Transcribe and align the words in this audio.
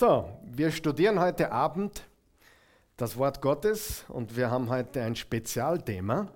So, 0.00 0.30
wir 0.44 0.72
studieren 0.72 1.20
heute 1.20 1.52
Abend 1.52 2.08
das 2.96 3.18
Wort 3.18 3.42
Gottes 3.42 4.06
und 4.08 4.34
wir 4.34 4.50
haben 4.50 4.70
heute 4.70 5.02
ein 5.02 5.14
Spezialthema. 5.14 6.28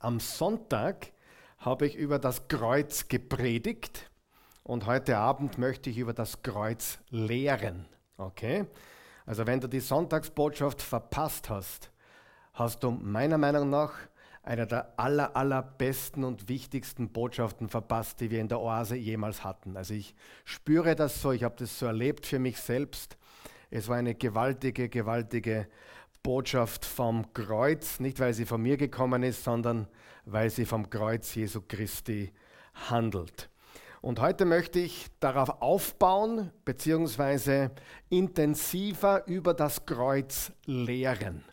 Am 0.00 0.18
Sonntag 0.18 1.12
habe 1.58 1.86
ich 1.86 1.94
über 1.94 2.18
das 2.18 2.48
Kreuz 2.48 3.06
gepredigt 3.06 4.10
und 4.64 4.86
heute 4.86 5.16
Abend 5.16 5.58
möchte 5.58 5.90
ich 5.90 5.98
über 5.98 6.12
das 6.12 6.42
Kreuz 6.42 6.98
lehren. 7.10 7.86
Okay? 8.16 8.66
Also 9.26 9.46
wenn 9.46 9.60
du 9.60 9.68
die 9.68 9.78
Sonntagsbotschaft 9.78 10.82
verpasst 10.82 11.48
hast, 11.48 11.92
hast 12.52 12.82
du 12.82 12.90
meiner 12.90 13.38
Meinung 13.38 13.70
nach 13.70 13.92
eine 14.46 14.66
der 14.66 14.92
aller, 14.96 15.34
allerbesten 15.36 16.22
und 16.22 16.48
wichtigsten 16.48 17.08
Botschaften 17.08 17.68
verpasst, 17.68 18.20
die 18.20 18.30
wir 18.30 18.40
in 18.40 18.48
der 18.48 18.60
Oase 18.60 18.94
jemals 18.94 19.42
hatten. 19.42 19.76
Also 19.76 19.92
ich 19.94 20.14
spüre 20.44 20.94
das 20.94 21.20
so, 21.20 21.32
ich 21.32 21.42
habe 21.42 21.56
das 21.58 21.76
so 21.78 21.86
erlebt 21.86 22.26
für 22.26 22.38
mich 22.38 22.58
selbst. 22.58 23.18
Es 23.70 23.88
war 23.88 23.96
eine 23.96 24.14
gewaltige, 24.14 24.88
gewaltige 24.88 25.66
Botschaft 26.22 26.84
vom 26.84 27.32
Kreuz, 27.34 27.98
nicht 27.98 28.20
weil 28.20 28.34
sie 28.34 28.46
von 28.46 28.62
mir 28.62 28.76
gekommen 28.76 29.24
ist, 29.24 29.42
sondern 29.42 29.88
weil 30.24 30.48
sie 30.48 30.64
vom 30.64 30.90
Kreuz 30.90 31.34
Jesu 31.34 31.62
Christi 31.66 32.32
handelt. 32.88 33.50
Und 34.00 34.20
heute 34.20 34.44
möchte 34.44 34.78
ich 34.78 35.08
darauf 35.18 35.60
aufbauen, 35.60 36.52
beziehungsweise 36.64 37.72
intensiver 38.10 39.26
über 39.26 39.54
das 39.54 39.86
Kreuz 39.86 40.52
lehren. 40.66 41.44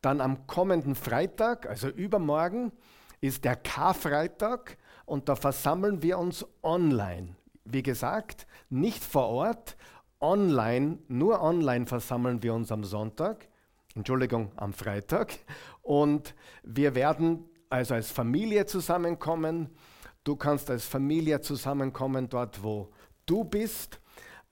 Dann 0.00 0.20
am 0.20 0.46
kommenden 0.46 0.94
Freitag, 0.94 1.68
also 1.68 1.88
übermorgen, 1.88 2.72
ist 3.20 3.44
der 3.44 3.56
Karfreitag 3.56 4.78
und 5.04 5.28
da 5.28 5.36
versammeln 5.36 6.02
wir 6.02 6.18
uns 6.18 6.46
online. 6.62 7.36
Wie 7.64 7.82
gesagt, 7.82 8.46
nicht 8.70 9.04
vor 9.04 9.28
Ort, 9.28 9.76
online, 10.20 10.98
nur 11.08 11.42
online 11.42 11.86
versammeln 11.86 12.42
wir 12.42 12.54
uns 12.54 12.72
am 12.72 12.84
Sonntag, 12.84 13.48
Entschuldigung, 13.94 14.52
am 14.56 14.72
Freitag. 14.72 15.38
Und 15.82 16.34
wir 16.62 16.94
werden 16.94 17.48
also 17.68 17.94
als 17.94 18.10
Familie 18.10 18.66
zusammenkommen. 18.66 19.70
Du 20.24 20.36
kannst 20.36 20.70
als 20.70 20.84
Familie 20.84 21.40
zusammenkommen 21.40 22.28
dort, 22.28 22.62
wo 22.62 22.90
du 23.26 23.44
bist. 23.44 24.00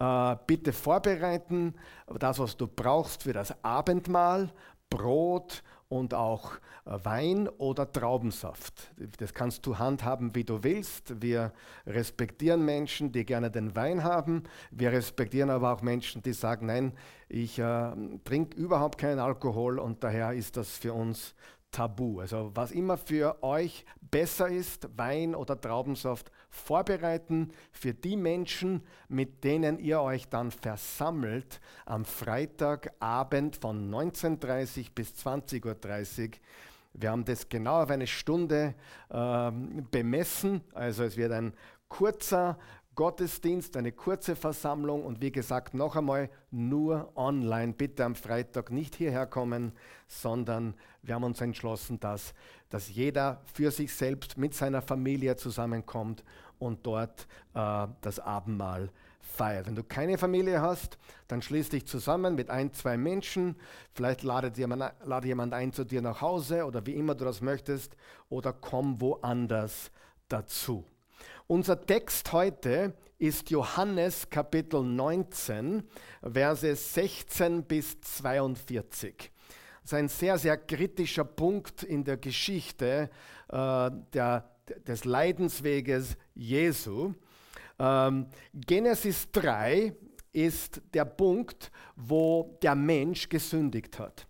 Äh, 0.00 0.36
bitte 0.46 0.72
vorbereiten, 0.72 1.74
das, 2.18 2.38
was 2.38 2.56
du 2.56 2.68
brauchst 2.68 3.24
für 3.24 3.32
das 3.32 3.52
Abendmahl. 3.64 4.50
Brot 4.90 5.62
und 5.88 6.14
auch 6.14 6.54
äh, 6.84 6.98
Wein 7.02 7.48
oder 7.48 7.90
Traubensaft. 7.90 8.92
Das 9.18 9.32
kannst 9.34 9.64
du 9.66 9.78
handhaben, 9.78 10.34
wie 10.34 10.44
du 10.44 10.62
willst. 10.62 11.20
Wir 11.22 11.52
respektieren 11.86 12.64
Menschen, 12.64 13.12
die 13.12 13.24
gerne 13.24 13.50
den 13.50 13.74
Wein 13.74 14.04
haben. 14.04 14.44
Wir 14.70 14.92
respektieren 14.92 15.50
aber 15.50 15.72
auch 15.72 15.82
Menschen, 15.82 16.22
die 16.22 16.32
sagen, 16.32 16.66
nein, 16.66 16.92
ich 17.28 17.58
äh, 17.58 17.92
trinke 18.24 18.56
überhaupt 18.56 18.98
keinen 18.98 19.18
Alkohol 19.18 19.78
und 19.78 20.04
daher 20.04 20.32
ist 20.32 20.56
das 20.56 20.76
für 20.76 20.92
uns 20.92 21.34
Tabu. 21.70 22.20
Also 22.20 22.50
was 22.54 22.72
immer 22.72 22.96
für 22.96 23.42
euch 23.42 23.84
besser 24.00 24.48
ist, 24.48 24.88
Wein 24.96 25.34
oder 25.34 25.60
Traubensaft, 25.60 26.30
vorbereiten 26.50 27.52
für 27.72 27.94
die 27.94 28.16
Menschen, 28.16 28.82
mit 29.08 29.44
denen 29.44 29.78
ihr 29.78 30.00
euch 30.00 30.28
dann 30.28 30.50
versammelt 30.50 31.60
am 31.86 32.04
Freitagabend 32.04 33.56
von 33.56 33.90
19.30 33.90 34.88
bis 34.94 35.12
20.30 35.14 35.64
Uhr. 35.64 36.30
Wir 36.94 37.10
haben 37.10 37.24
das 37.24 37.48
genau 37.48 37.82
auf 37.82 37.90
eine 37.90 38.06
Stunde 38.06 38.74
äh, 39.10 39.50
bemessen. 39.90 40.62
Also 40.72 41.04
es 41.04 41.16
wird 41.16 41.32
ein 41.32 41.52
kurzer 41.88 42.58
Gottesdienst, 42.98 43.76
eine 43.76 43.92
kurze 43.92 44.34
Versammlung 44.34 45.04
und 45.04 45.20
wie 45.20 45.30
gesagt 45.30 45.72
noch 45.72 45.94
einmal 45.94 46.28
nur 46.50 47.12
online. 47.14 47.72
Bitte 47.72 48.04
am 48.04 48.16
Freitag 48.16 48.72
nicht 48.72 48.96
hierher 48.96 49.24
kommen, 49.24 49.70
sondern 50.08 50.74
wir 51.02 51.14
haben 51.14 51.22
uns 51.22 51.40
entschlossen, 51.40 52.00
dass, 52.00 52.34
dass 52.70 52.88
jeder 52.88 53.40
für 53.54 53.70
sich 53.70 53.94
selbst 53.94 54.36
mit 54.36 54.52
seiner 54.52 54.82
Familie 54.82 55.36
zusammenkommt 55.36 56.24
und 56.58 56.84
dort 56.84 57.28
äh, 57.54 57.86
das 58.00 58.18
Abendmahl 58.18 58.90
feiert. 59.20 59.68
Wenn 59.68 59.76
du 59.76 59.84
keine 59.84 60.18
Familie 60.18 60.60
hast, 60.60 60.98
dann 61.28 61.40
schließ 61.40 61.68
dich 61.68 61.86
zusammen 61.86 62.34
mit 62.34 62.50
ein, 62.50 62.72
zwei 62.72 62.96
Menschen. 62.96 63.54
Vielleicht 63.94 64.24
ladet 64.24 64.58
jemand, 64.58 64.92
lade 65.04 65.28
jemand 65.28 65.54
ein 65.54 65.72
zu 65.72 65.84
dir 65.84 66.02
nach 66.02 66.20
Hause 66.20 66.64
oder 66.64 66.84
wie 66.84 66.96
immer 66.96 67.14
du 67.14 67.24
das 67.24 67.42
möchtest 67.42 67.94
oder 68.28 68.52
komm 68.52 69.00
woanders 69.00 69.92
dazu. 70.28 70.84
Unser 71.50 71.80
Text 71.80 72.30
heute 72.32 72.92
ist 73.16 73.48
Johannes 73.48 74.28
Kapitel 74.28 74.82
19, 74.82 75.82
Verse 76.20 76.76
16 76.76 77.62
bis 77.62 77.98
42. 78.02 79.32
Das 79.80 79.84
ist 79.84 79.94
ein 79.94 80.08
sehr, 80.08 80.36
sehr 80.36 80.58
kritischer 80.58 81.24
Punkt 81.24 81.84
in 81.84 82.04
der 82.04 82.18
Geschichte 82.18 83.08
äh, 83.48 83.90
der, 84.12 84.50
des 84.86 85.06
Leidensweges 85.06 86.18
Jesu. 86.34 87.14
Ähm, 87.78 88.26
Genesis 88.52 89.30
3 89.32 89.94
ist 90.34 90.82
der 90.92 91.06
Punkt, 91.06 91.72
wo 91.96 92.58
der 92.62 92.74
Mensch 92.74 93.26
gesündigt 93.26 93.98
hat. 93.98 94.26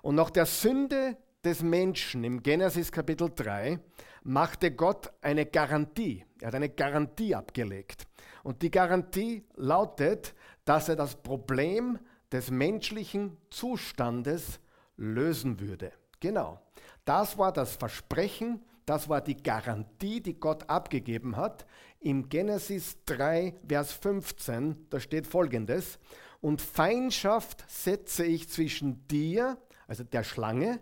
Und 0.00 0.14
nach 0.14 0.30
der 0.30 0.46
Sünde 0.46 1.18
des 1.44 1.62
Menschen 1.62 2.24
im 2.24 2.42
Genesis 2.42 2.90
Kapitel 2.90 3.28
3 3.28 3.78
machte 4.22 4.72
Gott 4.72 5.12
eine 5.20 5.46
Garantie. 5.46 6.24
Er 6.40 6.48
hat 6.48 6.54
eine 6.54 6.68
Garantie 6.68 7.34
abgelegt. 7.34 8.06
Und 8.42 8.62
die 8.62 8.70
Garantie 8.70 9.44
lautet, 9.54 10.34
dass 10.64 10.88
er 10.88 10.96
das 10.96 11.16
Problem 11.16 11.98
des 12.30 12.50
menschlichen 12.50 13.36
Zustandes 13.50 14.60
lösen 14.96 15.60
würde. 15.60 15.92
Genau. 16.20 16.60
Das 17.04 17.36
war 17.36 17.52
das 17.52 17.76
Versprechen, 17.76 18.60
das 18.86 19.08
war 19.08 19.20
die 19.20 19.36
Garantie, 19.36 20.20
die 20.20 20.38
Gott 20.38 20.68
abgegeben 20.68 21.36
hat. 21.36 21.66
Im 22.00 22.28
Genesis 22.28 22.96
3, 23.06 23.54
Vers 23.68 23.92
15, 23.92 24.86
da 24.90 24.98
steht 24.98 25.26
folgendes. 25.26 25.98
Und 26.40 26.60
Feindschaft 26.60 27.64
setze 27.68 28.24
ich 28.24 28.48
zwischen 28.48 29.06
dir, 29.06 29.58
also 29.86 30.02
der 30.02 30.24
Schlange, 30.24 30.80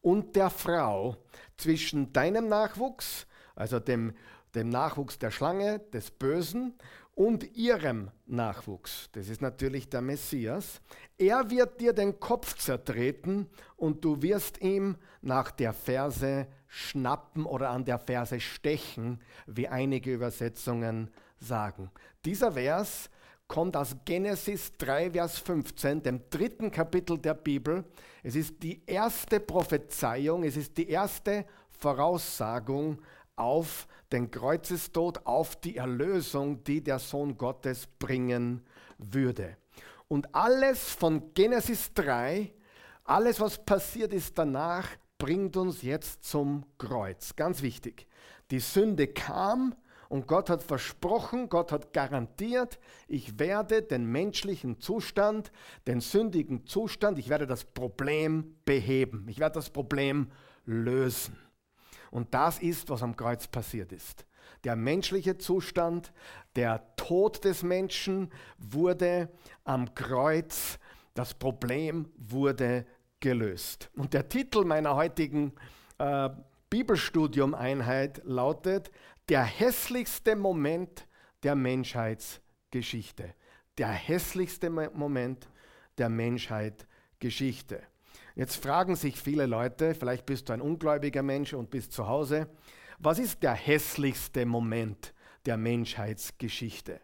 und 0.00 0.36
der 0.36 0.50
Frau, 0.50 1.16
zwischen 1.62 2.12
deinem 2.12 2.48
Nachwuchs, 2.48 3.26
also 3.54 3.78
dem, 3.78 4.14
dem 4.54 4.68
Nachwuchs 4.68 5.18
der 5.18 5.30
Schlange, 5.30 5.78
des 5.92 6.10
Bösen, 6.10 6.74
und 7.14 7.56
ihrem 7.56 8.10
Nachwuchs. 8.26 9.10
Das 9.12 9.28
ist 9.28 9.42
natürlich 9.42 9.88
der 9.88 10.00
Messias. 10.00 10.80
Er 11.18 11.50
wird 11.50 11.80
dir 11.80 11.92
den 11.92 12.18
Kopf 12.18 12.56
zertreten 12.56 13.48
und 13.76 14.04
du 14.04 14.22
wirst 14.22 14.62
ihm 14.62 14.96
nach 15.20 15.50
der 15.50 15.74
Ferse 15.74 16.46
schnappen 16.68 17.44
oder 17.44 17.68
an 17.68 17.84
der 17.84 17.98
Ferse 17.98 18.40
stechen, 18.40 19.20
wie 19.46 19.68
einige 19.68 20.14
Übersetzungen 20.14 21.10
sagen. 21.38 21.90
Dieser 22.24 22.52
Vers 22.52 23.10
kommt 23.52 23.76
aus 23.76 23.94
Genesis 24.06 24.72
3, 24.78 25.10
Vers 25.10 25.38
15, 25.40 26.02
dem 26.02 26.22
dritten 26.30 26.70
Kapitel 26.70 27.18
der 27.18 27.34
Bibel. 27.34 27.84
Es 28.22 28.34
ist 28.34 28.62
die 28.62 28.82
erste 28.86 29.40
Prophezeiung, 29.40 30.42
es 30.42 30.56
ist 30.56 30.78
die 30.78 30.88
erste 30.88 31.44
Voraussagung 31.68 33.02
auf 33.36 33.86
den 34.10 34.30
Kreuzestod, 34.30 35.26
auf 35.26 35.54
die 35.56 35.76
Erlösung, 35.76 36.64
die 36.64 36.82
der 36.82 36.98
Sohn 36.98 37.36
Gottes 37.36 37.86
bringen 37.98 38.62
würde. 38.96 39.58
Und 40.08 40.34
alles 40.34 40.90
von 40.90 41.34
Genesis 41.34 41.92
3, 41.92 42.54
alles 43.04 43.38
was 43.38 43.62
passiert 43.62 44.14
ist 44.14 44.38
danach, 44.38 44.88
bringt 45.18 45.58
uns 45.58 45.82
jetzt 45.82 46.24
zum 46.24 46.64
Kreuz. 46.78 47.36
Ganz 47.36 47.60
wichtig. 47.60 48.06
Die 48.50 48.60
Sünde 48.60 49.08
kam, 49.08 49.74
und 50.12 50.26
Gott 50.26 50.50
hat 50.50 50.62
versprochen, 50.62 51.48
Gott 51.48 51.72
hat 51.72 51.94
garantiert, 51.94 52.78
ich 53.08 53.38
werde 53.38 53.80
den 53.80 54.04
menschlichen 54.04 54.78
Zustand, 54.78 55.50
den 55.86 56.02
sündigen 56.02 56.66
Zustand, 56.66 57.18
ich 57.18 57.30
werde 57.30 57.46
das 57.46 57.64
Problem 57.64 58.54
beheben. 58.66 59.26
Ich 59.30 59.38
werde 59.38 59.54
das 59.54 59.70
Problem 59.70 60.30
lösen. 60.66 61.38
Und 62.10 62.34
das 62.34 62.58
ist, 62.58 62.90
was 62.90 63.02
am 63.02 63.16
Kreuz 63.16 63.46
passiert 63.46 63.90
ist. 63.90 64.26
Der 64.64 64.76
menschliche 64.76 65.38
Zustand, 65.38 66.12
der 66.56 66.94
Tod 66.96 67.42
des 67.46 67.62
Menschen 67.62 68.30
wurde 68.58 69.30
am 69.64 69.94
Kreuz, 69.94 70.78
das 71.14 71.32
Problem 71.32 72.12
wurde 72.18 72.84
gelöst. 73.18 73.90
Und 73.96 74.12
der 74.12 74.28
Titel 74.28 74.66
meiner 74.66 74.94
heutigen 74.94 75.54
äh, 75.96 76.28
Bibelstudium-Einheit 76.72 78.22
lautet 78.24 78.90
der 79.28 79.44
hässlichste 79.44 80.36
Moment 80.36 81.06
der 81.42 81.54
Menschheitsgeschichte. 81.54 83.34
Der 83.78 83.88
hässlichste 83.88 84.70
Moment 84.70 85.48
der 85.98 86.08
Menschheitsgeschichte. 86.08 87.82
Jetzt 88.34 88.56
fragen 88.56 88.96
sich 88.96 89.20
viele 89.20 89.46
Leute, 89.46 89.94
vielleicht 89.94 90.26
bist 90.26 90.48
du 90.48 90.52
ein 90.52 90.60
ungläubiger 90.60 91.22
Mensch 91.22 91.52
und 91.52 91.70
bist 91.70 91.92
zu 91.92 92.06
Hause, 92.06 92.48
was 92.98 93.18
ist 93.18 93.42
der 93.42 93.54
hässlichste 93.54 94.46
Moment 94.46 95.12
der 95.44 95.56
Menschheitsgeschichte? 95.56 96.94
Äh, 96.94 97.00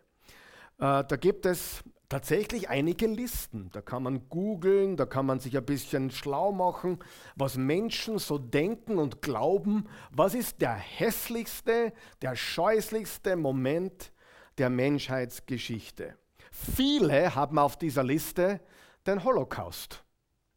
da 0.78 1.16
gibt 1.16 1.44
es 1.44 1.82
tatsächlich 2.08 2.68
einige 2.68 3.06
Listen. 3.06 3.70
Da 3.72 3.80
kann 3.82 4.02
man 4.02 4.28
googeln, 4.28 4.96
da 4.96 5.06
kann 5.06 5.26
man 5.26 5.40
sich 5.40 5.56
ein 5.56 5.64
bisschen 5.64 6.10
schlau 6.10 6.52
machen, 6.52 6.98
was 7.36 7.56
Menschen 7.56 8.18
so 8.18 8.38
denken 8.38 8.98
und 8.98 9.22
glauben. 9.22 9.88
Was 10.10 10.34
ist 10.34 10.60
der 10.60 10.74
hässlichste, 10.74 11.92
der 12.22 12.36
scheußlichste 12.36 13.36
Moment 13.36 14.12
der 14.56 14.70
Menschheitsgeschichte? 14.70 16.16
Viele 16.50 17.34
haben 17.34 17.58
auf 17.58 17.76
dieser 17.76 18.04
Liste 18.04 18.60
den 19.06 19.22
Holocaust. 19.24 20.04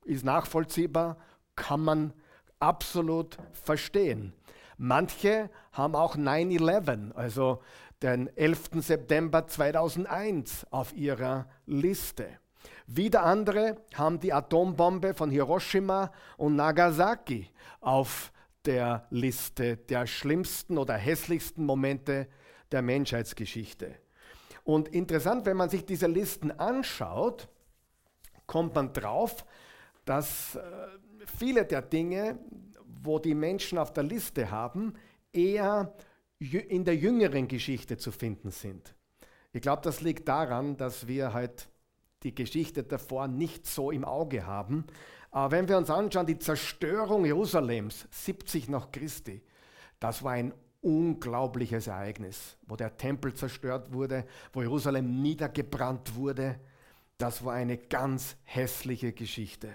Ist 0.05 0.25
nachvollziehbar, 0.25 1.17
kann 1.55 1.81
man 1.81 2.13
absolut 2.59 3.37
verstehen. 3.51 4.33
Manche 4.77 5.51
haben 5.73 5.95
auch 5.95 6.15
9-11, 6.15 7.11
also 7.11 7.61
den 8.01 8.35
11. 8.35 8.69
September 8.79 9.47
2001 9.47 10.65
auf 10.71 10.93
ihrer 10.93 11.47
Liste. 11.65 12.27
Wieder 12.87 13.23
andere 13.23 13.77
haben 13.93 14.19
die 14.19 14.33
Atombombe 14.33 15.13
von 15.13 15.29
Hiroshima 15.29 16.11
und 16.37 16.55
Nagasaki 16.55 17.49
auf 17.79 18.31
der 18.65 19.07
Liste 19.09 19.77
der 19.77 20.07
schlimmsten 20.07 20.77
oder 20.77 20.95
hässlichsten 20.95 21.65
Momente 21.65 22.27
der 22.71 22.81
Menschheitsgeschichte. 22.81 23.95
Und 24.63 24.89
interessant, 24.89 25.45
wenn 25.45 25.57
man 25.57 25.69
sich 25.69 25.85
diese 25.85 26.07
Listen 26.07 26.51
anschaut, 26.51 27.47
kommt 28.45 28.75
man 28.75 28.93
drauf, 28.93 29.45
dass 30.05 30.55
äh, 30.55 30.61
viele 31.25 31.65
der 31.65 31.81
Dinge, 31.81 32.37
wo 32.85 33.17
die 33.17 33.33
Menschen 33.33 33.77
auf 33.77 33.93
der 33.93 34.03
Liste 34.03 34.51
haben, 34.51 34.93
eher 35.33 35.93
in 36.41 36.83
der 36.83 36.95
jüngeren 36.95 37.47
Geschichte 37.47 37.97
zu 37.97 38.11
finden 38.11 38.49
sind. 38.51 38.95
Ich 39.53 39.61
glaube, 39.61 39.83
das 39.83 40.01
liegt 40.01 40.27
daran, 40.27 40.75
dass 40.75 41.07
wir 41.07 41.33
halt 41.33 41.69
die 42.23 42.33
Geschichte 42.33 42.83
davor 42.83 43.27
nicht 43.27 43.67
so 43.67 43.91
im 43.91 44.05
Auge 44.05 44.45
haben. 44.45 44.85
Aber 45.29 45.51
wenn 45.51 45.67
wir 45.67 45.77
uns 45.77 45.89
anschauen, 45.89 46.25
die 46.25 46.39
Zerstörung 46.39 47.25
Jerusalems 47.25 48.07
70 48.11 48.69
nach 48.69 48.91
Christi, 48.91 49.41
das 49.99 50.23
war 50.23 50.33
ein 50.33 50.53
unglaubliches 50.81 51.87
Ereignis, 51.87 52.57
wo 52.65 52.75
der 52.75 52.97
Tempel 52.97 53.33
zerstört 53.33 53.93
wurde, 53.93 54.25
wo 54.51 54.61
Jerusalem 54.61 55.21
niedergebrannt 55.21 56.15
wurde. 56.15 56.59
Das 57.17 57.45
war 57.45 57.53
eine 57.53 57.77
ganz 57.77 58.35
hässliche 58.43 59.13
Geschichte. 59.13 59.69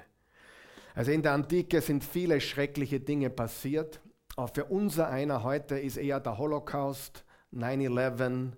Also 0.95 1.13
in 1.13 1.23
der 1.23 1.33
Antike 1.33 1.81
sind 1.81 2.03
viele 2.03 2.41
schreckliche 2.41 2.99
Dinge 2.99 3.31
passiert. 3.31 4.01
Aber 4.37 4.49
für 4.49 4.67
unser 4.67 5.09
einer 5.09 5.43
heute 5.43 5.79
ist 5.79 5.97
eher 5.97 6.21
der 6.21 6.37
Holocaust, 6.37 7.25
9-11, 7.53 8.53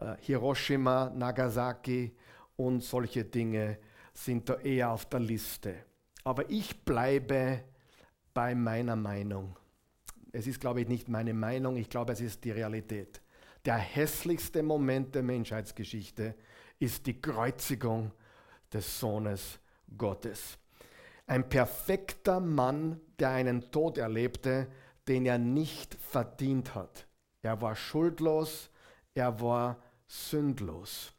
äh, 0.00 0.16
Hiroshima, 0.20 1.10
Nagasaki 1.14 2.16
und 2.56 2.82
solche 2.82 3.24
Dinge 3.24 3.78
sind 4.14 4.48
da 4.48 4.54
eher 4.54 4.90
auf 4.90 5.04
der 5.06 5.20
Liste. 5.20 5.74
Aber 6.24 6.48
ich 6.50 6.84
bleibe 6.84 7.62
bei 8.32 8.54
meiner 8.54 8.96
Meinung. 8.96 9.56
Es 10.32 10.46
ist, 10.46 10.60
glaube 10.60 10.80
ich, 10.80 10.88
nicht 10.88 11.08
meine 11.08 11.34
Meinung, 11.34 11.76
ich 11.76 11.90
glaube, 11.90 12.12
es 12.12 12.20
ist 12.20 12.44
die 12.44 12.50
Realität. 12.50 13.20
Der 13.64 13.76
hässlichste 13.76 14.62
Moment 14.62 15.14
der 15.14 15.22
Menschheitsgeschichte 15.22 16.34
ist 16.78 17.06
die 17.06 17.20
Kreuzigung 17.20 18.12
des 18.72 18.98
Sohnes 18.98 19.58
Gottes. 19.96 20.58
Ein 21.26 21.48
perfekter 21.48 22.40
Mann, 22.40 23.00
der 23.18 23.30
einen 23.30 23.70
Tod 23.70 23.98
erlebte, 23.98 24.68
den 25.08 25.26
er 25.26 25.38
nicht 25.38 25.94
verdient 25.94 26.74
hat. 26.74 27.06
Er 27.42 27.60
war 27.60 27.74
schuldlos, 27.74 28.70
er 29.14 29.40
war 29.40 29.82
sündlos. 30.06 31.12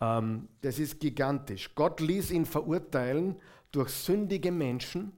Ähm, 0.00 0.48
das 0.60 0.78
ist 0.78 1.00
gigantisch. 1.00 1.74
Gott 1.74 2.00
ließ 2.00 2.30
ihn 2.30 2.46
verurteilen 2.46 3.40
durch 3.72 3.90
sündige 3.90 4.52
Menschen, 4.52 5.12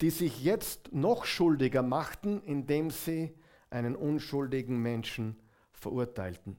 die 0.00 0.10
sich 0.10 0.42
jetzt 0.42 0.92
noch 0.92 1.24
schuldiger 1.24 1.82
machten, 1.82 2.42
indem 2.42 2.90
sie 2.90 3.34
einen 3.70 3.94
unschuldigen 3.94 4.78
Menschen 4.78 5.36
verurteilten. 5.72 6.56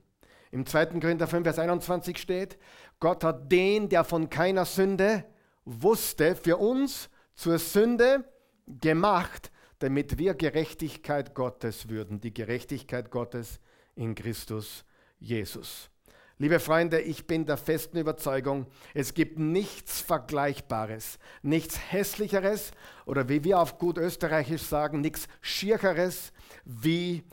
Im 0.52 0.66
2. 0.66 1.00
Korinther 1.00 1.28
5, 1.28 1.44
Vers 1.44 1.60
21 1.60 2.18
steht, 2.18 2.58
Gott 3.00 3.24
hat 3.24 3.52
den, 3.52 3.90
der 3.90 4.04
von 4.04 4.30
keiner 4.30 4.66
Sünde 4.66 5.26
wusste, 5.64 6.36
für 6.36 6.58
uns 6.58 7.10
zur 7.34 7.58
Sünde 7.58 8.26
gemacht, 8.68 9.52
damit 9.82 10.18
wir 10.20 10.36
Gerechtigkeit 10.36 11.34
Gottes 11.34 11.90
würden, 11.90 12.22
die 12.22 12.34
Gerechtigkeit 12.34 13.10
Gottes 13.10 13.60
in 13.96 14.14
Christus 14.14 14.86
Jesus. 15.20 15.90
Liebe 16.38 16.60
Freunde, 16.60 17.02
ich 17.02 17.26
bin 17.28 17.46
der 17.46 17.58
festen 17.58 17.98
Überzeugung, 17.98 18.68
es 18.94 19.16
gibt 19.16 19.40
nichts 19.40 20.02
Vergleichbares, 20.02 21.18
nichts 21.42 21.80
Hässlicheres 21.92 22.72
oder 23.06 23.28
wie 23.28 23.44
wir 23.44 23.60
auf 23.60 23.80
gut 23.80 23.98
österreichisch 23.98 24.64
sagen, 24.64 25.02
nichts 25.02 25.28
Schiercheres 25.42 26.32
wie 26.64 27.24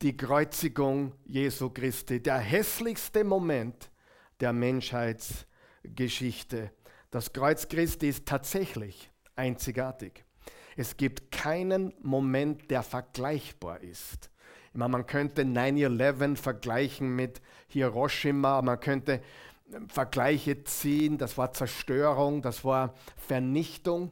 die 0.00 0.16
Kreuzigung 0.16 1.12
Jesu 1.26 1.68
Christi. 1.68 2.22
Der 2.22 2.38
hässlichste 2.38 3.24
Moment 3.24 3.90
der 4.40 4.54
Menschheitsgeschichte. 4.54 6.72
Das 7.10 7.34
Kreuz 7.34 7.68
Christi 7.68 8.08
ist 8.08 8.26
tatsächlich 8.26 9.10
einzigartig. 9.36 10.24
Es 10.80 10.96
gibt 10.96 11.30
keinen 11.30 11.92
Moment, 12.00 12.70
der 12.70 12.82
vergleichbar 12.82 13.82
ist. 13.82 14.30
Meine, 14.72 14.92
man 14.92 15.06
könnte 15.06 15.42
9-11 15.42 16.36
vergleichen 16.36 17.14
mit 17.14 17.42
Hiroshima, 17.68 18.62
man 18.62 18.80
könnte 18.80 19.20
ähm, 19.74 19.90
Vergleiche 19.90 20.64
ziehen, 20.64 21.18
das 21.18 21.36
war 21.36 21.52
Zerstörung, 21.52 22.40
das 22.40 22.64
war 22.64 22.94
Vernichtung. 23.18 24.10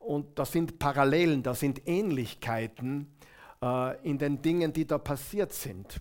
Und 0.00 0.36
das 0.40 0.50
sind 0.50 0.80
Parallelen, 0.80 1.44
das 1.44 1.60
sind 1.60 1.86
Ähnlichkeiten 1.86 3.16
äh, 3.62 3.96
in 4.02 4.18
den 4.18 4.42
Dingen, 4.42 4.72
die 4.72 4.88
da 4.88 4.98
passiert 4.98 5.52
sind. 5.52 6.00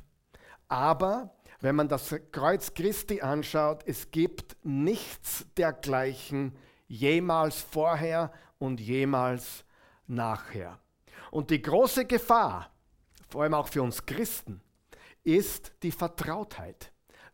Aber 0.69 1.35
wenn 1.59 1.75
man 1.75 1.87
das 1.87 2.15
Kreuz 2.31 2.73
Christi 2.73 3.21
anschaut, 3.21 3.83
es 3.85 4.09
gibt 4.09 4.57
nichts 4.63 5.45
dergleichen 5.55 6.55
jemals 6.87 7.61
vorher 7.61 8.31
und 8.57 8.81
jemals 8.81 9.65
nachher. 10.09 10.79
Und 11.31 11.49
die 11.49 11.61
große 11.61 12.05
Gefahr, 12.05 12.71
vor 13.29 13.43
allem 13.43 13.53
auch 13.53 13.67
für 13.67 13.83
uns 13.83 14.05
Christen, 14.05 14.61
ist 15.23 15.71
die 15.83 15.91
Vertrautheit, 15.91 16.91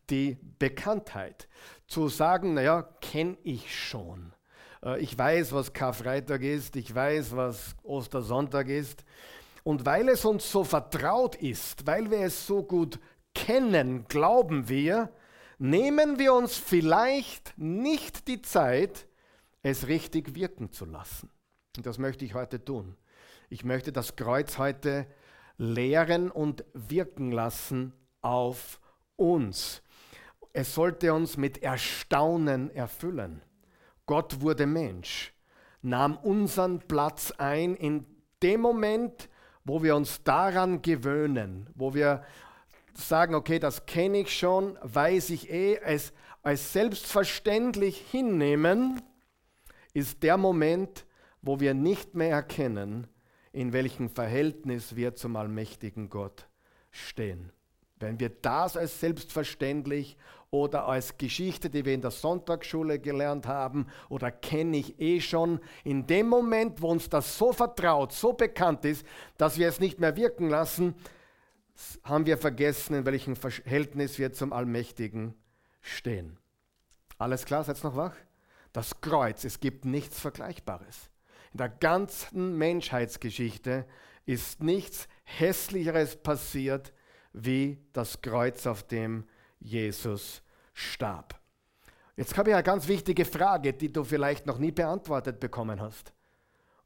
die 0.10 0.38
Bekanntheit. 0.60 1.48
Zu 1.88 2.10
sagen, 2.10 2.56
naja, 2.56 2.82
kenne 3.02 3.38
ich 3.44 3.74
schon. 3.74 4.34
Äh, 4.84 5.00
ich 5.00 5.18
weiß, 5.18 5.54
was 5.54 5.74
Karfreitag 5.74 6.42
ist, 6.42 6.76
ich 6.76 6.94
weiß, 6.94 7.36
was 7.36 7.76
Ostersonntag 7.84 8.68
ist. 8.68 9.06
Und 9.64 9.86
weil 9.86 10.10
es 10.10 10.26
uns 10.26 10.52
so 10.52 10.64
vertraut 10.64 11.36
ist, 11.36 11.88
weil 11.88 12.12
wir 12.12 12.20
es 12.20 12.46
so 12.46 12.64
gut 12.64 13.00
kennen, 13.34 14.06
glauben 14.08 14.70
wir, 14.70 15.12
nehmen 15.58 16.20
wir 16.20 16.34
uns 16.34 16.56
vielleicht 16.56 17.58
nicht 17.58 18.28
die 18.28 18.42
Zeit, 18.42 19.08
es 19.64 19.88
richtig 19.88 20.36
wirken 20.36 20.72
zu 20.72 20.86
lassen. 20.86 21.32
Und 21.78 21.86
das 21.86 21.98
möchte 21.98 22.26
ich 22.26 22.34
heute 22.34 22.64
tun. 22.64 22.96
Ich 23.50 23.64
möchte 23.64 23.92
das 23.92 24.16
Kreuz 24.16 24.58
heute 24.58 25.08
lehren 25.58 26.32
und 26.32 26.66
wirken 26.74 27.32
lassen 27.32 27.94
auf 28.22 28.80
uns. 29.16 29.82
Es 30.54 30.74
sollte 30.74 31.14
uns 31.14 31.38
mit 31.38 31.62
Erstaunen 31.62 32.70
erfüllen. 32.72 33.42
Gott 34.06 34.42
wurde 34.42 34.66
Mensch, 34.66 35.34
nahm 35.82 36.18
unseren 36.18 36.80
Platz 36.80 37.32
ein 37.38 37.76
in 37.76 38.06
dem 38.42 38.62
Moment, 38.62 39.30
wo 39.64 39.82
wir 39.82 39.96
uns 39.96 40.24
daran 40.24 40.82
gewöhnen, 40.82 41.70
wo 41.76 41.94
wir 41.94 42.24
sagen, 42.94 43.36
okay, 43.36 43.60
das 43.60 43.86
kenne 43.86 44.20
ich 44.20 44.38
schon, 44.38 44.78
weiß 44.82 45.32
ich 45.32 45.50
eh, 45.50 45.80
es 45.84 46.14
als 46.44 46.74
selbstverständlich 46.74 47.98
hinnehmen, 47.98 49.02
ist 49.94 50.22
der 50.22 50.38
Moment, 50.38 51.05
wo 51.46 51.60
wir 51.60 51.74
nicht 51.74 52.16
mehr 52.16 52.32
erkennen, 52.32 53.08
in 53.54 53.72
welchem 53.72 54.10
Verhältnis 54.10 54.96
wir 54.96 55.16
zum 55.16 55.36
allmächtigen 55.36 56.10
Gott 56.10 56.48
stehen. 56.92 57.52
Wenn 57.98 58.20
wir 58.20 58.30
das 58.30 58.76
als 58.76 59.00
selbstverständlich 59.00 60.18
oder 60.50 60.88
als 60.88 61.18
Geschichte, 61.18 61.70
die 61.70 61.86
wir 61.86 61.94
in 61.94 62.02
der 62.02 62.12
Sonntagsschule 62.12 63.00
gelernt 63.00 63.48
haben 63.48 63.88
oder 64.10 64.32
kenne 64.32 64.78
ich 64.78 65.00
eh 65.00 65.22
schon, 65.22 65.60
in 65.84 66.06
dem 66.08 66.28
Moment, 66.28 66.82
wo 66.82 66.90
uns 66.90 67.10
das 67.10 67.38
so 67.38 67.54
vertraut, 67.54 68.12
so 68.12 68.34
bekannt 68.34 68.84
ist, 68.84 69.06
dass 69.38 69.58
wir 69.58 69.70
es 69.70 69.80
nicht 69.80 70.00
mehr 70.00 70.18
wirken 70.18 70.50
lassen, 70.50 70.96
haben 72.04 72.26
wir 72.26 72.38
vergessen, 72.38 72.96
in 72.96 73.06
welchem 73.06 73.36
Verhältnis 73.36 74.18
wir 74.18 74.34
zum 74.34 74.52
Allmächtigen 74.52 75.36
stehen. 75.82 76.38
Alles 77.18 77.46
klar, 77.46 77.64
seid 77.64 77.82
noch 77.84 77.96
wach? 77.96 78.16
Das 78.74 79.00
Kreuz, 79.00 79.46
es 79.46 79.60
gibt 79.60 79.86
nichts 79.86 80.20
Vergleichbares. 80.20 81.10
Der 81.56 81.70
ganzen 81.70 82.58
Menschheitsgeschichte 82.58 83.86
ist 84.26 84.62
nichts 84.62 85.08
Hässlicheres 85.24 86.18
passiert 86.18 86.92
wie 87.32 87.82
das 87.94 88.22
Kreuz, 88.22 88.68
auf 88.68 88.84
dem 88.84 89.24
Jesus 89.60 90.42
starb. 90.74 91.40
Jetzt 92.18 92.38
habe 92.38 92.50
ich 92.50 92.56
eine 92.56 92.64
ganz 92.64 92.90
wichtige 92.90 93.24
Frage, 93.24 93.72
die 93.72 93.90
du 93.90 94.04
vielleicht 94.04 94.46
noch 94.46 94.58
nie 94.58 94.72
beantwortet 94.72 95.40
bekommen 95.40 95.80
hast. 95.80 96.14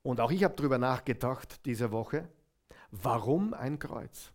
Und 0.04 0.20
auch 0.20 0.30
ich 0.30 0.44
habe 0.44 0.56
darüber 0.56 0.78
nachgedacht 0.78 1.66
diese 1.66 1.92
Woche. 1.92 2.30
Warum 2.92 3.56
ein 3.56 3.80
Kreuz? 3.80 4.32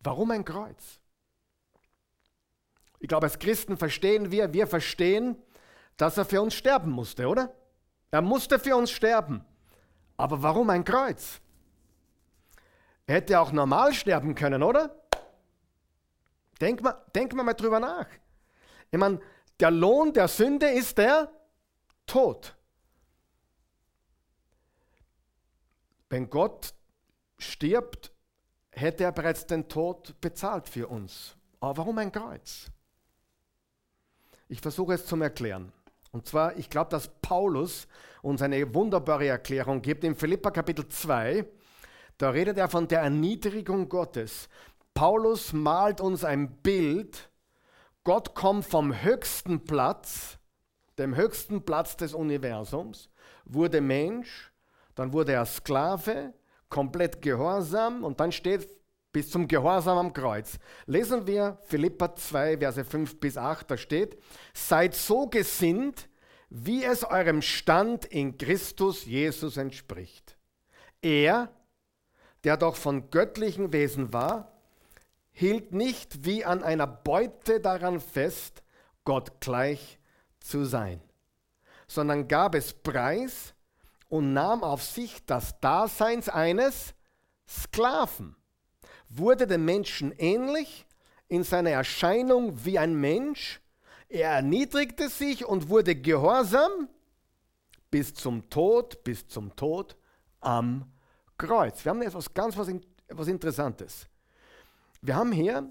Warum 0.00 0.32
ein 0.32 0.44
Kreuz? 0.44 1.00
Ich 2.98 3.06
glaube, 3.06 3.26
als 3.26 3.38
Christen 3.38 3.76
verstehen 3.76 4.32
wir, 4.32 4.52
wir 4.52 4.66
verstehen, 4.66 5.36
dass 5.96 6.18
er 6.18 6.24
für 6.24 6.42
uns 6.42 6.54
sterben 6.54 6.90
musste, 6.90 7.26
oder? 7.26 7.54
Er 8.10 8.22
musste 8.22 8.58
für 8.58 8.76
uns 8.76 8.90
sterben. 8.90 9.44
Aber 10.16 10.42
warum 10.42 10.70
ein 10.70 10.84
Kreuz? 10.84 11.40
Er 13.06 13.16
hätte 13.16 13.40
auch 13.40 13.52
normal 13.52 13.94
sterben 13.94 14.34
können, 14.34 14.62
oder? 14.62 14.94
Denk 16.60 16.82
mal, 16.82 16.96
denk 17.14 17.34
mal, 17.34 17.42
mal 17.42 17.54
drüber 17.54 17.80
nach. 17.80 18.06
Ich 18.90 18.98
meine, 18.98 19.20
der 19.60 19.70
Lohn 19.70 20.12
der 20.12 20.28
Sünde 20.28 20.68
ist 20.68 20.98
der 20.98 21.30
Tod. 22.06 22.54
Wenn 26.08 26.30
Gott 26.30 26.74
stirbt, 27.38 28.12
hätte 28.70 29.04
er 29.04 29.12
bereits 29.12 29.46
den 29.46 29.68
Tod 29.68 30.20
bezahlt 30.20 30.68
für 30.68 30.88
uns. 30.88 31.36
Aber 31.60 31.78
warum 31.78 31.98
ein 31.98 32.12
Kreuz? 32.12 32.70
Ich 34.48 34.60
versuche 34.60 34.94
es 34.94 35.06
zum 35.06 35.22
Erklären. 35.22 35.72
Und 36.16 36.26
zwar, 36.26 36.56
ich 36.56 36.70
glaube, 36.70 36.88
dass 36.88 37.08
Paulus 37.20 37.86
uns 38.22 38.40
eine 38.40 38.74
wunderbare 38.74 39.26
Erklärung 39.26 39.82
gibt. 39.82 40.02
In 40.02 40.14
Philippa 40.14 40.50
Kapitel 40.50 40.88
2, 40.88 41.44
da 42.16 42.30
redet 42.30 42.56
er 42.56 42.70
von 42.70 42.88
der 42.88 43.00
Erniedrigung 43.00 43.90
Gottes. 43.90 44.48
Paulus 44.94 45.52
malt 45.52 46.00
uns 46.00 46.24
ein 46.24 46.56
Bild. 46.62 47.28
Gott 48.02 48.34
kommt 48.34 48.64
vom 48.64 49.02
höchsten 49.02 49.62
Platz, 49.66 50.38
dem 50.96 51.16
höchsten 51.16 51.66
Platz 51.66 51.98
des 51.98 52.14
Universums, 52.14 53.10
wurde 53.44 53.82
Mensch, 53.82 54.50
dann 54.94 55.12
wurde 55.12 55.32
er 55.32 55.44
Sklave, 55.44 56.32
komplett 56.70 57.20
gehorsam 57.20 58.04
und 58.04 58.20
dann 58.20 58.32
steht 58.32 58.70
bis 59.16 59.30
zum 59.30 59.48
Gehorsam 59.48 59.96
am 59.96 60.12
Kreuz. 60.12 60.58
Lesen 60.84 61.26
wir 61.26 61.56
Philippa 61.62 62.14
2, 62.14 62.58
Verse 62.58 62.84
5 62.84 63.18
bis 63.18 63.38
8, 63.38 63.70
da 63.70 63.78
steht, 63.78 64.22
seid 64.52 64.94
so 64.94 65.26
gesinnt, 65.26 66.10
wie 66.50 66.84
es 66.84 67.02
eurem 67.02 67.40
Stand 67.40 68.04
in 68.04 68.36
Christus 68.36 69.06
Jesus 69.06 69.56
entspricht. 69.56 70.36
Er, 71.00 71.48
der 72.44 72.58
doch 72.58 72.76
von 72.76 73.08
göttlichen 73.10 73.72
Wesen 73.72 74.12
war, 74.12 74.52
hielt 75.32 75.72
nicht 75.72 76.26
wie 76.26 76.44
an 76.44 76.62
einer 76.62 76.86
Beute 76.86 77.58
daran 77.58 78.00
fest, 78.00 78.62
Gott 79.06 79.40
gleich 79.40 79.98
zu 80.40 80.66
sein, 80.66 81.00
sondern 81.88 82.28
gab 82.28 82.54
es 82.54 82.74
preis 82.74 83.54
und 84.10 84.34
nahm 84.34 84.62
auf 84.62 84.82
sich 84.82 85.24
das 85.24 85.58
Daseins 85.60 86.28
eines 86.28 86.92
Sklaven 87.48 88.36
wurde 89.18 89.46
dem 89.46 89.64
Menschen 89.64 90.12
ähnlich 90.18 90.86
in 91.28 91.42
seiner 91.42 91.70
Erscheinung 91.70 92.64
wie 92.64 92.78
ein 92.78 92.94
Mensch. 92.94 93.60
Er 94.08 94.30
erniedrigte 94.30 95.08
sich 95.08 95.44
und 95.44 95.68
wurde 95.68 95.96
gehorsam 95.96 96.88
bis 97.90 98.14
zum 98.14 98.48
Tod, 98.50 99.02
bis 99.04 99.26
zum 99.26 99.54
Tod 99.56 99.96
am 100.40 100.90
Kreuz. 101.38 101.84
Wir 101.84 101.90
haben 101.90 102.02
etwas 102.02 102.32
ganz 102.32 102.56
was, 102.56 102.68
was 103.08 103.28
Interessantes. 103.28 104.06
Wir 105.02 105.16
haben 105.16 105.32
hier 105.32 105.70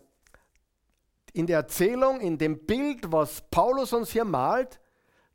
in 1.33 1.47
der 1.47 1.57
Erzählung, 1.57 2.21
in 2.21 2.37
dem 2.37 2.65
Bild, 2.65 3.11
was 3.11 3.41
Paulus 3.51 3.91
uns 3.93 4.11
hier 4.11 4.25
malt, 4.25 4.79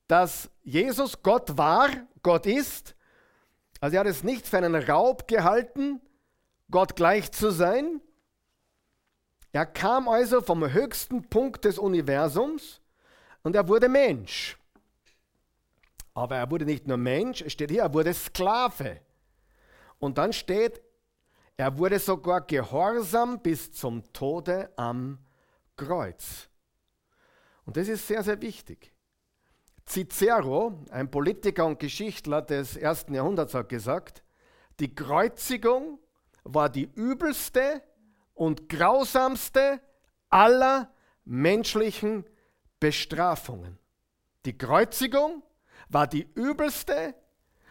dass 0.08 0.50
Jesus 0.62 1.22
Gott 1.22 1.56
war, 1.56 1.90
Gott 2.22 2.46
ist. 2.46 2.94
Also 3.80 3.96
er 3.96 4.00
hat 4.00 4.06
es 4.06 4.24
nicht 4.24 4.46
für 4.46 4.58
einen 4.58 4.74
Raub 4.74 5.28
gehalten, 5.28 6.00
Gott 6.70 6.96
gleich 6.96 7.32
zu 7.32 7.50
sein. 7.50 8.00
Er 9.52 9.66
kam 9.66 10.08
also 10.08 10.40
vom 10.40 10.72
höchsten 10.72 11.28
Punkt 11.28 11.64
des 11.64 11.78
Universums 11.78 12.80
und 13.42 13.56
er 13.56 13.66
wurde 13.68 13.88
Mensch. 13.88 14.56
Aber 16.14 16.36
er 16.36 16.50
wurde 16.50 16.64
nicht 16.64 16.86
nur 16.86 16.96
Mensch, 16.96 17.40
es 17.42 17.52
steht 17.52 17.70
hier, 17.70 17.82
er 17.82 17.94
wurde 17.94 18.14
Sklave. 18.14 19.00
Und 19.98 20.18
dann 20.18 20.32
steht, 20.32 20.80
er 21.56 21.78
wurde 21.78 21.98
sogar 21.98 22.40
gehorsam 22.42 23.40
bis 23.40 23.72
zum 23.72 24.12
Tode 24.12 24.72
am 24.76 25.18
Kreuz. 25.76 26.48
Und 27.64 27.76
das 27.76 27.88
ist 27.88 28.06
sehr, 28.06 28.22
sehr 28.22 28.40
wichtig. 28.40 28.92
Cicero, 29.86 30.84
ein 30.90 31.10
Politiker 31.10 31.66
und 31.66 31.78
Geschichtler 31.78 32.42
des 32.42 32.76
ersten 32.76 33.14
Jahrhunderts, 33.14 33.54
hat 33.54 33.68
gesagt, 33.68 34.22
die 34.78 34.94
Kreuzigung 34.94 35.98
war 36.44 36.68
die 36.68 36.90
übelste 36.94 37.82
und 38.34 38.68
grausamste 38.68 39.80
aller 40.28 40.92
menschlichen 41.24 42.24
Bestrafungen. 42.78 43.78
Die 44.46 44.56
Kreuzigung 44.56 45.42
war 45.88 46.06
die 46.06 46.28
übelste 46.34 47.14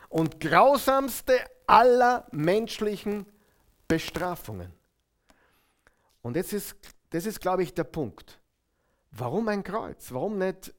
und 0.09 0.39
grausamste 0.39 1.39
aller 1.65 2.27
menschlichen 2.31 3.25
Bestrafungen. 3.87 4.71
Und 6.21 6.35
jetzt 6.35 6.53
ist, 6.53 6.75
das 7.09 7.25
ist, 7.25 7.39
glaube 7.39 7.63
ich, 7.63 7.73
der 7.73 7.85
Punkt. 7.85 8.39
Warum 9.11 9.47
ein 9.47 9.63
Kreuz? 9.63 10.11
Warum 10.11 10.37
nicht 10.37 10.73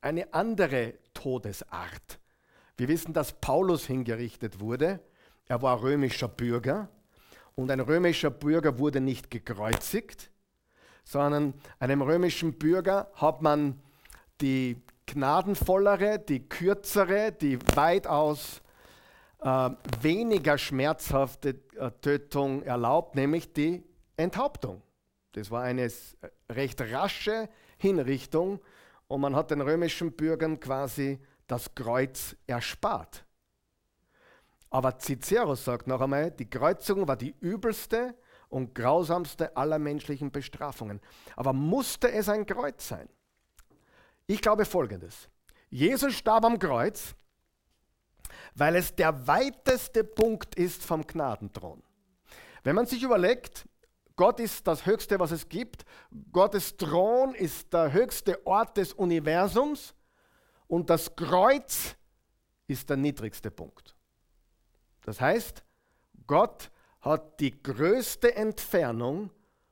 eine 0.00 0.32
andere 0.32 0.94
Todesart? 1.14 2.20
Wir 2.76 2.86
wissen, 2.86 3.12
dass 3.12 3.32
Paulus 3.32 3.86
hingerichtet 3.86 4.60
wurde. 4.60 5.00
Er 5.46 5.62
war 5.62 5.82
römischer 5.82 6.28
Bürger 6.28 6.88
und 7.58 7.72
ein 7.72 7.80
römischer 7.80 8.30
Bürger 8.30 8.78
wurde 8.78 9.00
nicht 9.00 9.32
gekreuzigt, 9.32 10.30
sondern 11.02 11.54
einem 11.80 12.02
römischen 12.02 12.56
Bürger 12.56 13.10
hat 13.14 13.42
man 13.42 13.82
die 14.40 14.80
gnadenvollere, 15.06 16.20
die 16.20 16.48
kürzere, 16.48 17.32
die 17.32 17.58
weitaus 17.74 18.62
äh, 19.40 19.70
weniger 20.00 20.56
schmerzhafte 20.56 21.56
äh, 21.76 21.90
Tötung 22.00 22.62
erlaubt, 22.62 23.16
nämlich 23.16 23.52
die 23.52 23.82
Enthauptung. 24.16 24.80
Das 25.32 25.50
war 25.50 25.64
eine 25.64 25.90
recht 26.48 26.80
rasche 26.80 27.48
Hinrichtung 27.76 28.60
und 29.08 29.20
man 29.20 29.34
hat 29.34 29.50
den 29.50 29.62
römischen 29.62 30.12
Bürgern 30.12 30.60
quasi 30.60 31.18
das 31.48 31.74
Kreuz 31.74 32.36
erspart. 32.46 33.24
Aber 34.70 34.98
Cicero 34.98 35.54
sagt 35.54 35.86
noch 35.86 36.00
einmal, 36.00 36.30
die 36.30 36.48
Kreuzigung 36.48 37.08
war 37.08 37.16
die 37.16 37.34
übelste 37.40 38.14
und 38.48 38.74
grausamste 38.74 39.56
aller 39.56 39.78
menschlichen 39.78 40.30
Bestrafungen. 40.30 41.00
Aber 41.36 41.52
musste 41.52 42.10
es 42.10 42.28
ein 42.28 42.46
Kreuz 42.46 42.88
sein? 42.88 43.08
Ich 44.26 44.42
glaube 44.42 44.64
folgendes. 44.64 45.28
Jesus 45.70 46.14
starb 46.14 46.44
am 46.44 46.58
Kreuz, 46.58 47.14
weil 48.54 48.76
es 48.76 48.94
der 48.94 49.26
weiteste 49.26 50.04
Punkt 50.04 50.54
ist 50.54 50.84
vom 50.84 51.06
Gnadenthron. 51.06 51.82
Wenn 52.62 52.74
man 52.74 52.86
sich 52.86 53.02
überlegt, 53.02 53.66
Gott 54.16 54.40
ist 54.40 54.66
das 54.66 54.84
Höchste, 54.84 55.18
was 55.20 55.30
es 55.30 55.48
gibt, 55.48 55.84
Gottes 56.32 56.76
Thron 56.76 57.34
ist 57.34 57.72
der 57.72 57.92
höchste 57.92 58.44
Ort 58.46 58.76
des 58.76 58.92
Universums 58.92 59.94
und 60.66 60.90
das 60.90 61.14
Kreuz 61.14 61.96
ist 62.66 62.90
der 62.90 62.96
niedrigste 62.96 63.50
Punkt. 63.50 63.97
Das 65.08 65.22
heißt, 65.22 65.64
Gott 66.26 66.70
hat 67.00 67.40
die 67.40 67.62
größte 67.62 68.36
Entfernung 68.36 69.30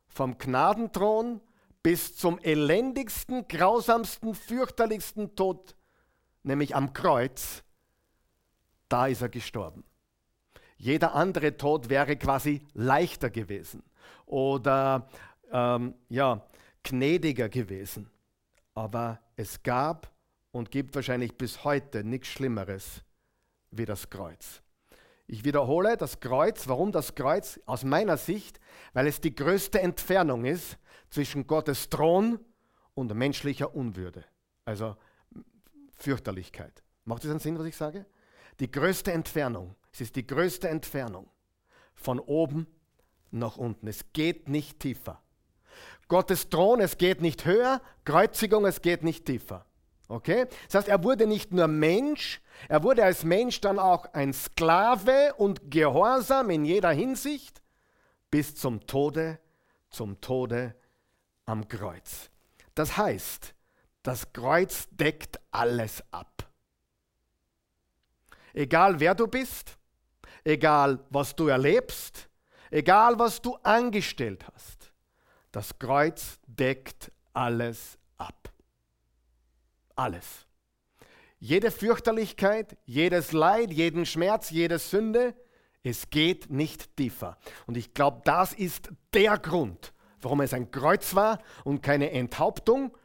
vom 0.09 0.39
Gnadenthron 0.39 1.43
bis 1.83 2.17
zum 2.17 2.39
elendigsten, 2.39 3.47
grausamsten, 3.47 4.35
fürchterlichsten 4.35 5.37
Tod, 5.37 5.77
nämlich 6.43 6.75
am 6.75 6.95
Kreuz, 6.95 7.63
da 8.89 9.09
ist 9.09 9.21
er 9.21 9.29
gestorben. 9.29 9.85
Jeder 10.79 11.15
andere 11.15 11.59
Tod 11.59 11.91
wäre 11.91 12.17
quasi 12.17 12.63
leichter 12.73 13.29
gewesen 13.29 13.83
oder 14.25 15.07
ähm, 15.53 15.97
ja, 16.09 16.47
gnädiger 16.83 17.51
gewesen. 17.51 18.11
Aber 18.73 19.21
es 19.37 19.63
gab 19.63 20.11
und 20.51 20.71
gibt 20.71 20.95
wahrscheinlich 20.95 21.37
bis 21.37 21.63
heute 21.63 22.05
nichts 22.05 22.29
Schlimmeres 22.29 23.03
wie 23.71 23.85
das 23.85 24.09
Kreuz. 24.09 24.63
Ich 25.29 25.45
wiederhole, 25.45 25.97
das 25.97 26.21
Kreuz, 26.21 26.69
warum 26.69 26.93
das 26.93 27.15
Kreuz? 27.15 27.61
Aus 27.67 27.83
meiner 27.83 28.17
Sicht, 28.17 28.61
weil 28.93 29.07
es 29.07 29.21
die 29.21 29.35
größte 29.35 29.81
Entfernung 29.81 30.45
ist 30.45 30.79
zwischen 31.11 31.47
Gottes 31.47 31.89
Thron 31.89 32.39
und 32.95 33.13
menschlicher 33.15 33.75
Unwürde. 33.75 34.25
Also 34.65 34.97
Fürchterlichkeit. 35.97 36.83
Macht 37.05 37.25
das 37.25 37.31
einen 37.31 37.41
Sinn, 37.41 37.59
was 37.59 37.67
ich 37.67 37.77
sage? 37.77 38.07
Die 38.61 38.71
größte 38.71 39.13
Entfernung. 39.13 39.75
Es 39.93 40.01
ist 40.01 40.17
die 40.17 40.27
größte 40.27 40.69
Entfernung 40.69 41.29
von 41.95 42.21
oben 42.21 42.67
nach 43.31 43.57
unten. 43.57 43.89
Es 43.89 44.13
geht 44.13 44.49
nicht 44.49 44.81
tiefer. 44.81 45.23
Gottes 46.09 46.49
Thron, 46.49 46.81
es 46.81 46.99
geht 46.99 47.21
nicht 47.21 47.45
höher, 47.45 47.83
Kreuzigung, 48.05 48.65
es 48.65 48.81
geht 48.81 49.03
nicht 49.03 49.27
tiefer. 49.27 49.67
Okay? 50.09 50.47
Das 50.67 50.75
heißt, 50.75 50.89
er 50.89 51.03
wurde 51.03 51.27
nicht 51.27 51.53
nur 51.53 51.67
Mensch, 51.67 52.41
er 52.69 52.83
wurde 52.83 53.05
als 53.05 53.25
Mensch 53.25 53.61
dann 53.61 53.79
auch 53.79 54.13
ein 54.13 54.33
Sklave 54.33 55.35
und 55.37 55.71
Gehorsam 55.71 56.51
in 56.51 56.65
jeder 56.65 56.91
Hinsicht 56.91 57.63
bis 58.31 58.55
zum 58.55 58.87
Tode, 58.87 59.39
zum 59.91 60.21
Tode 60.21 60.75
am 61.45 61.67
Kreuz. 61.69 62.31
Das 62.75 62.97
heißt, 62.97 63.55
das 64.03 64.33
Kreuz 64.33 64.89
deckt 64.91 65.41
alles 65.51 66.03
ab. 66.13 66.49
Egal 68.53 69.01
wer 69.01 69.15
du 69.15 69.27
bist, 69.27 69.77
egal 70.45 71.01
was 71.11 71.35
du 71.35 71.49
erlebst, 71.49 72.29
egal 72.71 73.19
was 73.19 73.43
du 73.43 73.57
angestellt 73.63 74.45
hast, 74.53 74.93
das 75.51 75.79
Kreuz 75.79 76.39
deckt 76.47 77.11
alles 77.33 77.99
ab. 78.17 78.49
Alles. 79.97 80.47
Jede 81.39 81.71
Fürchterlichkeit, 81.71 82.77
jedes 82.85 83.33
Leid, 83.33 83.73
jeden 83.73 84.07
Schmerz, 84.07 84.51
jede 84.51 84.79
Sünde, 84.79 85.35
es 85.83 86.11
geht 86.11 86.51
nicht 86.51 86.97
tiefer. 86.97 87.37
Und 87.67 87.77
ich 87.77 87.95
glaube, 87.95 88.23
das 88.25 88.53
ist 88.53 88.91
der 89.13 89.39
Grund, 89.39 89.93
warum 90.21 90.41
es 90.41 90.53
ein 90.53 90.71
Kreuz 90.71 91.15
war 91.15 91.41
und 91.65 91.83
keine 91.83 92.11
Enthauptung. 92.11 92.97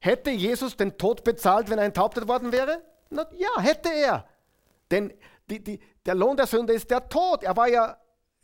Hätte 0.00 0.30
Jesus 0.30 0.76
den 0.76 0.98
Tod 0.98 1.24
bezahlt, 1.24 1.70
wenn 1.70 1.78
er 1.78 1.84
enthauptet 1.84 2.28
worden 2.28 2.52
wäre? 2.52 2.82
Na, 3.10 3.26
ja, 3.36 3.60
hätte 3.60 3.90
er. 3.90 4.26
Denn 4.90 5.12
die, 5.48 5.62
die, 5.62 5.80
der 6.04 6.14
Lohn 6.14 6.36
der 6.36 6.46
Sünde 6.46 6.72
ist 6.72 6.90
der 6.90 7.08
Tod. 7.08 7.42
Er 7.42 7.56
war 7.56 7.68
ja, 7.68 7.96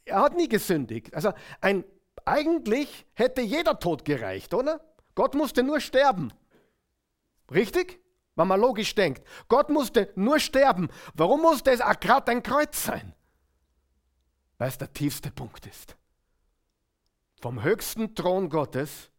er 0.05 0.23
hat 0.23 0.37
nie 0.37 0.49
gesündigt. 0.49 1.15
Also 1.15 1.33
ein, 1.61 1.85
eigentlich 2.25 3.07
hätte 3.15 3.43
jeder 3.43 3.79
Tod 3.79 4.05
gereicht, 4.05 4.55
oder? 4.55 4.81
Gott 5.15 5.35
musste 5.35 5.63
nur 5.63 5.81
sterben. 5.81 6.33
Richtig? 7.51 8.01
Wenn 8.37 8.49
man 8.49 8.61
logisch 8.61 8.95
denkt. 8.95 9.27
Gott 9.49 9.71
musste 9.71 10.13
nur 10.15 10.39
sterben. 10.39 10.89
Warum 11.15 11.43
musste 11.43 11.71
es 11.71 11.81
gerade 12.01 12.31
ein 12.31 12.43
Kreuz 12.43 12.85
sein? 12.85 13.15
Weil 14.59 14.69
es 14.69 14.79
der 14.79 14.93
tiefste 14.93 15.31
Punkt 15.31 15.67
ist. 15.67 15.97
Vom 17.41 17.63
höchsten 17.63 18.15
Thron 18.15 18.49
Gottes 18.49 19.11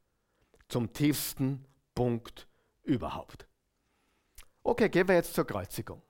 zum 0.67 0.93
tiefsten 0.93 1.65
Punkt 1.95 2.47
überhaupt. 2.83 3.47
Okay, 4.63 4.89
gehen 4.89 5.07
wir 5.07 5.15
jetzt 5.15 5.33
zur 5.33 5.45
Kreuzigung. 5.45 6.01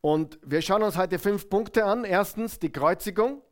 Und 0.00 0.38
wir 0.42 0.62
schauen 0.62 0.82
uns 0.82 0.96
heute 0.96 1.18
fünf 1.18 1.50
Punkte 1.50 1.84
an. 1.84 2.04
Erstens 2.04 2.58
die 2.58 2.70
Kreuzigung, 2.70 3.42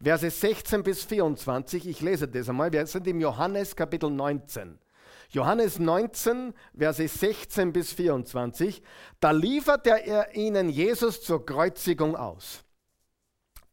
Verse 0.00 0.30
16 0.30 0.82
bis 0.82 1.04
24. 1.04 1.86
Ich 1.86 2.00
lese 2.00 2.26
das 2.28 2.48
einmal. 2.48 2.72
Wir 2.72 2.86
sind 2.86 3.06
im 3.06 3.20
Johannes 3.20 3.76
Kapitel 3.76 4.10
19. 4.10 4.78
Johannes 5.32 5.78
19, 5.78 6.52
Verse 6.76 7.08
16 7.08 7.72
bis 7.72 7.92
24, 7.92 8.82
da 9.18 9.30
liefert 9.30 9.86
er 9.86 10.34
ihnen 10.36 10.68
Jesus 10.68 11.22
zur 11.22 11.44
Kreuzigung 11.44 12.16
aus. 12.16 12.62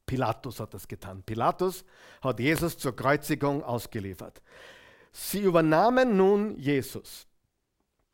Pilatus 0.06 0.60
hat 0.62 0.74
das 0.74 0.88
getan. 0.88 1.22
Pilatus 1.24 1.84
hat 2.22 2.39
Jesus 2.39 2.78
zur 2.78 2.96
Kreuzigung 2.96 3.62
ausgeliefert. 3.62 4.42
Sie 5.12 5.42
übernahmen 5.42 6.16
nun 6.16 6.58
Jesus. 6.58 7.28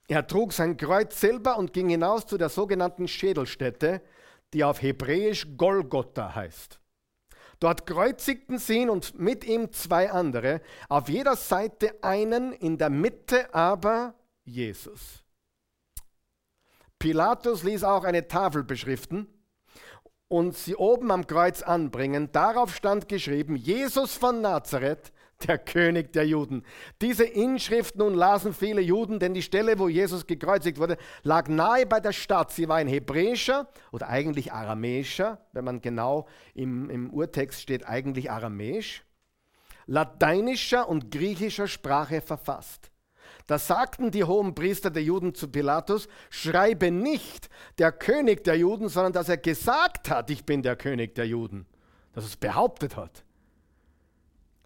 Er 0.07 0.25
trug 0.25 0.51
sein 0.51 0.75
Kreuz 0.75 1.19
selber 1.19 1.57
und 1.57 1.71
ging 1.71 1.89
hinaus 1.89 2.25
zu 2.25 2.37
der 2.37 2.49
sogenannten 2.49 3.07
Schädelstätte, 3.07 4.01
die 4.53 4.63
auf 4.63 4.81
Hebräisch 4.81 5.47
Golgotha 5.55 6.33
heißt. 6.33 6.79
Dort 7.59 7.85
kreuzigten 7.85 8.59
sie 8.59 8.79
ihn 8.79 8.89
und 8.89 9.19
mit 9.19 9.45
ihm 9.45 9.71
zwei 9.71 10.11
andere, 10.11 10.61
auf 10.89 11.09
jeder 11.09 11.35
Seite 11.35 11.95
einen, 12.03 12.53
in 12.53 12.77
der 12.77 12.89
Mitte 12.89 13.53
aber 13.53 14.13
Jesus. 14.43 15.23
Pilatus 16.99 17.63
ließ 17.63 17.83
auch 17.83 18.03
eine 18.03 18.27
Tafel 18.27 18.63
beschriften 18.63 19.27
und 20.27 20.55
sie 20.55 20.75
oben 20.75 21.11
am 21.11 21.27
Kreuz 21.27 21.61
anbringen. 21.61 22.31
Darauf 22.31 22.73
stand 22.75 23.07
geschrieben, 23.07 23.55
Jesus 23.55 24.15
von 24.15 24.41
Nazareth, 24.41 25.11
der 25.43 25.57
König 25.57 26.13
der 26.13 26.25
Juden. 26.25 26.63
Diese 27.01 27.25
Inschrift 27.25 27.97
nun 27.97 28.13
lasen 28.13 28.53
viele 28.53 28.81
Juden, 28.81 29.19
denn 29.19 29.33
die 29.33 29.41
Stelle, 29.41 29.79
wo 29.79 29.87
Jesus 29.87 30.27
gekreuzigt 30.27 30.79
wurde, 30.79 30.97
lag 31.23 31.47
nahe 31.47 31.85
bei 31.85 31.99
der 31.99 32.13
Stadt. 32.13 32.51
Sie 32.51 32.67
war 32.67 32.77
ein 32.77 32.87
hebräischer 32.87 33.67
oder 33.91 34.07
eigentlich 34.07 34.53
aramäischer, 34.53 35.39
wenn 35.51 35.65
man 35.65 35.81
genau 35.81 36.27
im, 36.53 36.89
im 36.89 37.09
Urtext 37.11 37.61
steht, 37.61 37.87
eigentlich 37.87 38.31
aramäisch, 38.31 39.03
lateinischer 39.85 40.87
und 40.87 41.11
griechischer 41.11 41.67
Sprache 41.67 42.21
verfasst. 42.21 42.91
Da 43.47 43.59
sagten 43.59 44.09
die 44.09 44.23
hohen 44.23 44.55
Priester 44.55 44.89
der 44.89 45.03
Juden 45.03 45.35
zu 45.35 45.49
Pilatus, 45.49 46.07
schreibe 46.29 46.89
nicht 46.89 47.49
der 47.77 47.91
König 47.91 48.43
der 48.43 48.57
Juden, 48.57 48.89
sondern 48.89 49.13
dass 49.13 49.29
er 49.29 49.37
gesagt 49.37 50.09
hat, 50.09 50.31
ich 50.31 50.45
bin 50.45 50.63
der 50.63 50.75
König 50.75 51.13
der 51.13 51.27
Juden, 51.27 51.67
dass 52.13 52.23
er 52.23 52.29
es 52.29 52.37
behauptet 52.37 52.95
hat. 52.95 53.24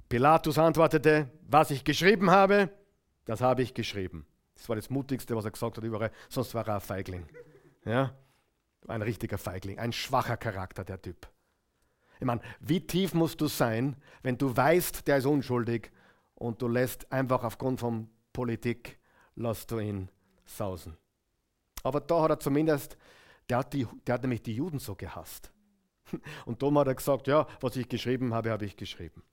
Pilatus 0.09 0.57
antwortete, 0.57 1.29
was 1.47 1.71
ich 1.71 1.83
geschrieben 1.83 2.31
habe, 2.31 2.69
das 3.25 3.41
habe 3.41 3.61
ich 3.61 3.75
geschrieben. 3.75 4.25
Das 4.55 4.67
war 4.67 4.75
das 4.75 4.89
Mutigste, 4.89 5.35
was 5.35 5.45
er 5.45 5.51
gesagt 5.51 5.77
hat 5.77 5.83
überall, 5.83 6.11
sonst 6.27 6.53
war 6.55 6.67
er 6.67 6.75
ein 6.75 6.81
Feigling. 6.81 7.25
Ja? 7.85 8.13
Ein 8.87 9.03
richtiger 9.03 9.37
Feigling, 9.37 9.77
ein 9.77 9.93
schwacher 9.93 10.35
Charakter, 10.35 10.83
der 10.83 11.01
Typ. 11.01 11.27
Ich 12.19 12.25
meine, 12.25 12.41
wie 12.59 12.85
tief 12.85 13.13
musst 13.13 13.39
du 13.39 13.47
sein, 13.47 13.95
wenn 14.23 14.37
du 14.37 14.55
weißt, 14.55 15.07
der 15.07 15.17
ist 15.17 15.25
unschuldig 15.25 15.91
und 16.35 16.61
du 16.61 16.67
lässt 16.67 17.09
einfach 17.11 17.43
aufgrund 17.43 17.79
von 17.79 18.09
Politik, 18.33 18.99
lässt 19.35 19.71
du 19.71 19.79
ihn 19.79 20.09
sausen. 20.45 20.97
Aber 21.83 22.01
da 22.01 22.23
hat 22.23 22.31
er 22.31 22.39
zumindest, 22.39 22.97
der 23.47 23.59
hat, 23.59 23.73
die, 23.73 23.87
der 24.05 24.15
hat 24.15 24.21
nämlich 24.23 24.41
die 24.41 24.55
Juden 24.55 24.79
so 24.79 24.95
gehasst. 24.95 25.51
Und 26.45 26.61
darum 26.61 26.77
hat 26.77 26.87
er 26.87 26.95
gesagt, 26.95 27.27
ja, 27.27 27.47
was 27.61 27.75
ich 27.77 27.87
geschrieben 27.87 28.33
habe, 28.33 28.51
habe 28.51 28.65
ich 28.65 28.75
geschrieben. 28.75 29.23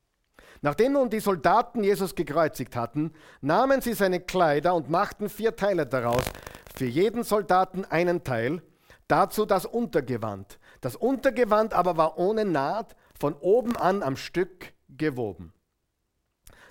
Nachdem 0.62 0.92
nun 0.92 1.10
die 1.10 1.20
Soldaten 1.20 1.84
Jesus 1.84 2.14
gekreuzigt 2.14 2.76
hatten, 2.76 3.12
nahmen 3.40 3.80
sie 3.80 3.94
seine 3.94 4.20
Kleider 4.20 4.74
und 4.74 4.90
machten 4.90 5.28
vier 5.28 5.56
Teile 5.56 5.86
daraus, 5.86 6.24
für 6.76 6.86
jeden 6.86 7.24
Soldaten 7.24 7.84
einen 7.84 8.24
Teil, 8.24 8.62
dazu 9.08 9.46
das 9.46 9.66
Untergewand. 9.66 10.58
Das 10.80 10.96
Untergewand 10.96 11.74
aber 11.74 11.96
war 11.96 12.18
ohne 12.18 12.44
Naht, 12.44 12.96
von 13.18 13.34
oben 13.34 13.76
an 13.76 14.02
am 14.02 14.16
Stück 14.16 14.74
gewoben. 14.88 15.52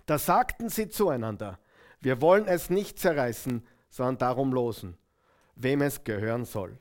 Da 0.06 0.18
sagten 0.20 0.70
sie 0.70 0.90
zueinander, 0.90 1.60
wir 2.02 2.22
wollen 2.22 2.48
es 2.48 2.70
nicht 2.70 3.00
zerreißen, 3.00 3.66
sondern 3.90 4.18
darum 4.20 4.54
losen, 4.54 4.98
wem 5.56 5.82
es 5.82 6.04
gehören 6.04 6.46
soll. 6.46 6.78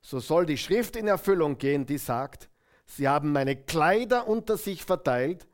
So 0.00 0.18
soll 0.18 0.46
die 0.46 0.58
Schrift 0.58 0.96
in 0.96 1.06
Erfüllung 1.06 1.58
gehen, 1.58 1.86
die 1.86 1.98
sagt, 1.98 2.48
sie 2.86 3.08
haben 3.08 3.32
meine 3.32 3.54
Kleider 3.54 4.26
unter 4.26 4.56
sich 4.56 4.84
verteilt, 4.84 5.46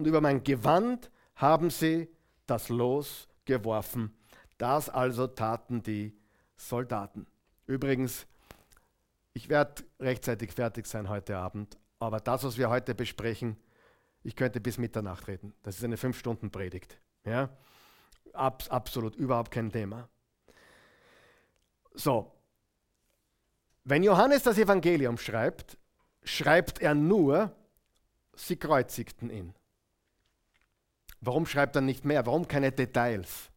und 0.00 0.06
über 0.06 0.22
mein 0.22 0.42
Gewand 0.42 1.10
haben 1.34 1.68
sie 1.68 2.08
das 2.46 2.70
Los 2.70 3.28
geworfen. 3.44 4.16
Das 4.56 4.88
also 4.88 5.26
taten 5.26 5.82
die 5.82 6.18
Soldaten. 6.56 7.26
Übrigens, 7.66 8.26
ich 9.34 9.50
werde 9.50 9.82
rechtzeitig 10.00 10.52
fertig 10.52 10.86
sein 10.86 11.10
heute 11.10 11.36
Abend, 11.36 11.76
aber 11.98 12.18
das, 12.18 12.44
was 12.44 12.56
wir 12.56 12.70
heute 12.70 12.94
besprechen, 12.94 13.58
ich 14.22 14.36
könnte 14.36 14.58
bis 14.58 14.78
Mitternacht 14.78 15.28
reden. 15.28 15.52
Das 15.62 15.76
ist 15.76 15.84
eine 15.84 15.98
Fünf-Stunden-Predigt. 15.98 16.98
Ja? 17.26 17.50
Abs 18.32 18.70
absolut, 18.70 19.16
überhaupt 19.16 19.50
kein 19.50 19.70
Thema. 19.70 20.08
So, 21.92 22.32
wenn 23.84 24.02
Johannes 24.02 24.44
das 24.44 24.56
Evangelium 24.56 25.18
schreibt, 25.18 25.76
schreibt 26.22 26.80
er 26.80 26.94
nur, 26.94 27.54
sie 28.34 28.56
kreuzigten 28.56 29.28
ihn. 29.28 29.54
Warum 31.20 31.46
schreibt 31.46 31.76
er 31.76 31.82
nicht 31.82 32.04
mehr? 32.04 32.24
Warum 32.26 32.48
keine 32.48 32.72
Details? 32.72 33.50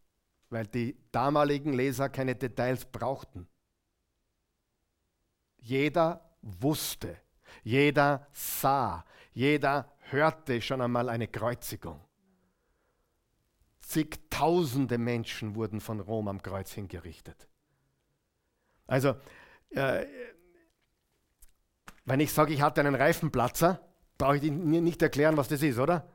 Weil 0.50 0.66
die 0.66 0.96
damaligen 1.12 1.72
Leser 1.72 2.08
keine 2.08 2.34
Details 2.34 2.84
brauchten. 2.84 3.48
Jeder 5.58 6.36
wusste, 6.42 7.16
jeder 7.62 8.26
sah, 8.32 9.04
jeder 9.32 9.90
hörte 10.10 10.60
schon 10.60 10.82
einmal 10.82 11.08
eine 11.08 11.26
Kreuzigung. 11.26 12.00
Zigtausende 13.80 14.98
Menschen 14.98 15.54
wurden 15.54 15.80
von 15.80 16.00
Rom 16.00 16.28
am 16.28 16.42
Kreuz 16.42 16.72
hingerichtet. 16.72 17.48
Also, 18.86 19.16
äh, 19.70 20.06
wenn 22.04 22.20
ich 22.20 22.32
sage, 22.32 22.52
ich 22.52 22.60
hatte 22.60 22.80
einen 22.80 22.94
Reifenplatzer, 22.94 23.80
brauche 24.18 24.36
ich 24.36 24.42
dir 24.42 24.50
nicht 24.52 25.00
erklären, 25.00 25.36
was 25.36 25.48
das 25.48 25.62
ist, 25.62 25.78
oder? 25.78 26.06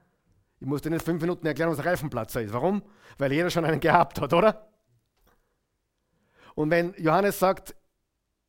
Ich 0.60 0.67
muss 0.67 0.82
dir 0.82 0.89
nicht 0.89 1.06
fünf 1.06 1.22
Minuten 1.22 1.48
erklären, 1.48 1.72
was 1.72 1.80
ein 1.80 1.88
Reifenplatzer 1.88 2.41
ist. 2.41 2.54
Warum? 2.54 2.84
Weil 3.17 3.32
jeder 3.32 3.50
schon 3.50 3.65
einen 3.65 3.80
gehabt 3.80 4.19
hat, 4.19 4.34
oder? 4.34 4.69
Und 6.56 6.69
wenn 6.69 6.93
Johannes 6.98 7.39
sagt, 7.39 7.76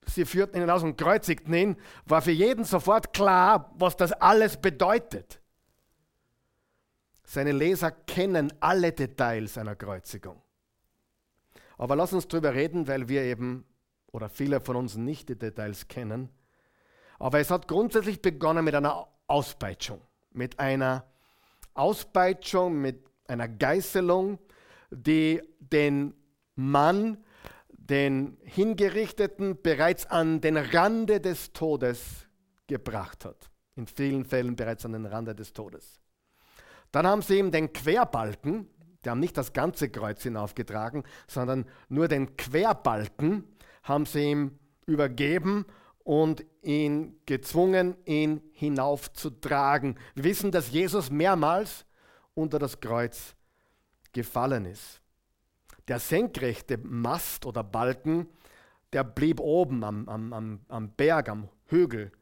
sie 0.06 0.24
führten 0.24 0.60
ihn 0.60 0.68
aus 0.68 0.82
und 0.82 0.96
kreuzigten 0.96 1.54
ihn, 1.54 1.76
war 2.06 2.22
für 2.22 2.32
jeden 2.32 2.64
sofort 2.64 3.12
klar, 3.12 3.70
was 3.76 3.96
das 3.96 4.12
alles 4.12 4.56
bedeutet. 4.56 5.40
seine 7.22 7.52
Leser 7.52 7.92
kennen 7.92 8.52
alle 8.58 8.90
Details 8.90 9.56
einer 9.56 9.76
Kreuzigung. 9.76 10.42
Aber 11.78 11.94
lass 11.94 12.12
uns 12.12 12.26
darüber 12.26 12.52
reden, 12.52 12.88
weil 12.88 13.08
wir 13.08 13.22
eben, 13.22 13.64
oder 14.10 14.28
viele 14.28 14.60
von 14.60 14.74
uns 14.74 14.96
nicht 14.96 15.28
die 15.28 15.38
Details 15.38 15.86
kennen. 15.86 16.28
Aber 17.20 17.38
es 17.38 17.52
hat 17.52 17.68
grundsätzlich 17.68 18.20
begonnen 18.20 18.64
mit 18.64 18.74
einer 18.74 19.06
Auspeitschung, 19.28 20.00
mit 20.32 20.58
einer 20.58 21.09
Auspeitschung, 21.74 22.80
mit 22.80 23.04
einer 23.26 23.48
Geißelung, 23.48 24.38
die 24.90 25.42
den 25.58 26.14
Mann, 26.54 27.18
den 27.68 28.36
Hingerichteten 28.44 29.60
bereits 29.62 30.06
an 30.06 30.40
den 30.40 30.56
Rande 30.56 31.20
des 31.20 31.52
Todes 31.52 32.26
gebracht 32.66 33.24
hat. 33.24 33.50
In 33.76 33.86
vielen 33.86 34.24
Fällen 34.24 34.56
bereits 34.56 34.84
an 34.84 34.92
den 34.92 35.06
Rande 35.06 35.34
des 35.34 35.52
Todes. 35.52 36.00
Dann 36.92 37.06
haben 37.06 37.22
sie 37.22 37.38
ihm 37.38 37.50
den 37.50 37.72
Querbalken, 37.72 38.68
die 39.04 39.10
haben 39.10 39.20
nicht 39.20 39.36
das 39.36 39.52
ganze 39.52 39.88
Kreuz 39.88 40.22
hinaufgetragen, 40.22 41.04
sondern 41.26 41.64
nur 41.88 42.08
den 42.08 42.36
Querbalken 42.36 43.44
haben 43.82 44.06
sie 44.06 44.30
ihm 44.30 44.58
übergeben 44.86 45.64
und 46.04 46.44
ihn 46.62 47.20
gezwungen, 47.26 47.96
ihn 48.04 48.40
hinaufzutragen. 48.52 49.98
Wir 50.14 50.24
wissen, 50.24 50.50
dass 50.50 50.70
Jesus 50.70 51.10
mehrmals 51.10 51.84
unter 52.34 52.58
das 52.58 52.80
Kreuz 52.80 53.34
gefallen 54.12 54.64
ist. 54.66 55.00
Der 55.88 55.98
senkrechte 55.98 56.78
Mast 56.78 57.46
oder 57.46 57.62
Balken, 57.64 58.28
der 58.92 59.04
blieb 59.04 59.40
oben 59.40 59.84
am, 59.84 60.08
am, 60.08 60.32
am, 60.32 60.60
am 60.68 60.90
Berg, 60.90 61.28
am 61.28 61.48
Hügel. 61.66 62.12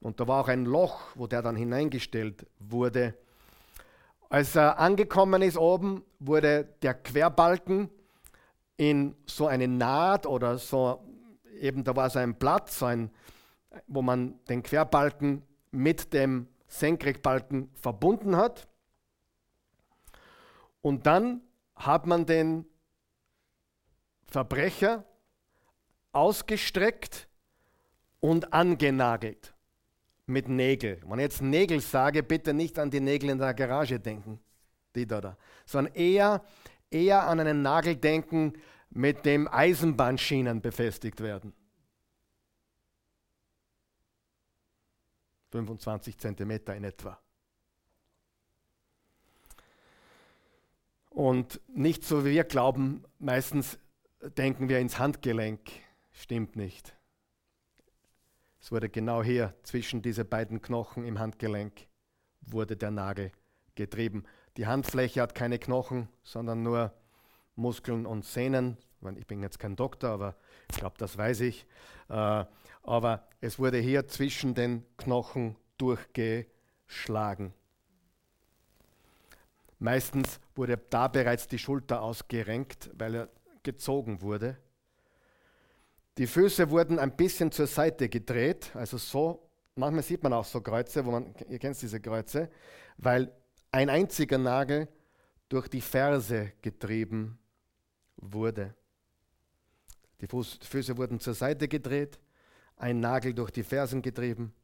Und 0.00 0.20
da 0.20 0.28
war 0.28 0.42
auch 0.42 0.48
ein 0.48 0.64
Loch, 0.64 1.00
wo 1.14 1.26
der 1.26 1.42
dann 1.42 1.56
hineingestellt 1.56 2.46
wurde. 2.58 3.14
Als 4.28 4.56
er 4.56 4.78
angekommen 4.78 5.42
ist 5.42 5.56
oben, 5.56 6.02
wurde 6.18 6.68
der 6.82 6.94
Querbalken 6.94 7.88
in 8.76 9.14
so 9.26 9.46
eine 9.46 9.68
Naht 9.68 10.26
oder 10.26 10.58
so, 10.58 11.00
eben 11.64 11.82
da 11.82 11.96
war 11.96 12.10
so 12.10 12.18
ein 12.18 12.38
Platz, 12.38 12.78
so 12.78 12.86
ein, 12.86 13.10
wo 13.86 14.02
man 14.02 14.38
den 14.46 14.62
Querbalken 14.62 15.42
mit 15.70 16.12
dem 16.12 16.46
Senkrechtbalken 16.68 17.70
verbunden 17.74 18.36
hat. 18.36 18.68
Und 20.82 21.06
dann 21.06 21.40
hat 21.74 22.06
man 22.06 22.26
den 22.26 22.66
Verbrecher 24.26 25.04
ausgestreckt 26.12 27.28
und 28.20 28.52
angenagelt 28.52 29.54
mit 30.26 30.48
Nägel. 30.48 31.00
Wenn 31.06 31.18
ich 31.18 31.24
jetzt 31.24 31.42
Nägel 31.42 31.80
sage, 31.80 32.22
bitte 32.22 32.54
nicht 32.54 32.78
an 32.78 32.90
die 32.90 33.00
Nägel 33.00 33.30
in 33.30 33.38
der 33.38 33.54
Garage 33.54 33.98
denken, 33.98 34.40
die 34.94 35.06
da, 35.06 35.20
da 35.20 35.36
sondern 35.66 35.94
eher, 35.94 36.44
eher 36.90 37.26
an 37.26 37.40
einen 37.40 37.62
Nagel 37.62 37.96
denken, 37.96 38.54
mit 38.94 39.26
dem 39.26 39.48
Eisenbahnschienen 39.48 40.60
befestigt 40.60 41.20
werden. 41.20 41.52
25 45.50 46.18
Zentimeter 46.18 46.74
in 46.74 46.84
etwa. 46.84 47.18
Und 51.10 51.60
nicht 51.68 52.04
so 52.04 52.24
wie 52.24 52.30
wir 52.30 52.44
glauben, 52.44 53.04
meistens 53.20 53.78
denken 54.36 54.68
wir 54.68 54.80
ins 54.80 54.98
Handgelenk. 54.98 55.60
Stimmt 56.10 56.56
nicht. 56.56 56.96
Es 58.60 58.72
wurde 58.72 58.88
genau 58.88 59.22
hier 59.22 59.54
zwischen 59.62 60.02
diese 60.02 60.24
beiden 60.24 60.60
Knochen 60.60 61.04
im 61.04 61.18
Handgelenk 61.18 61.86
wurde 62.40 62.76
der 62.76 62.90
Nagel 62.90 63.30
getrieben. 63.74 64.24
Die 64.56 64.66
Handfläche 64.66 65.20
hat 65.22 65.34
keine 65.34 65.58
Knochen, 65.58 66.08
sondern 66.22 66.62
nur 66.62 66.92
Muskeln 67.56 68.06
und 68.06 68.24
Sehnen. 68.24 68.76
Ich 69.16 69.26
bin 69.26 69.42
jetzt 69.42 69.58
kein 69.58 69.76
Doktor, 69.76 70.10
aber 70.10 70.36
ich 70.70 70.78
glaube, 70.78 70.96
das 70.98 71.18
weiß 71.18 71.40
ich. 71.40 71.66
Äh, 72.08 72.44
aber 72.82 73.28
es 73.40 73.58
wurde 73.58 73.78
hier 73.78 74.06
zwischen 74.08 74.54
den 74.54 74.84
Knochen 74.96 75.56
durchgeschlagen. 75.78 77.52
Meistens 79.78 80.40
wurde 80.54 80.78
da 80.88 81.08
bereits 81.08 81.46
die 81.48 81.58
Schulter 81.58 82.00
ausgerenkt, 82.00 82.90
weil 82.94 83.14
er 83.14 83.28
gezogen 83.62 84.22
wurde. 84.22 84.56
Die 86.16 86.26
Füße 86.26 86.70
wurden 86.70 86.98
ein 86.98 87.16
bisschen 87.16 87.50
zur 87.50 87.66
Seite 87.66 88.08
gedreht, 88.08 88.70
also 88.74 88.98
so. 88.98 89.50
Manchmal 89.74 90.04
sieht 90.04 90.22
man 90.22 90.32
auch 90.32 90.44
so 90.44 90.60
Kreuze, 90.60 91.04
wo 91.04 91.10
man, 91.10 91.34
ihr 91.48 91.58
kennt 91.58 91.80
diese 91.82 92.00
Kreuze, 92.00 92.48
weil 92.96 93.32
ein 93.72 93.90
einziger 93.90 94.38
Nagel 94.38 94.86
durch 95.48 95.66
die 95.66 95.80
Ferse 95.80 96.52
getrieben 96.62 97.38
wurde. 98.16 98.74
Die 100.20 100.26
Füße 100.26 100.96
wurden 100.96 101.20
zur 101.20 101.34
Seite 101.34 101.68
gedreht, 101.68 102.18
ein 102.76 103.00
Nagel 103.00 103.34
durch 103.34 103.50
die 103.50 103.62
Fersen 103.62 104.02
getrieben. 104.02 104.54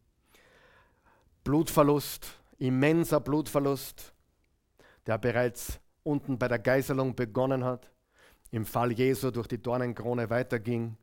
Blutverlust, 1.45 2.27
immenser 2.59 3.21
Blutverlust, 3.21 4.13
der 5.07 5.19
bereits 5.19 5.81
unten 6.03 6.39
bei 6.39 6.49
der 6.49 6.59
Geiselung 6.59 7.15
begonnen 7.15 7.65
hat, 7.65 7.91
im 8.51 8.65
Fall 8.65 8.93
Jesu 8.93 9.31
durch 9.31 9.47
die 9.47 9.63
Dornenkrone 9.63 10.29
weiterging 10.31 10.97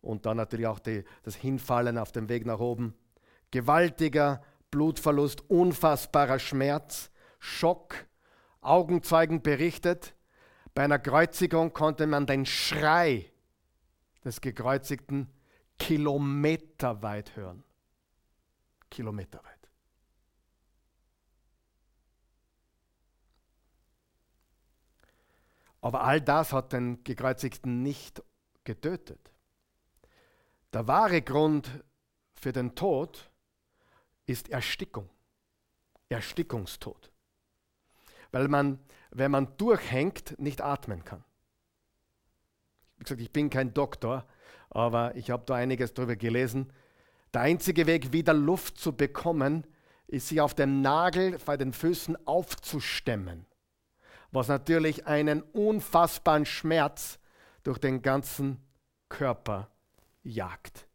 und 0.00 0.26
dann 0.26 0.36
natürlich 0.36 0.66
auch 0.66 0.78
die, 0.78 1.04
das 1.22 1.34
Hinfallen 1.34 1.98
auf 1.98 2.12
dem 2.12 2.28
Weg 2.28 2.46
nach 2.46 2.60
oben. 2.60 2.94
Gewaltiger 3.50 4.42
Blutverlust, 4.70 5.48
unfassbarer 5.48 6.38
Schmerz, 6.38 7.10
Schock. 7.38 7.94
Augenzeugen 8.60 9.42
berichtet, 9.42 10.14
bei 10.74 10.84
einer 10.84 10.98
Kreuzigung 10.98 11.72
konnte 11.72 12.06
man 12.06 12.26
den 12.26 12.44
Schrei 12.44 13.30
des 14.24 14.40
Gekreuzigten 14.40 15.32
kilometerweit 15.78 17.36
hören. 17.36 17.62
Kilometerweit. 18.90 19.54
Aber 25.80 26.02
all 26.02 26.20
das 26.20 26.52
hat 26.52 26.72
den 26.72 27.04
Gekreuzigten 27.04 27.82
nicht 27.82 28.22
getötet. 28.64 29.30
Der 30.72 30.88
wahre 30.88 31.20
Grund 31.20 31.70
für 32.32 32.52
den 32.52 32.74
Tod 32.74 33.30
ist 34.26 34.48
Erstickung, 34.48 35.10
Erstickungstod. 36.08 37.12
Weil 38.32 38.48
man, 38.48 38.78
wenn 39.14 39.30
man 39.30 39.56
durchhängt, 39.56 40.38
nicht 40.38 40.60
atmen 40.60 41.04
kann. 41.04 41.24
Wie 42.98 43.04
gesagt, 43.04 43.20
ich 43.20 43.32
bin 43.32 43.50
kein 43.50 43.72
Doktor, 43.72 44.26
aber 44.70 45.14
ich 45.16 45.30
habe 45.30 45.44
da 45.46 45.54
einiges 45.54 45.94
darüber 45.94 46.16
gelesen. 46.16 46.72
Der 47.32 47.40
einzige 47.40 47.86
Weg, 47.86 48.12
wieder 48.12 48.34
Luft 48.34 48.78
zu 48.78 48.92
bekommen, 48.92 49.66
ist, 50.06 50.28
sich 50.28 50.40
auf 50.40 50.54
dem 50.54 50.82
Nagel 50.82 51.38
bei 51.44 51.56
den 51.56 51.72
Füßen 51.72 52.26
aufzustemmen 52.26 53.46
was 54.34 54.48
natürlich 54.48 55.06
einen 55.06 55.42
unfassbaren 55.42 56.44
Schmerz 56.44 57.20
durch 57.62 57.78
den 57.78 58.02
ganzen 58.02 58.60
Körper 59.08 59.70
jagt. 60.24 60.88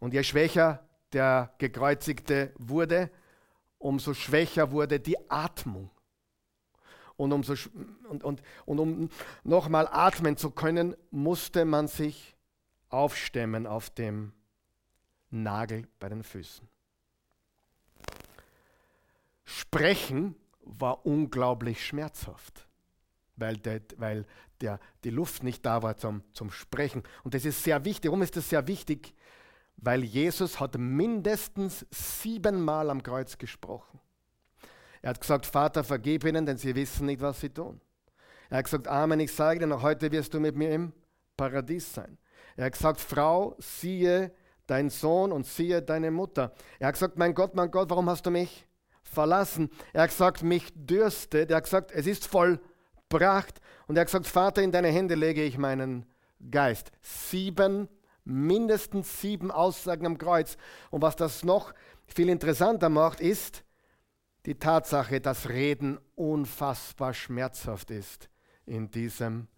Und 0.00 0.12
je 0.12 0.22
schwächer 0.22 0.86
der 1.14 1.54
Gekreuzigte 1.56 2.52
wurde, 2.58 3.10
umso 3.78 4.12
schwächer 4.12 4.70
wurde 4.70 5.00
die 5.00 5.16
Atmung. 5.30 5.90
Und, 7.16 7.32
umso, 7.32 7.54
und, 8.08 8.22
und, 8.24 8.42
und 8.66 8.78
um 8.78 9.08
nochmal 9.42 9.88
atmen 9.90 10.36
zu 10.36 10.50
können, 10.50 10.94
musste 11.10 11.64
man 11.64 11.88
sich 11.88 12.36
aufstemmen 12.88 13.66
auf 13.66 13.90
dem 13.90 14.32
Nagel 15.30 15.86
bei 15.98 16.08
den 16.08 16.22
Füßen. 16.22 16.68
Sprechen 19.44 20.34
war 20.60 21.06
unglaublich 21.06 21.86
schmerzhaft, 21.86 22.68
weil, 23.36 23.56
der, 23.56 23.80
weil 23.96 24.26
der, 24.60 24.80
die 25.04 25.10
Luft 25.10 25.42
nicht 25.42 25.64
da 25.64 25.82
war 25.82 25.96
zum, 25.96 26.22
zum 26.32 26.50
Sprechen. 26.50 27.02
Und 27.22 27.34
das 27.34 27.44
ist 27.44 27.62
sehr 27.62 27.84
wichtig. 27.84 28.10
Warum 28.10 28.22
ist 28.22 28.36
das 28.36 28.48
sehr 28.48 28.66
wichtig? 28.66 29.14
Weil 29.76 30.04
Jesus 30.04 30.58
hat 30.58 30.76
mindestens 30.78 31.86
siebenmal 31.90 32.90
am 32.90 33.02
Kreuz 33.02 33.38
gesprochen. 33.38 34.00
Er 35.06 35.10
hat 35.10 35.20
gesagt, 35.20 35.46
Vater, 35.46 35.84
vergib 35.84 36.24
ihnen, 36.24 36.46
denn 36.46 36.56
sie 36.56 36.74
wissen 36.74 37.06
nicht, 37.06 37.20
was 37.20 37.40
sie 37.40 37.50
tun. 37.50 37.80
Er 38.50 38.58
hat 38.58 38.64
gesagt, 38.64 38.88
Amen, 38.88 39.20
ich 39.20 39.32
sage 39.32 39.60
dir, 39.60 39.68
noch 39.68 39.82
heute 39.82 40.10
wirst 40.10 40.34
du 40.34 40.40
mit 40.40 40.56
mir 40.56 40.72
im 40.72 40.92
Paradies 41.36 41.94
sein. 41.94 42.18
Er 42.56 42.64
hat 42.64 42.72
gesagt, 42.72 43.00
Frau, 43.00 43.54
siehe 43.60 44.32
dein 44.66 44.90
Sohn 44.90 45.30
und 45.30 45.46
siehe 45.46 45.80
deine 45.80 46.10
Mutter. 46.10 46.52
Er 46.80 46.88
hat 46.88 46.94
gesagt, 46.94 47.18
mein 47.18 47.34
Gott, 47.34 47.54
mein 47.54 47.70
Gott, 47.70 47.88
warum 47.88 48.10
hast 48.10 48.26
du 48.26 48.32
mich 48.32 48.66
verlassen. 49.04 49.70
Er 49.92 50.02
hat 50.02 50.10
gesagt, 50.10 50.42
mich 50.42 50.72
dürstet. 50.74 51.52
Er 51.52 51.58
hat 51.58 51.64
gesagt, 51.64 51.92
es 51.92 52.08
ist 52.08 52.26
vollbracht. 52.26 53.60
Und 53.86 53.94
er 53.94 54.00
hat 54.00 54.08
gesagt, 54.08 54.26
Vater, 54.26 54.60
in 54.60 54.72
deine 54.72 54.88
Hände 54.88 55.14
lege 55.14 55.44
ich 55.44 55.56
meinen 55.56 56.04
Geist. 56.50 56.90
Sieben, 57.00 57.88
mindestens 58.24 59.20
sieben 59.20 59.52
Aussagen 59.52 60.04
am 60.04 60.18
Kreuz. 60.18 60.56
Und 60.90 61.02
was 61.02 61.14
das 61.14 61.44
noch 61.44 61.74
viel 62.08 62.28
interessanter 62.28 62.88
macht, 62.88 63.20
ist, 63.20 63.62
die 64.46 64.54
Tatsache, 64.54 65.20
dass 65.20 65.48
Reden 65.48 65.98
unfassbar 66.14 67.12
schmerzhaft 67.12 67.90
ist 67.90 68.30
in 68.64 68.90
diesem 68.90 69.48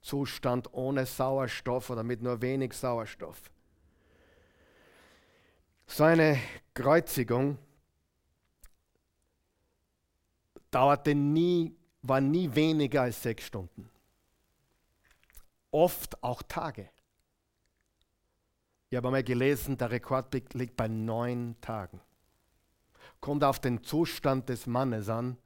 Zustand 0.00 0.72
ohne 0.72 1.04
Sauerstoff 1.04 1.90
oder 1.90 2.04
mit 2.04 2.22
nur 2.22 2.40
wenig 2.40 2.72
Sauerstoff. 2.72 3.50
So 5.88 6.04
eine 6.04 6.38
Kreuzigung 6.74 7.58
dauerte 10.70 11.14
nie, 11.14 11.76
war 12.02 12.20
nie 12.20 12.54
weniger 12.54 13.02
als 13.02 13.22
sechs 13.22 13.44
Stunden. 13.46 13.90
Oft 15.72 16.22
auch 16.22 16.42
Tage. 16.42 16.88
Ich 18.90 18.96
habe 18.96 19.08
einmal 19.08 19.24
gelesen, 19.24 19.76
der 19.76 19.90
Rekord 19.90 20.32
liegt 20.54 20.76
bei 20.76 20.86
neun 20.86 21.56
Tagen. 21.60 22.00
Kommt 23.26 23.42
auf 23.42 23.58
den 23.58 23.82
Zustand 23.82 24.48
des 24.48 24.68
Mannes 24.68 25.08
an. 25.08 25.36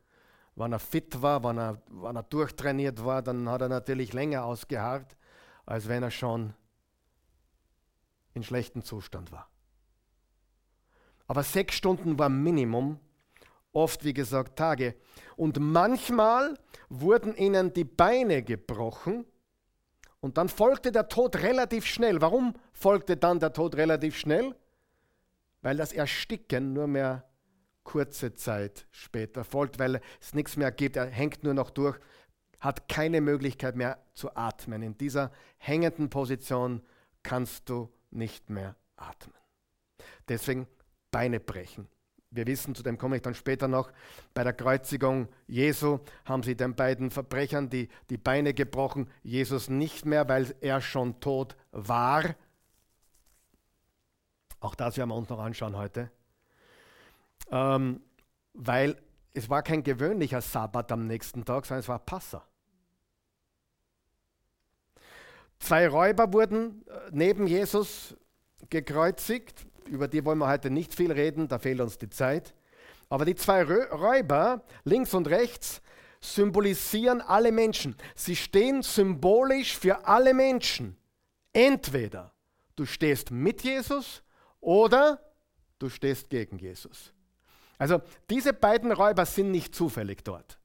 Wenn 0.55 0.71
er 0.71 0.79
fit 0.79 1.23
war, 1.23 1.43
wenn 1.43 1.57
er, 1.57 1.81
wenn 1.89 2.15
er 2.15 2.25
durchtrainiert 2.25 3.03
war, 3.07 3.23
dann 3.23 3.49
hat 3.49 3.63
er 3.63 3.71
natürlich 3.71 4.13
länger 4.13 4.45
ausgeharrt, 4.45 5.17
als 5.65 5.89
wenn 5.89 6.03
er 6.03 6.11
schon 6.11 6.53
in 8.35 8.43
schlechtem 8.43 8.85
Zustand 8.85 9.33
war. 9.33 9.49
Aber 11.27 11.43
sechs 11.43 11.75
Stunden 11.75 12.19
war 12.19 12.29
Minimum, 12.29 13.01
oft 13.73 14.05
wie 14.05 14.13
gesagt 14.13 14.59
Tage. 14.59 14.95
Und 15.37 15.59
manchmal 15.59 16.59
wurden 16.91 17.35
ihnen 17.35 17.73
die 17.73 17.85
Beine 17.85 18.43
gebrochen 18.43 19.25
und 20.21 20.37
dann 20.37 20.51
folgte 20.51 20.93
der 20.93 21.09
Tod 21.09 21.37
relativ 21.37 21.87
schnell. 21.87 22.21
Warum 22.21 22.53
folgte 22.75 23.17
dann 23.17 23.41
der 23.41 23.55
Tod 23.55 23.75
relativ 23.77 24.19
schnell? 24.19 24.55
Weil 25.63 25.79
das 25.79 25.95
Ersticken 25.95 26.75
nur 26.75 26.87
mehr 26.87 27.25
kurze 27.85 28.35
Zeit 28.35 28.87
später 28.91 29.45
folgt, 29.45 29.79
weil 29.79 30.01
es 30.21 30.35
nichts 30.35 30.57
mehr 30.57 30.73
gibt. 30.73 30.97
Er 30.97 31.07
hängt 31.07 31.43
nur 31.43 31.55
noch 31.55 31.71
durch, 31.71 31.99
hat 32.61 32.89
keine 32.89 33.21
Möglichkeit 33.21 33.77
mehr 33.77 33.99
zu 34.15 34.35
atmen. 34.37 34.83
In 34.83 34.97
dieser 34.99 35.33
hängenden 35.59 36.11
Position 36.11 36.83
kannst 37.23 37.69
du 37.69 37.93
nicht 38.11 38.51
mehr 38.51 38.77
atmen. 38.97 39.35
Deswegen 40.29 40.67
Beine 41.11 41.41
brechen. 41.41 41.89
Wir 42.33 42.47
wissen, 42.47 42.77
zu 42.77 42.85
dem 42.85 42.97
komme 42.97 43.17
ich 43.17 43.23
dann 43.23 43.35
später 43.35 43.67
noch, 43.67 43.91
bei 44.35 44.45
der 44.45 44.53
Kreuzigung 44.53 45.29
Jesu 45.49 45.99
haben 46.25 46.45
sie 46.45 46.55
den 46.55 46.77
beiden 46.77 47.11
Verbrechern 47.11 47.69
die, 47.69 47.89
die 48.09 48.19
Beine 48.19 48.55
gebrochen, 48.55 49.11
Jesus 49.25 49.69
nicht 49.69 50.07
mehr, 50.07 50.29
weil 50.29 50.55
er 50.61 50.81
schon 50.81 51.19
tot 51.19 51.57
war. 51.73 52.37
Auch 54.61 54.77
das 54.77 54.97
werden 54.97 55.09
wir 55.09 55.17
uns 55.17 55.29
noch 55.29 55.41
anschauen 55.41 55.77
heute. 55.77 56.13
Ähm, 57.51 58.01
weil 58.55 58.97
es 59.35 59.49
war 59.49 59.63
kein 59.63 59.83
gewöhnlicher 59.83 60.41
Sabbat 60.41 60.93
am 60.93 61.07
nächsten 61.07 61.45
Tag, 61.45 61.67
sondern 61.67 61.81
es 61.81 61.89
war 61.89 61.99
Passa. 61.99 62.47
Zwei 65.59 65.89
Räuber 65.89 66.33
wurden 66.33 66.87
äh, 66.87 67.11
neben 67.13 67.47
Jesus 67.47 68.17
gekreuzigt 68.69 69.67
über 69.91 70.09
die 70.09 70.25
wollen 70.25 70.39
wir 70.39 70.49
heute 70.49 70.71
nicht 70.71 70.95
viel 70.95 71.13
reden, 71.13 71.49
da 71.49 71.59
fehlt 71.59 71.81
uns 71.81 71.99
die 71.99 72.09
Zeit. 72.09 72.55
Aber 73.09 73.25
die 73.25 73.35
zwei 73.35 73.65
Räuber, 73.65 74.65
links 74.85 75.15
und 75.15 75.29
rechts, 75.29 75.83
symbolisieren 76.21 77.21
alle 77.21 77.51
Menschen. 77.51 77.97
Sie 78.15 78.37
stehen 78.37 78.83
symbolisch 78.83 79.77
für 79.77 80.07
alle 80.07 80.33
Menschen. 80.33 80.97
Entweder 81.53 82.33
du 82.77 82.87
stehst 82.87 83.31
mit 83.31 83.63
Jesus 83.63 84.23
oder 84.61 85.21
du 85.79 85.89
stehst 85.89 86.31
gegen 86.31 86.59
Jesus. 86.59 87.13
Also 87.81 88.03
diese 88.29 88.53
beiden 88.53 88.93
Räuber 88.93 89.25
sind 89.25 89.53
nicht 89.53 89.75
zufällig 89.75 90.23
dort. 90.23 90.59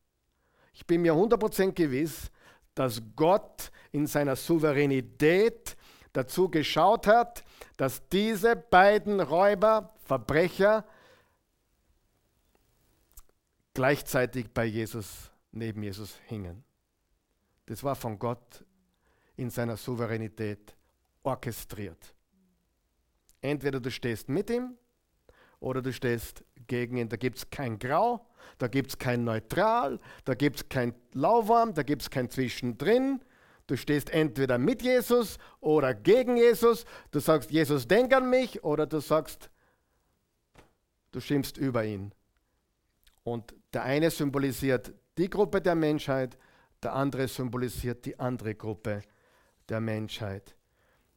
Ich 0.74 0.86
bin 0.86 1.02
mir 1.02 1.14
100% 1.14 1.72
gewiss, 1.72 2.30
dass 2.74 3.02
Gott 3.16 3.72
in 3.94 4.06
seiner 4.06 4.36
Souveränität 4.36 5.78
dazu 6.12 6.50
geschaut 6.50 7.08
hat, 7.08 7.46
dass 7.78 8.06
diese 8.10 8.58
beiden 8.58 9.22
Räuber, 9.22 9.96
Verbrecher 10.04 10.86
gleichzeitig 13.74 14.54
bei 14.54 14.66
Jesus, 14.66 15.32
neben 15.54 15.84
Jesus 15.84 16.18
hingen. 16.26 16.66
Das 17.68 17.82
war 17.82 17.96
von 17.96 18.20
Gott 18.20 18.66
in 19.38 19.50
seiner 19.50 19.78
Souveränität 19.78 20.76
orchestriert. 21.24 22.14
Entweder 23.40 23.80
du 23.80 23.90
stehst 23.90 24.28
mit 24.28 24.50
ihm 24.50 24.78
oder 25.66 25.82
du 25.82 25.92
stehst 25.92 26.44
gegen 26.68 26.98
ihn. 26.98 27.10
Da 27.10 27.18
gibt 27.18 27.40
es 27.40 27.50
kein 27.50 27.80
Grau, 27.80 28.24
da 28.60 28.68
gibt 28.68 28.92
es 28.92 28.98
kein 29.00 29.24
Neutral, 29.24 30.00
da 30.24 30.36
gibt 30.36 30.58
es 30.58 30.70
kein 30.70 30.94
Lauwarm, 31.14 31.74
da 31.74 31.82
gibt 31.82 32.04
es 32.04 32.10
kein 32.10 32.30
Zwischendrin. 32.30 33.20
Du 33.66 33.76
stehst 33.76 34.12
entweder 34.12 34.60
mit 34.60 34.84
Jesus 34.84 35.40
oder 35.60 35.96
gegen 35.96 36.38
Jesus. 36.38 36.86
Du 37.10 37.20
sagst, 37.20 37.50
Jesus, 37.50 37.88
denk 37.88 38.14
an 38.14 38.30
mich, 38.30 38.64
oder 38.64 38.86
du 38.86 39.00
sagst, 39.00 39.50
du 41.12 41.20
schimpfst 41.20 41.58
über 41.58 41.84
ihn. 41.84 42.14
Und 43.24 43.56
der 43.74 43.84
eine 43.84 44.12
symbolisiert 44.12 44.94
die 45.18 45.32
Gruppe 45.32 45.62
der 45.62 45.74
Menschheit, 45.74 46.38
der 46.84 46.94
andere 46.94 47.28
symbolisiert 47.28 48.06
die 48.06 48.20
andere 48.20 48.54
Gruppe 48.54 49.02
der 49.68 49.80
Menschheit. 49.80 50.56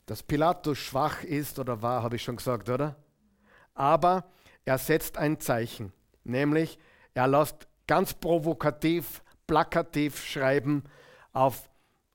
Dass 0.07 0.23
Pilatus 0.23 0.79
schwach 0.79 1.23
ist 1.23 1.59
oder 1.59 1.83
war, 1.83 2.03
habe 2.03 2.17
ich 2.17 2.23
schon 2.23 2.37
gesagt, 2.37 2.71
oder? 2.71 2.97
Aber 3.75 4.25
er 4.69 4.79
setzt 4.79 5.17
ein 5.17 5.41
Zeichen, 5.41 5.93
nämlich 6.25 6.79
er 7.15 7.27
lässt 7.27 7.69
ganz 7.87 8.13
provokativ, 8.13 9.23
plakativ 9.47 10.25
schreiben 10.25 10.85
auf 11.33 11.69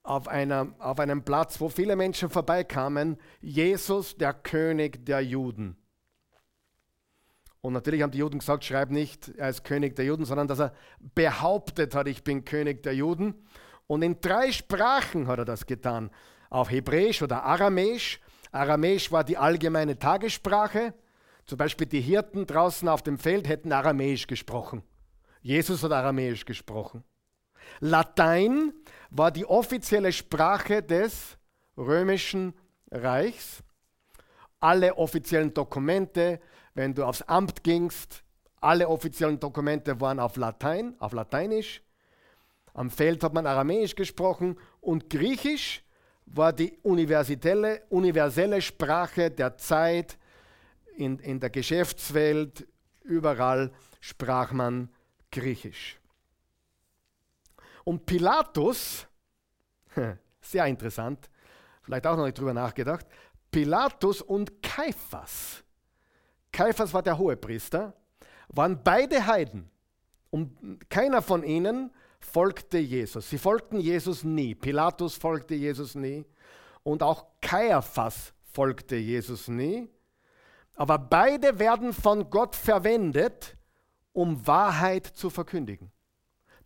auf, 0.04 0.28
einer, 0.28 0.76
auf 0.80 1.00
einem 1.00 1.24
Platz, 1.24 1.62
wo 1.62 1.70
viele 1.70 1.96
Menschen 1.96 2.30
vorbeikamen, 2.30 3.18
Jesus, 3.40 4.18
der 4.18 4.34
König 4.34 5.06
der 5.06 5.22
Juden. 5.22 5.78
Und 7.62 7.72
natürlich 7.72 8.02
haben 8.02 8.12
die 8.12 8.18
Juden 8.18 8.40
gesagt, 8.40 8.66
schreib 8.66 8.90
nicht, 8.92 9.30
er 9.38 9.48
ist 9.48 9.64
König 9.64 9.96
der 9.96 10.04
Juden, 10.04 10.26
sondern 10.26 10.50
dass 10.50 10.60
er 10.60 10.74
behauptet 11.16 11.96
hat, 11.96 12.10
ich 12.10 12.22
bin 12.26 12.44
König 12.44 12.84
der 12.84 12.94
Juden. 12.94 13.34
Und 13.88 14.02
in 14.02 14.20
drei 14.20 14.52
Sprachen 14.52 15.28
hat 15.28 15.40
er 15.40 15.46
das 15.46 15.66
getan. 15.66 16.12
Auf 16.50 16.70
Hebräisch 16.70 17.22
oder 17.22 17.44
Aramäisch. 17.44 18.20
Aramäisch 18.52 19.10
war 19.14 19.24
die 19.24 19.38
allgemeine 19.38 19.98
Tagessprache. 19.98 20.94
Zum 21.46 21.58
Beispiel 21.58 21.88
die 21.88 22.02
Hirten 22.02 22.46
draußen 22.46 22.88
auf 22.88 23.02
dem 23.02 23.18
Feld 23.18 23.48
hätten 23.48 23.72
Aramäisch 23.72 24.28
gesprochen. 24.28 24.84
Jesus 25.42 25.84
hat 25.84 25.92
Aramäisch 25.92 26.46
gesprochen. 26.46 27.04
Latein 27.80 28.74
war 29.10 29.32
die 29.32 29.46
offizielle 29.46 30.12
Sprache 30.12 30.82
des 30.82 31.38
römischen 31.78 32.54
Reichs. 32.92 33.64
Alle 34.60 34.98
offiziellen 34.98 35.54
Dokumente, 35.54 36.40
wenn 36.74 36.94
du 36.94 37.04
aufs 37.04 37.22
Amt 37.24 37.64
gingst, 37.64 38.24
alle 38.62 38.88
offiziellen 38.88 39.40
Dokumente 39.40 40.00
waren 40.00 40.20
auf 40.20 40.38
Latein, 40.38 40.96
auf 41.00 41.12
Lateinisch. 41.12 41.82
Am 42.74 42.90
Feld 42.90 43.24
hat 43.24 43.34
man 43.34 43.46
Aramäisch 43.46 43.94
gesprochen 43.96 44.58
und 44.80 45.10
Griechisch 45.10 45.84
war 46.26 46.54
die 46.54 46.78
universelle, 46.82 47.84
universelle 47.90 48.62
Sprache 48.62 49.30
der 49.30 49.58
Zeit. 49.58 50.18
In, 50.96 51.20
in 51.20 51.40
der 51.40 51.50
Geschäftswelt, 51.50 52.68
überall 53.04 53.72
sprach 54.00 54.52
man 54.52 54.90
Griechisch. 55.32 56.00
Und 57.84 58.06
Pilatus, 58.06 59.08
sehr 60.42 60.66
interessant, 60.66 61.30
vielleicht 61.82 62.08
auch 62.08 62.16
noch 62.16 62.26
nicht 62.26 62.38
drüber 62.38 62.54
nachgedacht, 62.54 63.06
Pilatus 63.52 64.22
und 64.22 64.62
Kaiphas, 64.62 65.64
Kaiphas 66.52 66.94
war 66.94 67.02
der 67.02 67.18
Hohepriester, 67.18 67.94
waren 68.48 68.82
beide 68.84 69.26
Heiden. 69.26 69.70
Und 70.30 70.90
keiner 70.90 71.22
von 71.22 71.44
ihnen 71.44 71.92
folgte 72.20 72.78
Jesus. 72.78 73.30
Sie 73.30 73.38
folgten 73.38 73.80
Jesus 73.80 74.24
nie. 74.24 74.56
Pilatus 74.56 75.16
folgte 75.16 75.56
Jesus 75.56 75.96
nie. 75.96 76.26
Und 76.84 77.04
auch 77.04 77.26
Kaiphas 77.42 78.34
folgte 78.52 78.96
Jesus 78.96 79.48
nie. 79.48 79.90
Aber 80.76 80.98
beide 80.98 81.60
werden 81.60 81.94
von 81.94 82.30
Gott 82.30 82.56
verwendet, 82.56 83.58
um 84.12 84.46
Wahrheit 84.48 85.06
zu 85.06 85.30
verkündigen. 85.30 85.92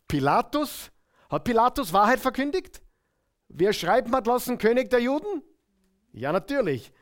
Pilatus 0.06 0.90
hat 1.28 1.44
Pilatus 1.44 1.92
Wahrheit 1.92 2.20
verkündigt? 2.20 2.82
Wer 3.48 3.72
schreibt 3.72 4.08
man 4.08 4.24
lassen, 4.24 4.58
König 4.58 4.90
der 4.90 5.00
Juden? 5.00 5.42
Ja, 6.12 6.32
natürlich. 6.32 6.92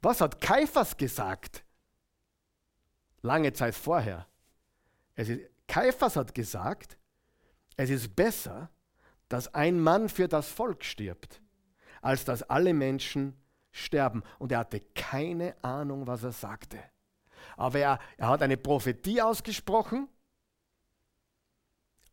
Was 0.00 0.20
hat 0.20 0.40
Kaiphas 0.40 0.96
gesagt? 0.96 1.64
Lange 3.22 3.52
Zeit 3.52 3.74
vorher. 3.74 4.26
Es 5.14 5.28
ist, 5.28 5.40
Kaiphas 5.66 6.16
hat 6.16 6.34
gesagt, 6.34 6.98
es 7.76 7.90
ist 7.90 8.14
besser, 8.14 8.70
dass 9.28 9.52
ein 9.54 9.80
Mann 9.80 10.08
für 10.08 10.28
das 10.28 10.48
Volk 10.48 10.84
stirbt, 10.84 11.40
als 12.02 12.24
dass 12.24 12.42
alle 12.42 12.74
Menschen 12.74 13.36
sterben. 13.74 14.22
Und 14.38 14.52
er 14.52 14.60
hatte 14.60 14.80
keine 14.94 15.54
Ahnung, 15.62 16.06
was 16.06 16.24
er 16.24 16.32
sagte. 16.32 16.78
Aber 17.56 17.78
er, 17.78 17.98
er 18.16 18.28
hat 18.28 18.42
eine 18.42 18.56
Prophetie 18.56 19.20
ausgesprochen 19.20 20.08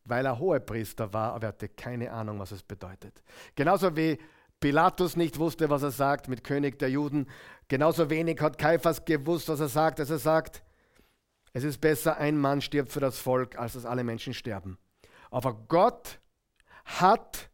weil 0.04 0.26
er 0.26 0.38
Hohepriester 0.38 1.12
war, 1.12 1.34
aber 1.34 1.46
er 1.46 1.48
hatte 1.48 1.68
keine 1.68 2.10
Ahnung, 2.12 2.38
was 2.38 2.50
es 2.52 2.62
bedeutet. 2.62 3.22
Genauso 3.54 3.96
wie 3.96 4.18
Pilatus 4.60 5.16
nicht 5.16 5.38
wusste, 5.38 5.70
was 5.70 5.82
er 5.82 5.90
sagt 5.90 6.28
mit 6.28 6.44
König 6.44 6.78
der 6.78 6.90
Juden, 6.90 7.26
genauso 7.68 8.10
wenig 8.10 8.40
hat 8.40 8.58
Kaiphas 8.58 9.04
gewusst, 9.04 9.48
was 9.48 9.60
er 9.60 9.68
sagt, 9.68 10.00
als 10.00 10.10
er 10.10 10.18
sagt, 10.18 10.62
es 11.52 11.64
ist 11.64 11.80
besser, 11.80 12.16
ein 12.16 12.38
Mann 12.38 12.60
stirbt 12.60 12.90
für 12.90 13.00
das 13.00 13.18
Volk, 13.18 13.58
als 13.58 13.74
dass 13.74 13.84
alle 13.84 14.04
Menschen 14.04 14.34
sterben. 14.34 14.78
Aber 15.30 15.54
Gott 15.68 16.20
hat 16.84 17.50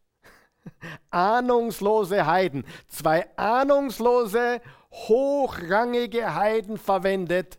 ahnungslose 1.11 2.27
Heiden, 2.27 2.64
zwei 2.88 3.27
ahnungslose, 3.37 4.61
hochrangige 4.90 6.35
Heiden 6.35 6.79
verwendet, 6.79 7.59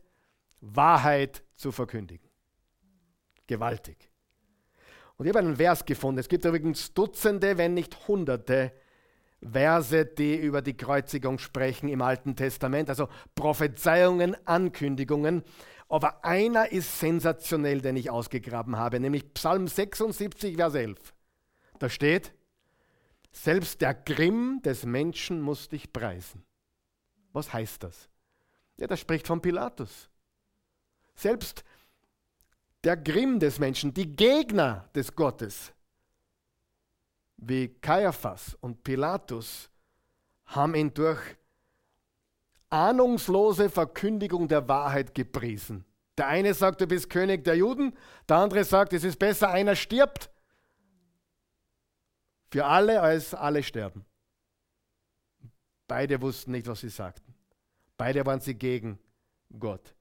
Wahrheit 0.62 1.43
zu 1.55 1.71
verkündigen. 1.71 2.29
Gewaltig. 3.47 4.09
Und 5.17 5.25
ich 5.25 5.29
habe 5.29 5.39
einen 5.39 5.57
Vers 5.57 5.85
gefunden. 5.85 6.19
Es 6.19 6.29
gibt 6.29 6.45
übrigens 6.45 6.93
Dutzende, 6.93 7.57
wenn 7.57 7.73
nicht 7.73 8.07
Hunderte 8.07 8.71
Verse, 9.41 10.05
die 10.05 10.35
über 10.35 10.62
die 10.62 10.75
Kreuzigung 10.75 11.39
sprechen 11.39 11.89
im 11.89 12.01
Alten 12.01 12.35
Testament, 12.35 12.89
also 12.89 13.07
Prophezeiungen, 13.35 14.35
Ankündigungen. 14.45 15.43
Aber 15.88 16.23
einer 16.23 16.71
ist 16.71 16.99
sensationell, 16.99 17.81
den 17.81 17.95
ich 17.95 18.09
ausgegraben 18.09 18.77
habe, 18.77 18.99
nämlich 18.99 19.33
Psalm 19.33 19.67
76, 19.67 20.55
Vers 20.55 20.75
11. 20.75 20.97
Da 21.79 21.89
steht, 21.89 22.33
selbst 23.31 23.81
der 23.81 23.93
Grimm 23.93 24.61
des 24.63 24.85
Menschen 24.85 25.41
muss 25.41 25.69
dich 25.69 25.91
preisen. 25.91 26.43
Was 27.31 27.53
heißt 27.53 27.83
das? 27.83 28.09
Ja, 28.77 28.87
das 28.87 28.99
spricht 28.99 29.27
von 29.27 29.41
Pilatus. 29.41 30.09
Selbst 31.15 31.63
der 32.83 32.97
Grimm 32.97 33.39
des 33.39 33.59
Menschen, 33.59 33.93
die 33.93 34.15
Gegner 34.15 34.89
des 34.95 35.13
Gottes, 35.13 35.73
wie 37.37 37.67
Kaiaphas 37.67 38.55
und 38.61 38.83
Pilatus, 38.83 39.69
haben 40.45 40.75
ihn 40.75 40.93
durch 40.93 41.19
ahnungslose 42.69 43.69
Verkündigung 43.69 44.47
der 44.47 44.67
Wahrheit 44.67 45.13
gepriesen. 45.13 45.85
Der 46.17 46.27
eine 46.27 46.53
sagt, 46.53 46.81
du 46.81 46.87
bist 46.87 47.09
König 47.09 47.43
der 47.43 47.55
Juden, 47.55 47.95
der 48.27 48.37
andere 48.37 48.63
sagt, 48.63 48.93
es 48.93 49.03
ist 49.03 49.19
besser, 49.19 49.49
einer 49.49 49.75
stirbt 49.75 50.29
für 52.49 52.65
alle, 52.65 53.01
als 53.01 53.33
alle 53.33 53.63
sterben. 53.63 54.05
Beide 55.88 56.21
wussten 56.21 56.51
nicht, 56.51 56.67
was 56.67 56.81
sie 56.81 56.89
sagten. 56.89 57.33
Beide 57.97 58.25
waren 58.25 58.39
sie 58.39 58.55
gegen 58.55 58.99
Gott. 59.57 59.95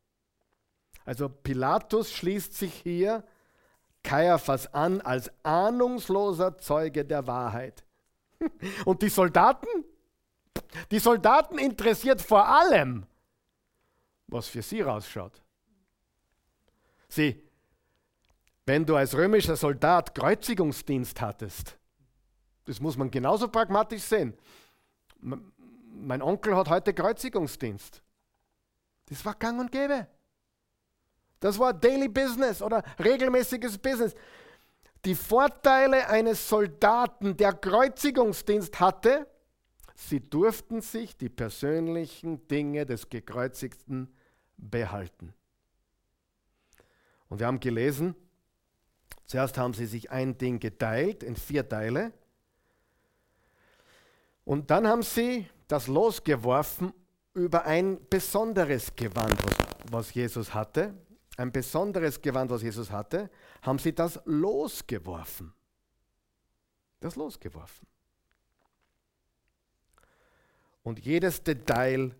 Also 1.04 1.28
Pilatus 1.28 2.12
schließt 2.12 2.54
sich 2.54 2.74
hier 2.74 3.24
Kaiaphas 4.02 4.72
an 4.72 5.00
als 5.00 5.30
ahnungsloser 5.42 6.58
Zeuge 6.58 7.04
der 7.04 7.26
Wahrheit. 7.26 7.84
Und 8.84 9.02
die 9.02 9.08
Soldaten? 9.08 9.66
Die 10.90 10.98
Soldaten 10.98 11.58
interessiert 11.58 12.20
vor 12.20 12.46
allem, 12.46 13.06
was 14.26 14.48
für 14.48 14.62
sie 14.62 14.82
rausschaut. 14.82 15.42
Sieh, 17.08 17.42
wenn 18.66 18.84
du 18.84 18.96
als 18.96 19.14
römischer 19.14 19.56
Soldat 19.56 20.14
Kreuzigungsdienst 20.14 21.20
hattest, 21.22 21.77
das 22.68 22.80
muss 22.80 22.98
man 22.98 23.10
genauso 23.10 23.48
pragmatisch 23.48 24.02
sehen. 24.02 24.34
Mein 25.20 26.20
Onkel 26.20 26.54
hat 26.54 26.68
heute 26.68 26.92
Kreuzigungsdienst. 26.92 28.02
Das 29.06 29.24
war 29.24 29.34
gang 29.34 29.58
und 29.58 29.72
gäbe. 29.72 30.06
Das 31.40 31.58
war 31.58 31.72
Daily 31.72 32.08
Business 32.08 32.60
oder 32.60 32.84
regelmäßiges 33.02 33.78
Business. 33.78 34.14
Die 35.06 35.14
Vorteile 35.14 36.08
eines 36.08 36.46
Soldaten, 36.46 37.38
der 37.38 37.54
Kreuzigungsdienst 37.54 38.78
hatte, 38.78 39.26
sie 39.94 40.20
durften 40.20 40.82
sich 40.82 41.16
die 41.16 41.30
persönlichen 41.30 42.46
Dinge 42.48 42.84
des 42.84 43.08
Gekreuzigten 43.08 44.14
behalten. 44.58 45.32
Und 47.30 47.38
wir 47.40 47.46
haben 47.46 47.60
gelesen, 47.60 48.14
zuerst 49.24 49.56
haben 49.56 49.72
sie 49.72 49.86
sich 49.86 50.10
ein 50.10 50.36
Ding 50.36 50.60
geteilt 50.60 51.22
in 51.22 51.34
vier 51.34 51.66
Teile. 51.66 52.12
Und 54.48 54.70
dann 54.70 54.86
haben 54.86 55.02
sie 55.02 55.46
das 55.68 55.86
losgeworfen 55.86 56.92
über 57.34 57.64
ein 57.64 57.98
besonderes 58.08 58.94
Gewand, 58.96 59.36
was 59.90 60.14
Jesus 60.14 60.54
hatte 60.54 60.94
ein 61.38 61.52
besonderes 61.52 62.20
Gewand, 62.20 62.50
was 62.50 62.62
Jesus 62.62 62.90
hatte, 62.90 63.30
haben 63.62 63.78
sie 63.78 63.94
das 63.94 64.20
losgeworfen. 64.24 65.52
Das 67.00 67.14
losgeworfen. 67.14 67.86
Und 70.82 70.98
jedes 70.98 71.42
Detail 71.42 72.14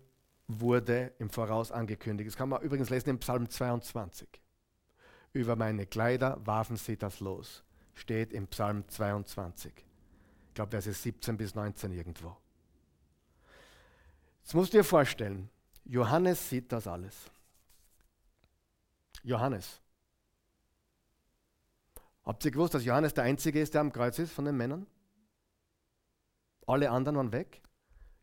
wurde 0.47 1.13
im 1.19 1.29
Voraus 1.29 1.71
angekündigt. 1.71 2.29
Das 2.29 2.37
kann 2.37 2.49
man 2.49 2.61
übrigens 2.61 2.89
lesen 2.89 3.09
im 3.09 3.19
Psalm 3.19 3.49
22. 3.49 4.27
Über 5.33 5.55
meine 5.57 5.85
Kleider 5.85 6.39
warfen 6.45 6.77
sie 6.77 6.95
das 6.95 7.19
los. 7.19 7.63
Steht 7.93 8.31
im 8.31 8.47
Psalm 8.47 8.87
22. 8.87 9.88
Ich 10.49 10.53
glaube, 10.55 10.71
Verse 10.71 10.91
17 10.91 11.37
bis 11.37 11.55
19 11.55 11.91
irgendwo. 11.93 12.35
Jetzt 14.41 14.53
musst 14.53 14.73
du 14.73 14.77
dir 14.77 14.83
vorstellen, 14.83 15.49
Johannes 15.85 16.49
sieht 16.49 16.71
das 16.71 16.87
alles. 16.87 17.15
Johannes. 19.23 19.81
Habt 22.23 22.43
ihr 22.45 22.51
gewusst, 22.51 22.73
dass 22.73 22.83
Johannes 22.83 23.13
der 23.13 23.23
Einzige 23.23 23.61
ist, 23.61 23.73
der 23.73 23.81
am 23.81 23.91
Kreuz 23.91 24.19
ist 24.19 24.31
von 24.31 24.45
den 24.45 24.57
Männern? 24.57 24.85
Alle 26.67 26.91
anderen 26.91 27.17
waren 27.17 27.31
weg. 27.31 27.61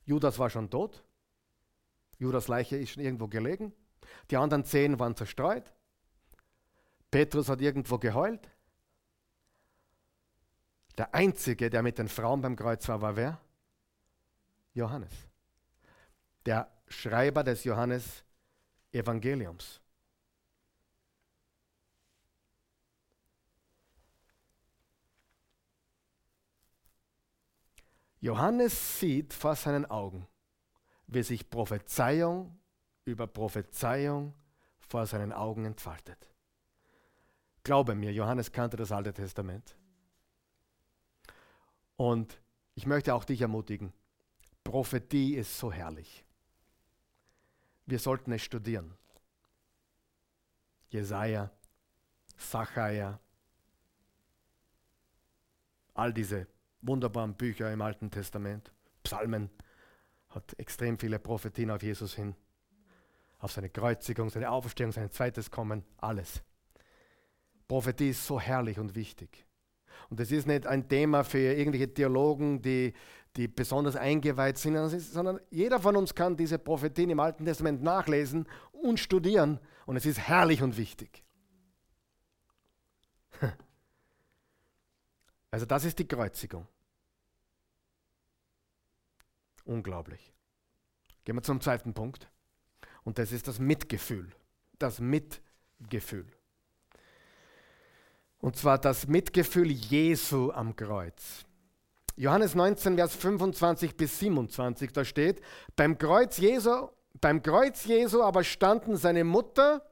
Judas 0.05 0.39
war 0.39 0.51
schon 0.51 0.71
tot. 0.71 1.05
Judas 2.19 2.49
Leiche 2.49 2.77
ist 2.77 2.91
schon 2.91 3.03
irgendwo 3.03 3.29
gelegen. 3.29 3.73
Die 4.31 4.37
anderen 4.37 4.65
zehn 4.65 4.99
waren 4.99 5.17
zerstreut. 5.17 5.73
Petrus 7.11 7.49
hat 7.49 7.61
irgendwo 7.61 7.99
geheult. 7.99 8.49
Der 10.99 11.15
Einzige, 11.15 11.69
der 11.69 11.83
mit 11.83 11.99
den 11.99 12.09
Frauen 12.09 12.41
beim 12.41 12.57
Kreuz 12.57 12.89
war, 12.89 13.01
war 13.03 13.17
wer? 13.17 13.41
Johannes. 14.73 15.13
Der 16.47 16.71
Schreiber 16.89 17.43
des 17.43 17.65
Johannes 17.65 18.25
Evangeliums. 18.93 19.81
Johannes 28.21 28.99
sieht 28.99 29.35
vor 29.35 29.55
seinen 29.55 29.87
Augen, 29.87 30.27
wie 31.07 31.23
sich 31.23 31.49
Prophezeiung 31.49 32.59
über 33.05 33.27
Prophezeiung 33.27 34.35
vor 34.81 35.07
seinen 35.07 35.33
Augen 35.33 35.65
entfaltet. 35.65 36.19
Glaube 37.63 37.95
mir, 37.95 38.13
Johannes 38.13 38.51
kannte 38.51 38.77
das 38.77 38.91
Alte 38.91 39.13
Testament. 39.13 39.76
Und 41.97 42.41
ich 42.75 42.87
möchte 42.87 43.15
auch 43.15 43.25
dich 43.25 43.41
ermutigen, 43.41 43.93
Prophetie 44.65 45.35
ist 45.35 45.59
so 45.59 45.73
herrlich. 45.73 46.25
Wir 47.87 47.99
sollten 47.99 48.33
es 48.33 48.43
studieren. 48.43 48.95
Jesaja, 50.89 51.51
Sacharja, 52.37 53.21
all 55.95 56.13
diese 56.13 56.47
wunderbaren 56.83 57.35
Bücher 57.35 57.73
im 57.73 57.81
Alten 57.81 58.11
Testament. 58.11 58.73
Psalmen 59.03 59.51
hat 60.31 60.59
extrem 60.59 60.99
viele 60.99 61.19
Prophetien 61.19 61.71
auf 61.71 61.83
Jesus 61.83 62.15
hin. 62.15 62.35
Auf 63.39 63.53
seine 63.53 63.71
Kreuzigung, 63.71 64.31
seine 64.31 64.51
Auferstehung, 64.51 64.93
sein 64.93 65.11
zweites 65.11 65.51
Kommen, 65.51 65.85
alles. 65.99 66.43
Prophetie 67.69 68.11
ist 68.11 68.27
so 68.27 68.41
herrlich 68.41 68.79
und 68.79 68.95
wichtig. 68.95 69.46
Und 70.11 70.21
es 70.21 70.31
ist 70.31 70.47
nicht 70.47 70.67
ein 70.67 70.89
Thema 70.89 71.25
für 71.25 71.39
irgendwelche 71.39 71.93
Theologen, 71.93 72.63
die, 72.63 72.93
die 73.37 73.49
besonders 73.49 73.97
eingeweiht 73.97 74.59
sind, 74.59 74.77
sondern 74.89 75.41
jeder 75.51 75.81
von 75.81 75.97
uns 75.97 76.15
kann 76.15 76.37
diese 76.37 76.59
Prophetien 76.59 77.11
im 77.11 77.21
Alten 77.21 77.45
Testament 77.45 77.83
nachlesen 77.83 78.47
und 78.73 79.01
studieren. 79.01 79.61
Und 79.85 79.97
es 79.97 80.07
ist 80.07 80.19
herrlich 80.19 80.63
und 80.63 80.77
wichtig. 80.77 81.25
Also 85.49 85.65
das 85.65 85.85
ist 85.85 85.99
die 85.99 86.07
Kreuzigung. 86.07 86.67
Unglaublich. 89.65 90.35
Gehen 91.25 91.35
wir 91.35 91.43
zum 91.43 91.63
zweiten 91.63 91.95
Punkt. 91.95 92.29
Und 93.05 93.19
das 93.19 93.33
ist 93.33 93.49
das 93.49 93.59
Mitgefühl. 93.59 94.31
Das 94.79 95.01
Mitgefühl. 95.01 96.27
Und 98.41 98.57
zwar 98.57 98.79
das 98.79 99.07
Mitgefühl 99.07 99.71
Jesu 99.71 100.53
am 100.53 100.77
Kreuz. 100.77 101.45
Johannes 102.17 102.55
19, 102.55 102.97
Vers 102.97 103.15
25 103.15 103.97
bis 103.97 104.19
27, 104.19 104.93
da 104.93 105.05
steht, 105.05 105.43
beim 105.75 105.99
Kreuz 105.99 106.39
Jesu, 106.39 106.89
beim 107.21 107.43
Kreuz 107.43 107.85
Jesu 107.85 108.23
aber 108.23 108.43
standen 108.43 108.97
seine 108.97 109.25
Mutter 109.25 109.83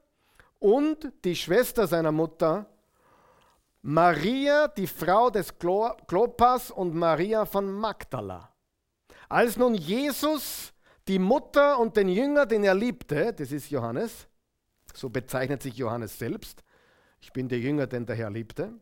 und 0.59 1.11
die 1.23 1.35
Schwester 1.35 1.85
seiner 1.87 2.11
Mutter 2.11 2.67
Maria, 3.87 4.67
die 4.67 4.87
Frau 4.87 5.29
des 5.29 5.53
Klopas 5.59 6.71
und 6.71 6.95
Maria 6.95 7.45
von 7.45 7.71
Magdala. 7.71 8.49
Als 9.29 9.57
nun 9.57 9.75
Jesus 9.75 10.73
die 11.07 11.19
Mutter 11.19 11.77
und 11.77 11.95
den 11.95 12.09
Jünger, 12.09 12.47
den 12.47 12.63
er 12.63 12.73
liebte, 12.73 13.31
das 13.31 13.51
ist 13.51 13.69
Johannes, 13.69 14.27
so 14.91 15.07
bezeichnet 15.07 15.61
sich 15.61 15.77
Johannes 15.77 16.17
selbst, 16.17 16.63
ich 17.21 17.33
bin 17.33 17.47
der 17.49 17.59
Jünger, 17.59 17.87
den 17.87 18.05
der 18.05 18.15
Herr 18.15 18.29
liebte, 18.29 18.73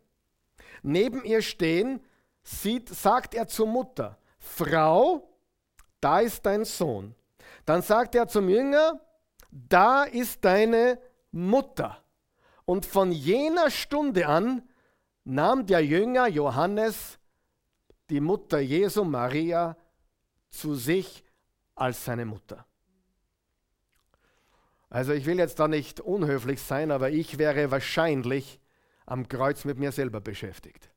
neben 0.82 1.24
ihr 1.24 1.42
stehen, 1.42 2.02
sieht, 2.44 2.90
sagt 2.90 3.34
er 3.34 3.48
zur 3.48 3.68
Mutter, 3.68 4.18
Frau, 4.40 5.30
da 6.02 6.20
ist 6.20 6.46
dein 6.46 6.66
Sohn. 6.66 7.16
Dann 7.66 7.82
sagt 7.82 8.16
er 8.16 8.28
zum 8.28 8.50
Jünger, 8.50 9.00
da 9.52 10.04
ist 10.04 10.44
deine 10.44 11.00
Mutter. 11.32 12.04
Und 12.66 12.86
von 12.86 13.12
jener 13.12 13.70
Stunde 13.70 14.28
an 14.28 14.64
nahm 15.24 15.66
der 15.66 15.84
Jünger 15.86 16.28
Johannes 16.28 17.20
die 18.10 18.20
Mutter 18.20 18.60
Jesu 18.60 19.04
Maria 19.04 19.78
zu 20.50 20.76
sich 20.76 21.24
als 21.76 22.06
seine 22.06 22.26
Mutter. 22.26 22.66
Also 24.94 25.12
ich 25.12 25.26
will 25.26 25.40
jetzt 25.40 25.60
da 25.60 25.68
nicht 25.68 26.02
unhöflich 26.02 26.62
sein, 26.62 26.92
aber 26.92 27.10
ich 27.10 27.40
wäre 27.40 27.72
wahrscheinlich 27.72 28.60
am 29.08 29.28
Kreuz 29.28 29.66
mit 29.66 29.80
mir 29.80 29.92
selber 29.92 30.22
beschäftigt. 30.22 30.92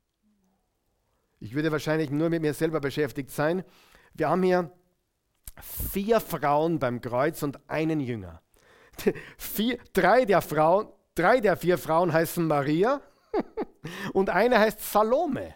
Ich 1.41 1.55
würde 1.55 1.73
wahrscheinlich 1.73 2.11
nur 2.11 2.29
mit 2.29 2.43
mir 2.43 2.53
selber 2.53 2.81
beschäftigt 2.81 3.31
sein. 3.31 3.65
Wir 4.13 4.29
haben 4.29 4.43
hier 4.43 4.71
vier 5.63 6.21
Frauen 6.21 6.79
beim 6.79 7.01
Kreuz 7.01 7.43
und 7.43 7.59
einen 7.71 8.01
Jünger. 8.01 8.43
Vier, 9.39 9.79
drei, 9.95 10.27
der 10.27 10.43
Frauen, 10.43 10.89
drei 11.15 11.41
der 11.41 11.57
vier 11.57 11.79
Frauen 11.79 12.13
heißen 12.13 12.47
Maria 12.47 13.01
und 14.13 14.29
eine 14.29 14.59
heißt 14.59 14.93
Salome. 14.93 15.55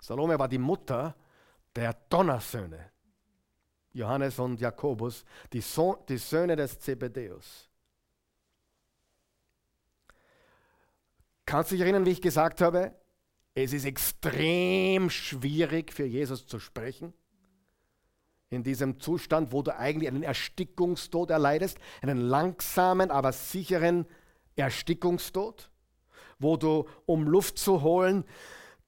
Salome 0.00 0.38
war 0.38 0.48
die 0.48 0.56
Mutter 0.56 1.14
der 1.74 1.92
Donnersöhne, 2.08 2.90
Johannes 3.96 4.38
und 4.38 4.60
Jakobus, 4.60 5.24
die, 5.52 5.62
so 5.62 6.04
die 6.08 6.18
Söhne 6.18 6.54
des 6.54 6.78
Zebedeus. 6.78 7.70
Kannst 11.46 11.70
du 11.70 11.76
dich 11.76 11.82
erinnern, 11.82 12.04
wie 12.04 12.10
ich 12.10 12.20
gesagt 12.20 12.60
habe, 12.60 12.94
es 13.54 13.72
ist 13.72 13.86
extrem 13.86 15.08
schwierig 15.08 15.92
für 15.92 16.04
Jesus 16.04 16.46
zu 16.46 16.58
sprechen? 16.58 17.14
In 18.50 18.62
diesem 18.62 19.00
Zustand, 19.00 19.50
wo 19.50 19.62
du 19.62 19.74
eigentlich 19.74 20.08
einen 20.08 20.22
Erstickungstod 20.22 21.30
erleidest, 21.30 21.78
einen 22.02 22.20
langsamen, 22.20 23.10
aber 23.10 23.32
sicheren 23.32 24.06
Erstickungstod, 24.56 25.70
wo 26.38 26.58
du, 26.58 26.86
um 27.06 27.26
Luft 27.26 27.58
zu 27.58 27.82
holen, 27.82 28.24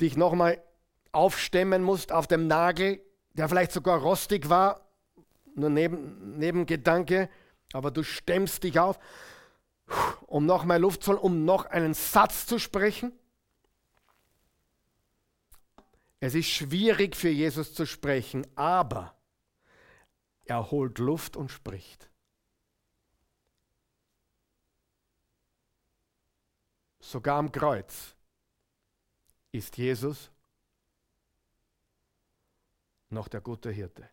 dich 0.00 0.16
nochmal 0.16 0.62
aufstemmen 1.12 1.82
musst 1.82 2.12
auf 2.12 2.26
dem 2.26 2.46
Nagel, 2.46 3.00
der 3.32 3.48
vielleicht 3.48 3.72
sogar 3.72 4.00
rostig 4.00 4.50
war, 4.50 4.87
nur 5.58 5.70
neben, 5.70 6.38
Nebengedanke, 6.38 7.28
aber 7.72 7.90
du 7.90 8.02
stemmst 8.02 8.64
dich 8.64 8.78
auf, 8.78 8.98
um 10.26 10.46
noch 10.46 10.64
mehr 10.64 10.78
Luft 10.78 11.02
zu 11.02 11.10
holen, 11.12 11.20
um 11.20 11.44
noch 11.44 11.66
einen 11.66 11.94
Satz 11.94 12.46
zu 12.46 12.58
sprechen. 12.58 13.12
Es 16.20 16.34
ist 16.34 16.48
schwierig 16.48 17.14
für 17.14 17.28
Jesus 17.28 17.74
zu 17.74 17.86
sprechen, 17.86 18.46
aber 18.56 19.14
er 20.44 20.70
holt 20.70 20.98
Luft 20.98 21.36
und 21.36 21.50
spricht. 21.50 22.10
Sogar 27.00 27.38
am 27.38 27.52
Kreuz 27.52 28.14
ist 29.52 29.78
Jesus 29.78 30.30
noch 33.10 33.28
der 33.28 33.40
gute 33.40 33.70
Hirte. 33.70 34.10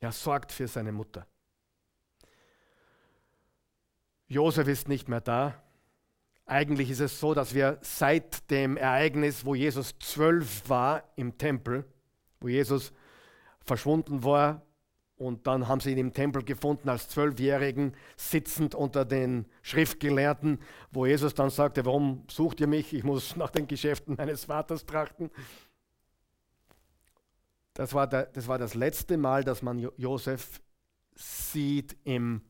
Er 0.00 0.12
sorgt 0.12 0.52
für 0.52 0.68
seine 0.68 0.92
Mutter. 0.92 1.26
Josef 4.28 4.66
ist 4.68 4.88
nicht 4.88 5.08
mehr 5.08 5.20
da. 5.20 5.62
Eigentlich 6.46 6.90
ist 6.90 7.00
es 7.00 7.18
so, 7.18 7.34
dass 7.34 7.54
wir 7.54 7.78
seit 7.80 8.50
dem 8.50 8.76
Ereignis, 8.76 9.44
wo 9.44 9.54
Jesus 9.54 9.98
zwölf 9.98 10.68
war 10.68 11.04
im 11.16 11.38
Tempel, 11.38 11.84
wo 12.40 12.48
Jesus 12.48 12.92
verschwunden 13.60 14.22
war 14.22 14.62
und 15.16 15.46
dann 15.46 15.66
haben 15.66 15.80
sie 15.80 15.92
ihn 15.92 15.98
im 15.98 16.12
Tempel 16.12 16.44
gefunden 16.44 16.90
als 16.90 17.08
Zwölfjährigen, 17.08 17.94
sitzend 18.16 18.74
unter 18.74 19.04
den 19.06 19.46
Schriftgelehrten, 19.62 20.58
wo 20.90 21.06
Jesus 21.06 21.34
dann 21.34 21.48
sagte, 21.48 21.86
warum 21.86 22.24
sucht 22.30 22.60
ihr 22.60 22.66
mich? 22.66 22.92
Ich 22.92 23.02
muss 23.02 23.34
nach 23.34 23.50
den 23.50 23.66
Geschäften 23.66 24.16
meines 24.16 24.44
Vaters 24.44 24.84
trachten. 24.84 25.30
Das 27.76 27.92
war, 27.92 28.06
der, 28.06 28.24
das 28.26 28.48
war 28.48 28.56
das 28.56 28.72
letzte 28.72 29.18
Mal, 29.18 29.44
dass 29.44 29.60
man 29.60 29.90
Josef 29.98 30.62
sieht 31.14 31.94
im, 32.04 32.40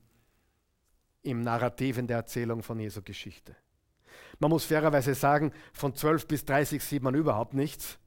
im 1.23 1.41
Narrativ 1.43 1.99
in 1.99 2.07
der 2.07 2.19
Erzählung 2.19 2.63
von 2.63 2.79
Jesu 2.79 3.03
Geschichte. 3.03 3.57
Man 4.39 4.51
muss 4.51 4.67
fairerweise 4.67 5.17
sagen, 5.17 5.53
von 5.73 5.97
12 5.97 6.29
bis 6.29 6.45
30 6.45 6.83
sieht 6.83 7.03
man 7.03 7.17
überhaupt 7.17 7.55
nichts, 7.55 7.99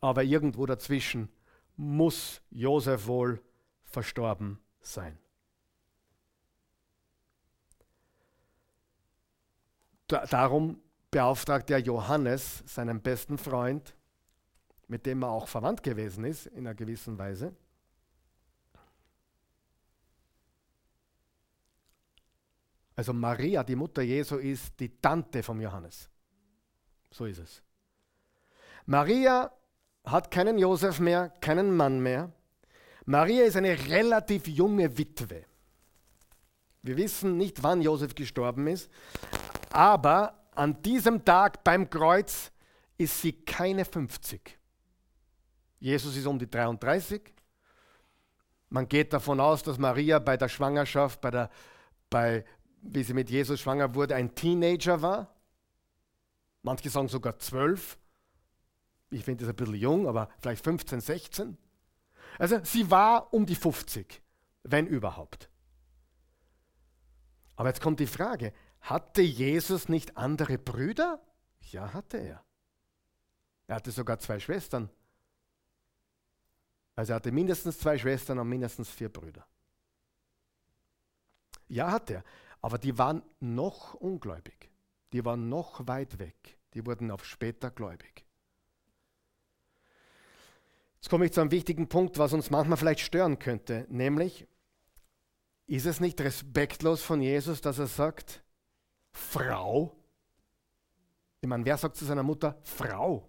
aber 0.00 0.22
irgendwo 0.22 0.66
dazwischen 0.66 1.28
muss 1.74 2.40
Josef 2.50 3.08
wohl 3.08 3.42
verstorben 3.82 4.60
sein. 4.80 5.18
Da, 10.06 10.24
darum 10.26 10.80
beauftragt 11.10 11.70
er 11.70 11.78
Johannes, 11.78 12.62
seinen 12.66 13.02
besten 13.02 13.36
Freund, 13.36 13.95
mit 14.88 15.06
dem 15.06 15.22
er 15.22 15.30
auch 15.30 15.48
verwandt 15.48 15.82
gewesen 15.82 16.24
ist 16.24 16.46
in 16.46 16.66
einer 16.66 16.74
gewissen 16.74 17.18
Weise. 17.18 17.54
Also 22.94 23.12
Maria, 23.12 23.62
die 23.62 23.76
Mutter 23.76 24.02
Jesu, 24.02 24.36
ist 24.36 24.80
die 24.80 24.88
Tante 25.00 25.42
vom 25.42 25.60
Johannes. 25.60 26.08
So 27.10 27.26
ist 27.26 27.38
es. 27.38 27.62
Maria 28.86 29.52
hat 30.04 30.30
keinen 30.30 30.56
Josef 30.56 30.98
mehr, 31.00 31.30
keinen 31.40 31.76
Mann 31.76 32.00
mehr. 32.00 32.32
Maria 33.04 33.44
ist 33.44 33.56
eine 33.56 33.78
relativ 33.88 34.46
junge 34.46 34.96
Witwe. 34.96 35.44
Wir 36.82 36.96
wissen 36.96 37.36
nicht, 37.36 37.62
wann 37.62 37.82
Josef 37.82 38.14
gestorben 38.14 38.66
ist, 38.68 38.90
aber 39.70 40.46
an 40.54 40.80
diesem 40.82 41.24
Tag 41.24 41.64
beim 41.64 41.90
Kreuz 41.90 42.52
ist 42.96 43.20
sie 43.20 43.32
keine 43.32 43.84
50. 43.84 44.58
Jesus 45.78 46.16
ist 46.16 46.26
um 46.26 46.38
die 46.38 46.50
33. 46.50 47.22
Man 48.68 48.88
geht 48.88 49.12
davon 49.12 49.40
aus, 49.40 49.62
dass 49.62 49.78
Maria 49.78 50.18
bei 50.18 50.36
der 50.36 50.48
Schwangerschaft, 50.48 51.20
bei 51.20 51.30
der, 51.30 51.50
bei, 52.10 52.44
wie 52.82 53.02
sie 53.02 53.14
mit 53.14 53.30
Jesus 53.30 53.60
schwanger 53.60 53.94
wurde, 53.94 54.14
ein 54.14 54.34
Teenager 54.34 55.02
war. 55.02 55.34
Manche 56.62 56.90
sagen 56.90 57.08
sogar 57.08 57.38
zwölf. 57.38 57.98
Ich 59.10 59.24
finde 59.24 59.44
das 59.44 59.50
ein 59.50 59.56
bisschen 59.56 59.76
jung, 59.76 60.08
aber 60.08 60.28
vielleicht 60.40 60.64
15, 60.64 61.00
16. 61.00 61.56
Also 62.38 62.58
sie 62.64 62.90
war 62.90 63.32
um 63.32 63.46
die 63.46 63.54
50, 63.54 64.20
wenn 64.64 64.86
überhaupt. 64.86 65.48
Aber 67.54 67.68
jetzt 67.68 67.80
kommt 67.80 68.00
die 68.00 68.06
Frage, 68.06 68.52
hatte 68.80 69.22
Jesus 69.22 69.88
nicht 69.88 70.16
andere 70.16 70.58
Brüder? 70.58 71.20
Ja, 71.70 71.92
hatte 71.92 72.18
er. 72.18 72.44
Er 73.66 73.76
hatte 73.76 73.90
sogar 73.90 74.18
zwei 74.18 74.38
Schwestern. 74.38 74.90
Also 76.96 77.12
er 77.12 77.16
hatte 77.16 77.30
mindestens 77.30 77.78
zwei 77.78 77.98
Schwestern 77.98 78.38
und 78.38 78.48
mindestens 78.48 78.90
vier 78.90 79.10
Brüder. 79.10 79.46
Ja, 81.68 81.92
hat 81.92 82.10
er. 82.10 82.24
Aber 82.62 82.78
die 82.78 82.96
waren 82.98 83.22
noch 83.38 83.94
ungläubig. 83.94 84.70
Die 85.12 85.24
waren 85.24 85.48
noch 85.48 85.86
weit 85.86 86.18
weg. 86.18 86.58
Die 86.74 86.84
wurden 86.84 87.10
auf 87.10 87.24
später 87.24 87.70
gläubig. 87.70 88.24
Jetzt 90.96 91.10
komme 91.10 91.26
ich 91.26 91.32
zu 91.32 91.40
einem 91.40 91.50
wichtigen 91.50 91.88
Punkt, 91.88 92.18
was 92.18 92.32
uns 92.32 92.50
manchmal 92.50 92.78
vielleicht 92.78 93.00
stören 93.00 93.38
könnte, 93.38 93.86
nämlich, 93.88 94.46
ist 95.66 95.86
es 95.86 96.00
nicht 96.00 96.20
respektlos 96.20 97.02
von 97.02 97.20
Jesus, 97.20 97.60
dass 97.60 97.78
er 97.78 97.86
sagt, 97.86 98.42
Frau? 99.12 99.96
Ich 101.40 101.48
meine, 101.48 101.64
wer 101.64 101.76
sagt 101.76 101.96
zu 101.96 102.04
seiner 102.04 102.22
Mutter, 102.22 102.58
Frau? 102.64 103.28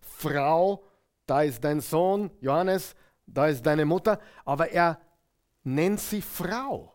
Frau 0.00 0.84
da 1.26 1.42
ist 1.42 1.62
dein 1.62 1.80
Sohn, 1.80 2.30
Johannes, 2.40 2.94
da 3.26 3.46
ist 3.46 3.62
deine 3.62 3.84
Mutter, 3.84 4.20
aber 4.44 4.70
er 4.70 5.00
nennt 5.62 6.00
sie 6.00 6.20
Frau. 6.22 6.94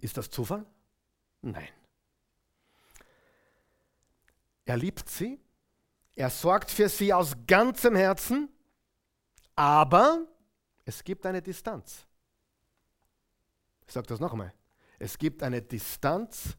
Ist 0.00 0.16
das 0.16 0.30
Zufall? 0.30 0.66
Nein. 1.40 1.68
Er 4.66 4.76
liebt 4.76 5.08
sie, 5.08 5.40
er 6.14 6.30
sorgt 6.30 6.70
für 6.70 6.88
sie 6.88 7.12
aus 7.12 7.34
ganzem 7.46 7.96
Herzen, 7.96 8.48
aber 9.56 10.26
es 10.84 11.02
gibt 11.02 11.26
eine 11.26 11.42
Distanz. 11.42 12.06
Ich 13.86 13.92
sage 13.92 14.06
das 14.06 14.20
noch 14.20 14.32
einmal. 14.32 14.54
Es 14.98 15.18
gibt 15.18 15.42
eine 15.42 15.60
Distanz, 15.60 16.56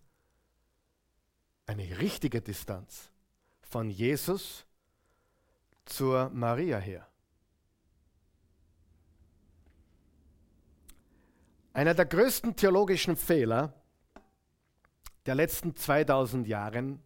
eine 1.65 1.99
richtige 1.99 2.41
Distanz 2.41 3.11
von 3.61 3.89
Jesus 3.89 4.65
zur 5.85 6.29
Maria 6.29 6.77
her. 6.77 7.07
Einer 11.73 11.93
der 11.93 12.05
größten 12.05 12.55
theologischen 12.55 13.17
Fehler 13.17 13.73
der 15.25 15.35
letzten 15.35 15.75
2000 15.75 16.47
Jahre, 16.47 16.99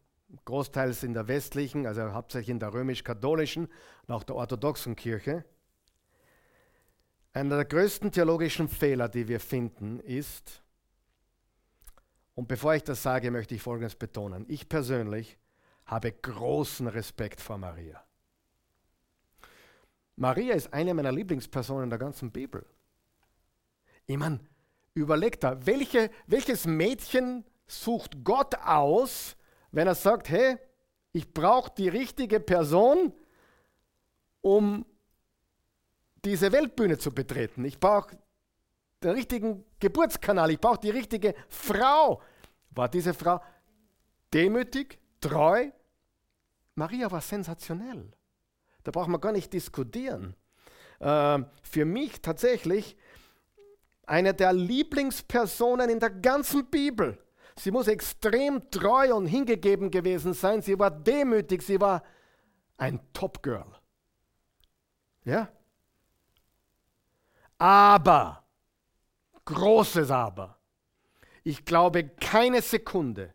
großteils 0.45 1.03
in 1.03 1.14
der 1.14 1.28
westlichen, 1.28 1.88
also 1.88 2.14
hauptsächlich 2.14 2.49
in 2.49 2.60
der 2.60 2.74
römisch-katholischen 2.74 3.68
und 4.07 4.14
auch 4.14 4.24
der 4.24 4.36
orthodoxen 4.36 4.95
Kirche, 4.95 5.45
einer 7.34 7.55
der 7.55 7.66
größten 7.66 8.12
theologischen 8.12 8.68
Fehler, 8.68 9.07
die 9.07 9.28
wir 9.28 9.39
finden, 9.39 9.99
ist, 9.99 10.62
und 12.40 12.48
bevor 12.48 12.74
ich 12.74 12.86
das 12.86 13.04
sage, 13.04 13.32
möchte 13.32 13.54
ich 13.54 13.62
Folgendes 13.62 13.96
betonen. 13.96 14.46
Ich 14.48 14.70
persönlich 14.70 15.38
habe 15.86 16.10
großen 16.14 16.88
Respekt 16.88 17.42
vor 17.42 17.58
Maria. 17.58 18.02
Maria 20.16 20.54
ist 20.54 20.72
eine 20.74 20.94
meiner 20.94 21.12
Lieblingspersonen 21.12 21.90
der 21.90 22.00
ganzen 22.00 22.32
Bibel. 22.32 22.66
Ich 24.06 24.16
meine, 24.16 24.40
überlegt 24.94 25.44
da, 25.44 25.66
welche, 25.66 26.10
welches 26.28 26.66
Mädchen 26.66 27.44
sucht 27.68 28.24
Gott 28.24 28.56
aus, 28.56 29.36
wenn 29.74 29.88
er 29.88 29.96
sagt, 29.96 30.30
hey, 30.30 30.56
ich 31.12 31.34
brauche 31.34 31.74
die 31.78 31.90
richtige 31.90 32.40
Person, 32.40 33.12
um 34.40 34.86
diese 36.24 36.54
Weltbühne 36.54 36.98
zu 36.98 37.12
betreten. 37.12 37.66
Ich 37.66 37.82
brauche 37.82 38.18
den 39.04 39.12
richtigen 39.12 39.66
Geburtskanal, 39.82 40.52
ich 40.52 40.60
brauche 40.62 40.80
die 40.80 40.90
richtige 40.90 41.36
Frau. 41.50 42.22
War 42.80 42.88
diese 42.88 43.13
Frau 43.13 43.41
demütig, 44.34 44.99
treu? 45.19 45.69
Maria 46.75 47.11
war 47.11 47.19
sensationell. 47.19 48.13
Da 48.86 48.91
braucht 48.91 49.09
man 49.09 49.19
gar 49.19 49.34
nicht 49.34 49.51
diskutieren. 49.51 50.34
Äh, 50.99 51.39
für 51.61 51.84
mich 51.84 52.21
tatsächlich 52.21 52.95
eine 54.05 54.34
der 54.34 54.53
Lieblingspersonen 54.53 55.89
in 55.89 55.99
der 55.99 56.09
ganzen 56.09 56.67
Bibel. 56.67 57.21
Sie 57.57 57.69
muss 57.69 57.89
extrem 57.89 58.71
treu 58.71 59.13
und 59.13 59.25
hingegeben 59.25 59.91
gewesen 59.91 60.34
sein. 60.34 60.61
Sie 60.61 60.80
war 60.80 60.89
demütig. 60.89 61.61
Sie 61.63 61.82
war 61.82 62.01
ein 62.77 63.01
Top-Girl. 63.11 63.75
Ja? 65.25 65.49
Aber, 67.57 68.45
großes 69.43 70.09
Aber, 70.11 70.59
ich 71.50 71.66
glaube 71.66 72.08
keine 72.08 72.62
Sekunde, 72.62 73.34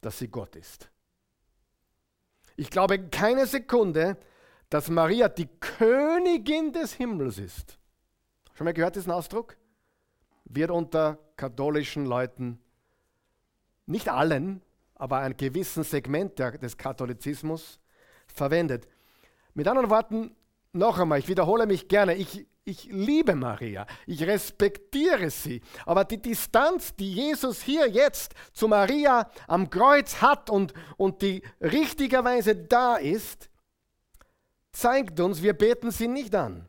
dass 0.00 0.20
sie 0.20 0.28
Gott 0.28 0.54
ist. 0.54 0.88
Ich 2.54 2.70
glaube 2.70 3.08
keine 3.08 3.46
Sekunde, 3.46 4.16
dass 4.70 4.88
Maria 4.88 5.28
die 5.28 5.48
Königin 5.58 6.72
des 6.72 6.92
Himmels 6.92 7.38
ist. 7.38 7.78
Schon 8.54 8.64
mal 8.64 8.74
gehört 8.74 8.94
diesen 8.94 9.10
Ausdruck? 9.10 9.56
Wird 10.44 10.70
unter 10.70 11.18
katholischen 11.36 12.06
Leuten, 12.06 12.60
nicht 13.86 14.08
allen, 14.08 14.62
aber 14.94 15.18
einem 15.18 15.36
gewissen 15.36 15.82
Segment 15.82 16.38
des 16.38 16.76
Katholizismus 16.76 17.80
verwendet. 18.28 18.86
Mit 19.52 19.66
anderen 19.66 19.90
Worten, 19.90 20.36
noch 20.72 21.00
einmal, 21.00 21.18
ich 21.18 21.28
wiederhole 21.28 21.66
mich 21.66 21.88
gerne, 21.88 22.14
ich, 22.14 22.46
ich 22.68 22.84
liebe 22.84 23.34
Maria, 23.34 23.86
ich 24.06 24.22
respektiere 24.22 25.30
sie, 25.30 25.62
aber 25.86 26.04
die 26.04 26.20
Distanz, 26.20 26.94
die 26.94 27.12
Jesus 27.12 27.62
hier 27.62 27.88
jetzt 27.88 28.34
zu 28.52 28.68
Maria 28.68 29.30
am 29.46 29.70
Kreuz 29.70 30.20
hat 30.20 30.50
und, 30.50 30.74
und 30.96 31.22
die 31.22 31.42
richtigerweise 31.60 32.54
da 32.54 32.96
ist, 32.96 33.48
zeigt 34.72 35.18
uns, 35.18 35.42
wir 35.42 35.54
beten 35.54 35.90
sie 35.90 36.08
nicht 36.08 36.34
an. 36.34 36.68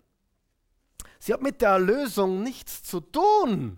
Sie 1.20 1.34
hat 1.34 1.42
mit 1.42 1.62
der 1.62 1.72
Erlösung 1.72 2.44
nichts 2.44 2.82
zu 2.82 3.02
tun. 3.02 3.78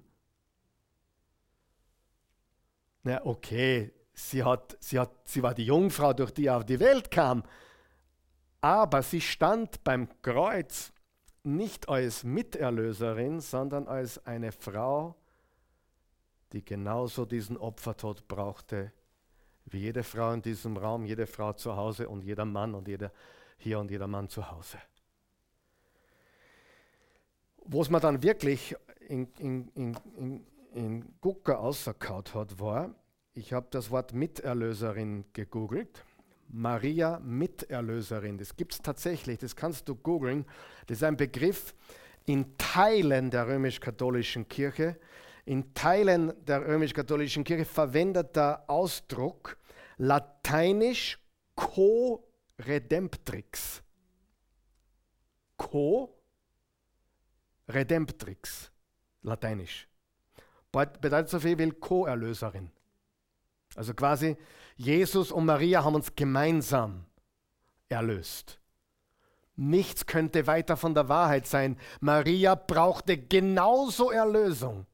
Na 3.03 3.25
okay, 3.25 3.91
sie, 4.13 4.43
hat, 4.43 4.77
sie, 4.79 4.99
hat, 4.99 5.11
sie 5.25 5.41
war 5.41 5.55
die 5.55 5.65
Jungfrau, 5.65 6.13
durch 6.13 6.31
die 6.31 6.45
er 6.45 6.57
auf 6.57 6.65
die 6.65 6.79
Welt 6.79 7.09
kam, 7.09 7.43
aber 8.61 9.01
sie 9.01 9.21
stand 9.21 9.83
beim 9.83 10.07
Kreuz 10.21 10.93
nicht 11.43 11.89
als 11.89 12.23
Miterlöserin, 12.23 13.39
sondern 13.39 13.87
als 13.87 14.25
eine 14.25 14.51
Frau, 14.51 15.15
die 16.53 16.63
genauso 16.63 17.25
diesen 17.25 17.57
Opfertod 17.57 18.27
brauchte, 18.27 18.91
wie 19.65 19.79
jede 19.79 20.03
Frau 20.03 20.33
in 20.33 20.41
diesem 20.41 20.77
Raum, 20.77 21.05
jede 21.05 21.27
Frau 21.27 21.53
zu 21.53 21.75
Hause 21.75 22.09
und 22.09 22.23
jeder 22.23 22.45
Mann 22.45 22.75
und 22.75 22.87
jeder 22.87 23.11
hier 23.57 23.79
und 23.79 23.91
jeder 23.91 24.07
Mann 24.07 24.27
zu 24.27 24.49
Hause. 24.49 24.77
Was 27.63 27.89
man 27.89 28.01
dann 28.01 28.23
wirklich 28.23 28.75
in, 29.07 29.27
in, 29.37 29.67
in, 29.75 29.97
in, 30.17 30.47
in 30.73 31.13
Gucker 31.21 31.59
ausgekaut 31.59 32.33
hat, 32.33 32.59
war, 32.59 32.93
ich 33.33 33.53
habe 33.53 33.67
das 33.69 33.91
Wort 33.91 34.13
Miterlöserin 34.13 35.25
gegoogelt. 35.31 36.03
Maria 36.53 37.19
Miterlöserin, 37.19 38.37
das 38.37 38.55
gibt 38.55 38.73
es 38.73 38.81
tatsächlich, 38.81 39.39
das 39.39 39.55
kannst 39.55 39.87
du 39.87 39.95
googeln. 39.95 40.45
Das 40.87 40.97
ist 40.97 41.03
ein 41.03 41.17
Begriff 41.17 41.75
in 42.25 42.57
Teilen 42.57 43.29
der 43.31 43.47
römisch-katholischen 43.47 44.47
Kirche. 44.47 44.99
In 45.45 45.73
Teilen 45.73 46.33
der 46.45 46.67
römisch-katholischen 46.67 47.43
Kirche 47.43 47.65
verwendet 47.65 48.35
der 48.35 48.69
Ausdruck 48.69 49.57
lateinisch 49.97 51.17
co-redemptrix. 51.55 53.81
Co 55.57 56.15
Redemptrix, 57.69 58.71
lateinisch. 59.21 59.87
Bedeutet 60.71 61.29
so 61.29 61.39
viel 61.39 61.57
wie 61.57 61.69
Co-Erlöserin. 61.69 62.71
Also 63.75 63.93
quasi, 63.93 64.35
Jesus 64.81 65.31
und 65.31 65.45
Maria 65.45 65.83
haben 65.83 65.93
uns 65.93 66.15
gemeinsam 66.15 67.05
erlöst. 67.87 68.59
Nichts 69.55 70.07
könnte 70.07 70.47
weiter 70.47 70.75
von 70.75 70.95
der 70.95 71.07
Wahrheit 71.07 71.45
sein. 71.45 71.77
Maria 71.99 72.55
brauchte 72.55 73.15
genauso 73.15 74.09
Erlösung. 74.09 74.87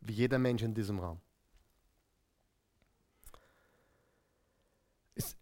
Wie 0.00 0.14
jeder 0.14 0.38
Mensch 0.38 0.62
in 0.62 0.72
diesem 0.72 0.98
Raum. 1.00 1.20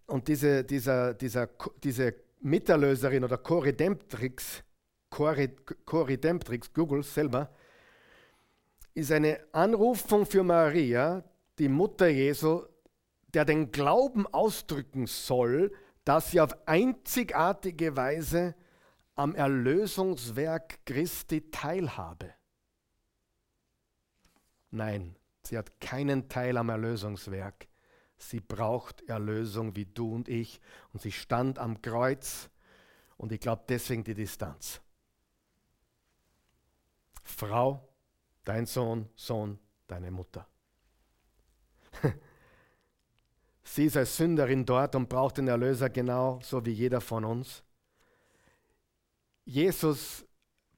Und 0.06 0.26
diese, 0.26 0.64
dieser, 0.64 1.14
dieser, 1.14 1.48
diese 1.84 2.16
Miterlöserin 2.40 3.22
oder 3.22 3.38
Co-Redemptrix, 3.38 4.64
Co-Redemptrix, 5.08 6.72
Google 6.72 7.04
selber, 7.04 7.48
ist 8.96 9.12
eine 9.12 9.38
Anrufung 9.52 10.24
für 10.24 10.42
Maria, 10.42 11.22
die 11.58 11.68
Mutter 11.68 12.08
Jesu, 12.08 12.62
der 13.34 13.44
den 13.44 13.70
Glauben 13.70 14.26
ausdrücken 14.26 15.06
soll, 15.06 15.70
dass 16.04 16.30
sie 16.30 16.40
auf 16.40 16.66
einzigartige 16.66 17.94
Weise 17.94 18.54
am 19.14 19.34
Erlösungswerk 19.34 20.78
Christi 20.86 21.50
teilhabe. 21.50 22.32
Nein, 24.70 25.16
sie 25.42 25.58
hat 25.58 25.78
keinen 25.78 26.30
Teil 26.30 26.56
am 26.56 26.70
Erlösungswerk. 26.70 27.68
Sie 28.16 28.40
braucht 28.40 29.02
Erlösung 29.08 29.76
wie 29.76 29.84
du 29.84 30.14
und 30.14 30.28
ich. 30.28 30.58
Und 30.94 31.02
sie 31.02 31.12
stand 31.12 31.58
am 31.58 31.82
Kreuz 31.82 32.48
und 33.18 33.30
ich 33.30 33.40
glaube 33.40 33.64
deswegen 33.68 34.04
die 34.04 34.14
Distanz. 34.14 34.80
Frau, 37.22 37.86
dein 38.46 38.64
Sohn, 38.64 39.10
Sohn, 39.14 39.58
deine 39.86 40.10
Mutter. 40.10 40.48
Sie 43.62 43.84
ist 43.84 43.98
als 43.98 44.16
Sünderin 44.16 44.64
dort 44.64 44.94
und 44.94 45.10
braucht 45.10 45.36
den 45.36 45.48
Erlöser 45.48 45.90
genauso 45.90 46.64
wie 46.64 46.72
jeder 46.72 47.02
von 47.02 47.26
uns. 47.26 47.62
Jesus 49.44 50.24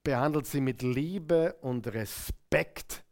behandelt 0.03 0.47
sie 0.47 0.61
mit 0.61 0.83
Liebe 0.83 1.55
und 1.61 1.87
Respekt 1.87 3.05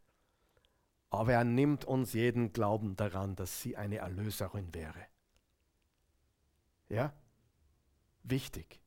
aber 1.09 1.33
er 1.33 1.43
nimmt 1.43 1.85
uns 1.85 2.13
jeden 2.13 2.53
Glauben 2.53 2.95
daran, 2.95 3.35
dass 3.35 3.61
sie 3.61 3.77
eine 3.77 3.97
Erlöserin 3.97 4.73
wäre. 4.73 5.05
Ja? 6.89 7.13
Wichtig. 8.23 8.79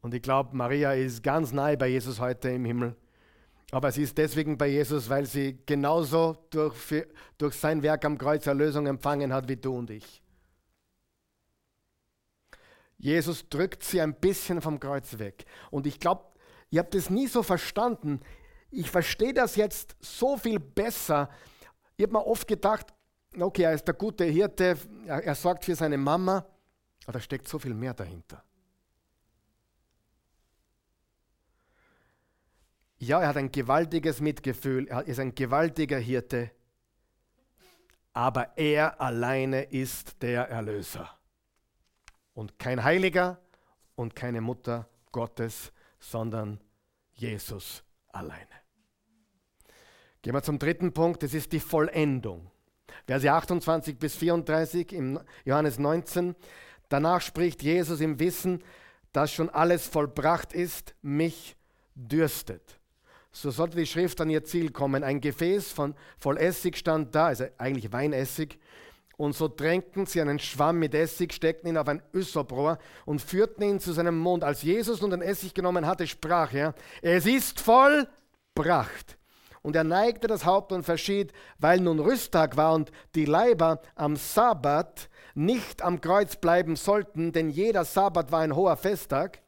Und 0.00 0.14
ich 0.14 0.22
glaube, 0.22 0.56
Maria 0.56 0.92
ist 0.92 1.22
ganz 1.22 1.52
nahe 1.52 1.76
bei 1.76 1.88
Jesus 1.88 2.20
heute 2.20 2.50
im 2.50 2.64
Himmel. 2.64 2.96
Aber 3.70 3.92
sie 3.92 4.02
ist 4.02 4.16
deswegen 4.16 4.56
bei 4.56 4.68
Jesus, 4.68 5.10
weil 5.10 5.26
sie 5.26 5.58
genauso 5.66 6.46
durch, 6.50 7.04
durch 7.36 7.54
sein 7.54 7.82
Werk 7.82 8.04
am 8.04 8.16
Kreuz 8.16 8.46
Erlösung 8.46 8.86
empfangen 8.86 9.32
hat 9.32 9.48
wie 9.48 9.56
du 9.56 9.76
und 9.76 9.90
ich. 9.90 10.22
Jesus 12.96 13.48
drückt 13.48 13.84
sie 13.84 14.00
ein 14.00 14.14
bisschen 14.14 14.60
vom 14.60 14.80
Kreuz 14.80 15.18
weg. 15.18 15.44
Und 15.70 15.86
ich 15.86 16.00
glaube, 16.00 16.24
ihr 16.70 16.80
habt 16.80 16.94
das 16.94 17.10
nie 17.10 17.26
so 17.26 17.42
verstanden. 17.42 18.20
Ich 18.70 18.90
verstehe 18.90 19.34
das 19.34 19.56
jetzt 19.56 19.96
so 20.00 20.36
viel 20.36 20.58
besser. 20.58 21.28
Ich 21.96 22.04
habe 22.04 22.14
mir 22.14 22.26
oft 22.26 22.48
gedacht, 22.48 22.86
okay, 23.38 23.62
er 23.62 23.74
ist 23.74 23.86
der 23.86 23.94
gute 23.94 24.24
Hirte, 24.24 24.78
er, 25.06 25.22
er 25.22 25.34
sorgt 25.34 25.66
für 25.66 25.76
seine 25.76 25.98
Mama, 25.98 26.44
aber 27.04 27.12
da 27.12 27.20
steckt 27.20 27.48
so 27.48 27.58
viel 27.58 27.74
mehr 27.74 27.94
dahinter. 27.94 28.42
Ja, 32.98 33.20
er 33.20 33.28
hat 33.28 33.36
ein 33.36 33.52
gewaltiges 33.52 34.20
Mitgefühl, 34.20 34.88
er 34.88 35.06
ist 35.06 35.20
ein 35.20 35.34
gewaltiger 35.34 35.98
Hirte, 35.98 36.50
aber 38.12 38.56
er 38.56 39.00
alleine 39.00 39.62
ist 39.62 40.20
der 40.22 40.48
Erlöser. 40.48 41.08
Und 42.34 42.58
kein 42.58 42.82
Heiliger 42.82 43.40
und 43.94 44.16
keine 44.16 44.40
Mutter 44.40 44.88
Gottes, 45.12 45.72
sondern 46.00 46.60
Jesus 47.14 47.84
alleine. 48.08 48.46
Gehen 50.22 50.34
wir 50.34 50.42
zum 50.42 50.58
dritten 50.58 50.92
Punkt, 50.92 51.22
das 51.22 51.34
ist 51.34 51.52
die 51.52 51.60
Vollendung. 51.60 52.50
Verse 53.06 53.30
28 53.30 53.96
bis 53.98 54.16
34 54.16 54.92
im 54.92 55.20
Johannes 55.44 55.78
19. 55.78 56.34
Danach 56.88 57.20
spricht 57.20 57.62
Jesus 57.62 58.00
im 58.00 58.18
Wissen, 58.18 58.62
dass 59.12 59.32
schon 59.32 59.48
alles 59.50 59.86
vollbracht 59.86 60.52
ist, 60.52 60.94
mich 61.02 61.56
dürstet. 61.94 62.77
So 63.40 63.52
sollte 63.52 63.76
die 63.76 63.86
Schrift 63.86 64.20
an 64.20 64.30
ihr 64.30 64.42
Ziel 64.42 64.72
kommen. 64.72 65.04
Ein 65.04 65.20
Gefäß 65.20 65.70
von 65.70 65.94
voll 66.18 66.38
Essig 66.38 66.76
stand 66.76 67.14
da, 67.14 67.26
also 67.26 67.44
eigentlich 67.56 67.92
Weinessig. 67.92 68.58
Und 69.16 69.36
so 69.36 69.46
drängten 69.46 70.06
sie 70.06 70.20
einen 70.20 70.40
Schwamm 70.40 70.80
mit 70.80 70.92
Essig, 70.92 71.32
steckten 71.32 71.68
ihn 71.68 71.76
auf 71.76 71.86
ein 71.86 72.02
Yssoprohr 72.12 72.78
und 73.06 73.22
führten 73.22 73.62
ihn 73.62 73.78
zu 73.78 73.92
seinem 73.92 74.18
Mund. 74.18 74.42
Als 74.42 74.62
Jesus 74.62 75.00
nun 75.00 75.12
den 75.12 75.22
Essig 75.22 75.54
genommen 75.54 75.86
hatte, 75.86 76.08
sprach 76.08 76.52
er, 76.52 76.74
es 77.00 77.26
ist 77.26 77.60
vollbracht. 77.60 79.18
Und 79.62 79.76
er 79.76 79.84
neigte 79.84 80.26
das 80.26 80.44
Haupt 80.44 80.72
und 80.72 80.82
verschied, 80.82 81.32
weil 81.58 81.78
nun 81.78 82.00
Rüsttag 82.00 82.56
war 82.56 82.74
und 82.74 82.90
die 83.14 83.24
Leiber 83.24 83.80
am 83.94 84.16
Sabbat 84.16 85.08
nicht 85.36 85.82
am 85.82 86.00
Kreuz 86.00 86.34
bleiben 86.34 86.74
sollten, 86.74 87.30
denn 87.30 87.50
jeder 87.50 87.84
Sabbat 87.84 88.32
war 88.32 88.40
ein 88.40 88.56
hoher 88.56 88.76
Festtag. 88.76 89.42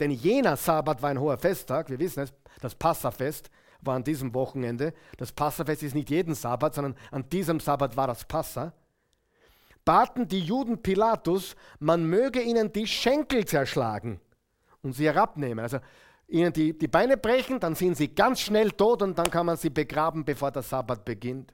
Denn 0.00 0.10
jener 0.10 0.56
Sabbat 0.58 1.00
war 1.00 1.10
ein 1.10 1.20
hoher 1.20 1.38
Festtag, 1.38 1.88
wir 1.88 1.98
wissen 1.98 2.24
es, 2.24 2.32
das 2.60 2.74
Passafest 2.74 3.50
war 3.80 3.96
an 3.96 4.04
diesem 4.04 4.32
Wochenende. 4.34 4.94
Das 5.18 5.32
Passafest 5.32 5.82
ist 5.82 5.94
nicht 5.94 6.10
jeden 6.10 6.34
Sabbat, 6.34 6.74
sondern 6.74 6.96
an 7.10 7.28
diesem 7.28 7.60
Sabbat 7.60 7.96
war 7.96 8.06
das 8.06 8.24
Passa. 8.24 8.72
Baten 9.84 10.28
die 10.28 10.40
Juden 10.40 10.82
Pilatus, 10.82 11.56
man 11.80 12.04
möge 12.04 12.40
ihnen 12.40 12.72
die 12.72 12.86
Schenkel 12.86 13.44
zerschlagen 13.44 14.20
und 14.82 14.92
sie 14.92 15.06
herabnehmen. 15.06 15.58
Also 15.58 15.78
ihnen 16.28 16.52
die, 16.52 16.76
die 16.76 16.88
Beine 16.88 17.16
brechen, 17.16 17.58
dann 17.58 17.74
sind 17.74 17.96
sie 17.96 18.14
ganz 18.14 18.40
schnell 18.40 18.70
tot 18.70 19.02
und 19.02 19.18
dann 19.18 19.30
kann 19.30 19.46
man 19.46 19.56
sie 19.56 19.70
begraben, 19.70 20.24
bevor 20.24 20.52
der 20.52 20.62
Sabbat 20.62 21.04
beginnt. 21.04 21.52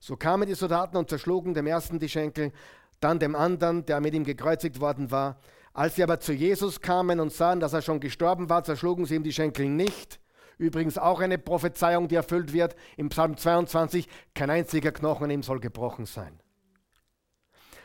So 0.00 0.16
kamen 0.16 0.46
die 0.46 0.54
Soldaten 0.54 0.96
und 0.96 1.08
zerschlugen 1.08 1.54
dem 1.54 1.66
ersten 1.66 1.98
die 1.98 2.08
Schenkel, 2.08 2.52
dann 3.00 3.18
dem 3.18 3.34
anderen, 3.34 3.86
der 3.86 4.00
mit 4.00 4.14
ihm 4.14 4.24
gekreuzigt 4.24 4.80
worden 4.80 5.10
war. 5.10 5.38
Als 5.76 5.96
sie 5.96 6.02
aber 6.02 6.20
zu 6.20 6.32
Jesus 6.32 6.80
kamen 6.80 7.20
und 7.20 7.34
sahen, 7.34 7.60
dass 7.60 7.74
er 7.74 7.82
schon 7.82 8.00
gestorben 8.00 8.48
war, 8.48 8.64
zerschlugen 8.64 9.04
sie 9.04 9.14
ihm 9.14 9.22
die 9.22 9.32
Schenkel 9.34 9.68
nicht. 9.68 10.20
Übrigens 10.56 10.96
auch 10.96 11.20
eine 11.20 11.36
Prophezeiung, 11.36 12.08
die 12.08 12.14
erfüllt 12.14 12.54
wird 12.54 12.74
im 12.96 13.10
Psalm 13.10 13.36
22, 13.36 14.08
kein 14.34 14.48
einziger 14.48 14.90
Knochen 14.90 15.26
in 15.26 15.32
ihm 15.32 15.42
soll 15.42 15.60
gebrochen 15.60 16.06
sein. 16.06 16.40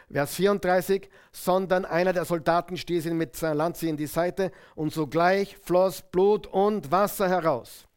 Vers 0.09 0.35
34, 0.35 1.09
sondern 1.33 1.83
einer 1.83 2.13
der 2.13 2.23
Soldaten 2.23 2.77
stieß 2.77 3.07
ihn 3.07 3.17
mit 3.17 3.35
seiner 3.35 3.55
Lanze 3.55 3.89
in 3.89 3.97
die 3.97 4.07
Seite 4.07 4.53
und 4.73 4.93
sogleich 4.93 5.57
floss 5.57 6.01
Blut 6.01 6.47
und 6.47 6.93
Wasser 6.93 7.27
heraus. 7.27 7.89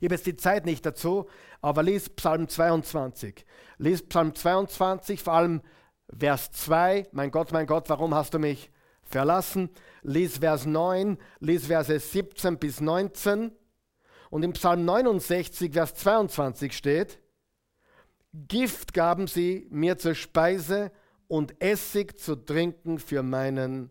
Ich 0.00 0.04
habe 0.04 0.16
jetzt 0.16 0.26
die 0.26 0.36
Zeit 0.36 0.66
nicht 0.66 0.84
dazu, 0.84 1.30
aber 1.62 1.82
lies 1.82 2.10
Psalm 2.10 2.46
22. 2.46 3.46
Lies 3.78 4.06
Psalm 4.06 4.34
22, 4.34 5.22
vor 5.22 5.32
allem 5.32 5.62
Vers 6.14 6.50
2, 6.52 7.08
mein 7.12 7.30
Gott, 7.30 7.52
mein 7.52 7.66
Gott, 7.66 7.88
warum 7.88 8.14
hast 8.14 8.34
du 8.34 8.38
mich 8.38 8.70
verlassen? 9.02 9.70
Lies 10.02 10.38
Vers 10.38 10.66
9, 10.66 11.18
lies 11.40 11.66
Verse 11.66 11.98
17 11.98 12.58
bis 12.58 12.80
19. 12.80 13.52
Und 14.30 14.42
im 14.42 14.52
Psalm 14.52 14.84
69, 14.84 15.72
Vers 15.72 15.94
22 15.94 16.76
steht, 16.76 17.20
Gift 18.32 18.92
gaben 18.92 19.26
sie 19.26 19.66
mir 19.70 19.98
zur 19.98 20.14
Speise 20.14 20.92
und 21.28 21.60
Essig 21.60 22.18
zu 22.18 22.36
trinken 22.36 22.98
für 22.98 23.22
meinen 23.22 23.90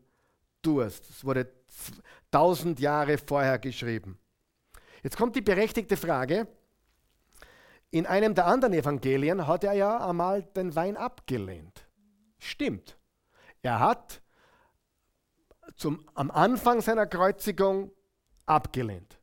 Durst. 0.61 1.09
Das 1.09 1.26
wurde 1.26 1.51
tausend 2.32 2.80
Jahre 2.80 3.18
vorher 3.18 3.59
geschrieben. 3.59 4.20
Jetzt 5.03 5.18
kommt 5.18 5.36
die 5.36 5.41
berechtigte 5.41 5.97
Frage. 5.97 6.47
In 7.91 8.05
einem 8.05 8.36
der 8.36 8.47
anderen 8.47 8.74
Evangelien 8.74 9.47
hat 9.47 9.63
er 9.63 9.74
ja 9.74 10.07
einmal 10.07 10.43
den 10.43 10.76
Wein 10.76 10.97
abgelehnt. 10.97 11.84
Stimmt. 12.45 12.97
Er 13.61 13.79
hat 13.79 14.21
zum, 15.75 16.07
am 16.13 16.31
Anfang 16.31 16.81
seiner 16.81 17.07
Kreuzigung 17.07 17.91
abgelehnt. 18.45 19.19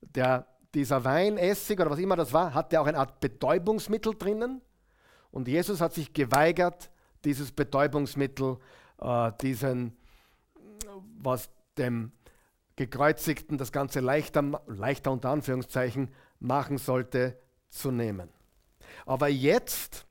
Der, 0.00 0.46
dieser 0.74 1.04
Wein, 1.04 1.36
Essig 1.36 1.80
oder 1.80 1.90
was 1.90 1.98
immer 1.98 2.16
das 2.16 2.32
war, 2.32 2.54
hatte 2.54 2.80
auch 2.80 2.86
eine 2.86 2.98
Art 2.98 3.20
Betäubungsmittel 3.20 4.14
drinnen. 4.14 4.62
Und 5.30 5.48
Jesus 5.48 5.80
hat 5.80 5.92
sich 5.92 6.12
geweigert, 6.12 6.90
dieses 7.24 7.50
Betäubungsmittel, 7.50 8.58
äh, 9.00 9.32
diesen, 9.40 9.96
was 11.18 11.50
dem 11.76 12.12
Gekreuzigten 12.76 13.58
das 13.58 13.72
Ganze 13.72 14.00
leichter, 14.00 14.62
leichter 14.66 15.10
unter 15.10 15.30
Anführungszeichen 15.30 16.12
machen 16.38 16.78
sollte, 16.78 17.38
zu 17.70 17.90
nehmen. 17.90 18.28
Aber 19.06 19.28
jetzt, 19.28 20.06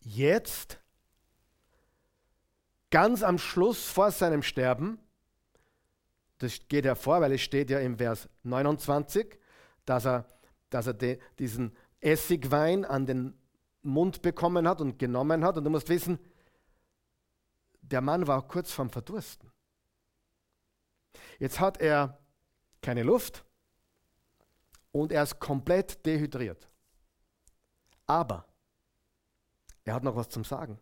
jetzt 0.00 0.80
ganz 2.90 3.22
am 3.22 3.38
Schluss 3.38 3.84
vor 3.86 4.10
seinem 4.10 4.42
Sterben, 4.42 4.98
das 6.38 6.68
geht 6.68 6.84
hervor, 6.84 7.20
weil 7.20 7.32
es 7.32 7.40
steht 7.40 7.70
ja 7.70 7.80
im 7.80 7.98
Vers 7.98 8.28
29, 8.44 9.38
dass 9.84 10.06
er, 10.06 10.26
dass 10.70 10.86
er 10.86 10.94
de, 10.94 11.18
diesen 11.38 11.76
Essigwein 12.00 12.84
an 12.84 13.06
den 13.06 13.36
Mund 13.82 14.22
bekommen 14.22 14.68
hat 14.68 14.80
und 14.80 14.98
genommen 14.98 15.44
hat. 15.44 15.56
Und 15.56 15.64
du 15.64 15.70
musst 15.70 15.88
wissen, 15.88 16.18
der 17.80 18.00
Mann 18.00 18.26
war 18.26 18.46
kurz 18.46 18.70
vorm 18.70 18.90
Verdursten. 18.90 19.50
Jetzt 21.38 21.58
hat 21.58 21.80
er 21.80 22.18
keine 22.82 23.02
Luft 23.02 23.44
und 24.92 25.10
er 25.10 25.22
ist 25.22 25.40
komplett 25.40 26.04
dehydriert. 26.06 26.68
Aber 28.06 28.46
er 29.84 29.94
hat 29.94 30.04
noch 30.04 30.16
was 30.16 30.28
zum 30.28 30.44
Sagen. 30.44 30.78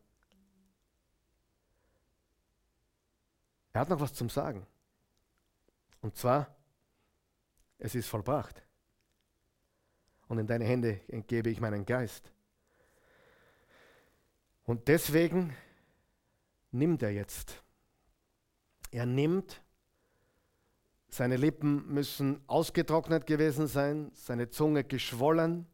Er 3.76 3.80
hat 3.80 3.90
noch 3.90 4.00
was 4.00 4.14
zum 4.14 4.30
Sagen. 4.30 4.66
Und 6.00 6.16
zwar, 6.16 6.56
es 7.76 7.94
ist 7.94 8.08
vollbracht. 8.08 8.62
Und 10.28 10.38
in 10.38 10.46
deine 10.46 10.64
Hände 10.64 11.02
entgebe 11.08 11.50
ich 11.50 11.60
meinen 11.60 11.84
Geist. 11.84 12.32
Und 14.64 14.88
deswegen 14.88 15.54
nimmt 16.70 17.02
er 17.02 17.10
jetzt. 17.10 17.62
Er 18.92 19.04
nimmt, 19.04 19.60
seine 21.10 21.36
Lippen 21.36 21.86
müssen 21.92 22.40
ausgetrocknet 22.46 23.26
gewesen 23.26 23.66
sein, 23.66 24.10
seine 24.14 24.48
Zunge 24.48 24.84
geschwollen. 24.84 25.66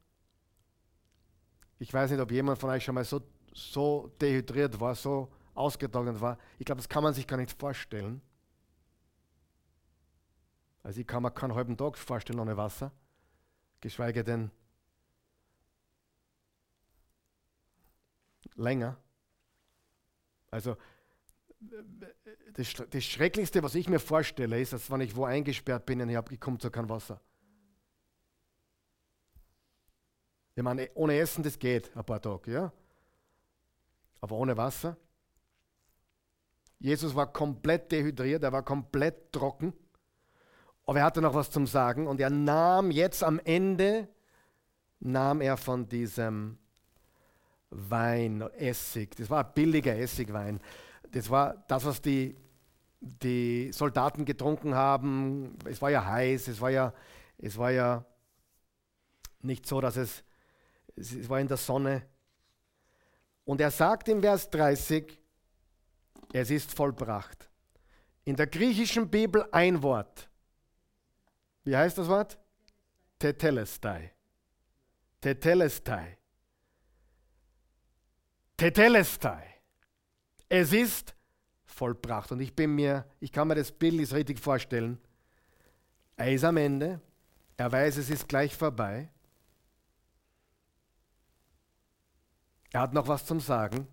Ich 1.79 1.95
weiß 1.95 2.11
nicht, 2.11 2.21
ob 2.21 2.33
jemand 2.33 2.59
von 2.59 2.71
euch 2.71 2.83
schon 2.83 2.97
mal 2.97 3.05
so, 3.05 3.23
so 3.55 4.09
dehydriert 4.21 4.81
war, 4.81 4.97
so 4.97 5.33
ausgetrocknet 5.55 6.21
war. 6.21 6.39
Ich 6.59 6.67
glaube, 6.67 6.81
das 6.81 6.89
kann 6.89 7.03
man 7.03 7.15
sich 7.15 7.27
gar 7.27 7.37
nicht 7.37 7.59
vorstellen. 7.59 8.23
Also 10.83 11.01
ich 11.01 11.07
kann 11.07 11.23
mir 11.23 11.31
keinen 11.31 11.55
halben 11.55 11.77
Tag 11.77 11.97
vorstellen 11.97 12.41
ohne 12.41 12.57
Wasser, 12.57 12.91
geschweige 13.81 14.25
denn 14.25 14.51
länger. 18.55 18.97
Also 20.51 20.77
das, 22.53 23.05
Schrecklichste, 23.05 23.63
was 23.63 23.75
ich 23.75 23.89
mir 23.89 24.01
vorstelle, 24.01 24.61
ist, 24.61 24.73
dass 24.73 24.91
wenn 24.91 25.01
ich 25.01 25.15
wo 25.15 25.25
eingesperrt 25.25 25.87
bin 25.87 26.01
und 26.01 26.09
ich, 26.09 26.17
habe, 26.17 26.35
ich 26.35 26.41
komme 26.41 26.59
zu 26.59 26.71
kein 26.71 26.89
Wasser. 26.89 27.21
Ich 30.55 30.63
meine, 30.63 30.91
ohne 30.95 31.17
Essen, 31.19 31.43
das 31.43 31.59
geht 31.59 31.97
ein 31.97 32.05
paar 32.05 32.21
Tage, 32.21 32.53
ja. 32.53 32.73
Aber 34.21 34.37
ohne 34.37 34.57
Wasser, 34.57 34.97
Jesus 36.83 37.15
war 37.15 37.33
komplett 37.33 37.93
dehydriert, 37.93 38.43
er 38.43 38.51
war 38.51 38.65
komplett 38.65 39.33
trocken, 39.33 39.73
aber 40.85 40.99
er 40.99 41.05
hatte 41.05 41.23
noch 41.23 41.33
was 41.33 41.49
zum 41.49 41.69
Sagen 41.69 42.09
und 42.09 42.21
er 42.21 42.29
nahm 42.29 42.91
jetzt 42.91 43.23
am 43.23 43.39
Ende, 43.39 44.09
nahm 44.99 45.41
er 45.41 45.57
von 45.57 45.89
diesem 45.89 46.59
Wein, 47.71 48.41
Essig. 48.59 49.15
Das 49.15 49.31
war 49.31 49.45
billiger 49.45 49.97
Essigwein. 49.97 50.61
Das 51.13 51.31
war 51.31 51.65
das, 51.69 51.85
was 51.85 52.03
die, 52.03 52.37
die 53.01 53.71
Soldaten 53.73 54.25
getrunken 54.25 54.75
haben. 54.75 55.57
Es 55.67 55.81
war 55.81 55.91
ja 55.91 56.05
heiß, 56.05 56.49
es 56.49 56.61
war 56.61 56.71
ja, 56.71 56.93
es 57.39 57.57
war 57.59 57.71
ja 57.71 58.05
nicht 59.41 59.67
so, 59.67 59.81
dass 59.81 59.97
es, 59.97 60.25
es 60.97 61.29
war 61.29 61.39
in 61.39 61.47
der 61.47 61.59
Sonne. 61.59 62.03
Und 63.45 63.61
er 63.61 63.71
sagt 63.71 64.09
im 64.09 64.21
Vers 64.21 64.51
30, 64.51 65.22
es 66.33 66.51
ist 66.51 66.75
vollbracht. 66.75 67.49
In 68.25 68.37
der 68.37 68.47
griechischen 68.47 69.09
Bibel 69.11 69.47
ein 69.53 69.83
Wort. 69.83 70.31
Wie 71.65 71.77
heißt 71.77 71.99
das 71.99 72.09
Wort? 72.09 72.39
Tetelestai. 73.19 74.13
Tetelestai. 75.21 76.19
Tetelestai. 78.57 79.61
Es 80.49 80.73
ist 80.73 81.15
vollbracht. 81.65 82.33
Und 82.33 82.41
ich 82.41 82.55
bin 82.55 82.75
mir, 82.75 83.07
ich 83.21 83.31
kann 83.31 83.49
mir 83.49 83.55
das 83.55 83.73
Bild 83.73 84.13
richtig 84.13 84.39
vorstellen. 84.41 84.99
Er 86.17 86.33
ist 86.33 86.45
am 86.45 86.57
Ende. 86.57 87.01
Er 87.57 87.71
weiß, 87.71 87.97
es 87.99 88.11
ist 88.11 88.29
gleich 88.29 88.57
vorbei. 88.57 89.11
Er 92.73 92.81
hat 92.81 92.95
noch 92.95 93.07
was 93.07 93.27
zum 93.27 93.41
Sagen. 93.41 93.87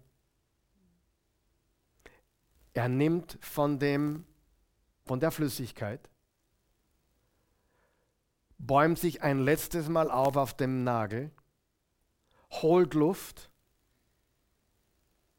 Er 2.74 2.88
nimmt 2.88 3.38
von, 3.42 3.80
dem, 3.80 4.26
von 5.06 5.20
der 5.20 5.32
Flüssigkeit, 5.32 6.10
bäumt 8.58 9.00
sich 9.00 9.22
ein 9.24 9.40
letztes 9.40 9.90
Mal 9.90 10.12
auf 10.12 10.36
auf 10.38 10.56
dem 10.56 10.84
Nagel, 10.84 11.32
holt 12.52 12.94
Luft 12.94 13.50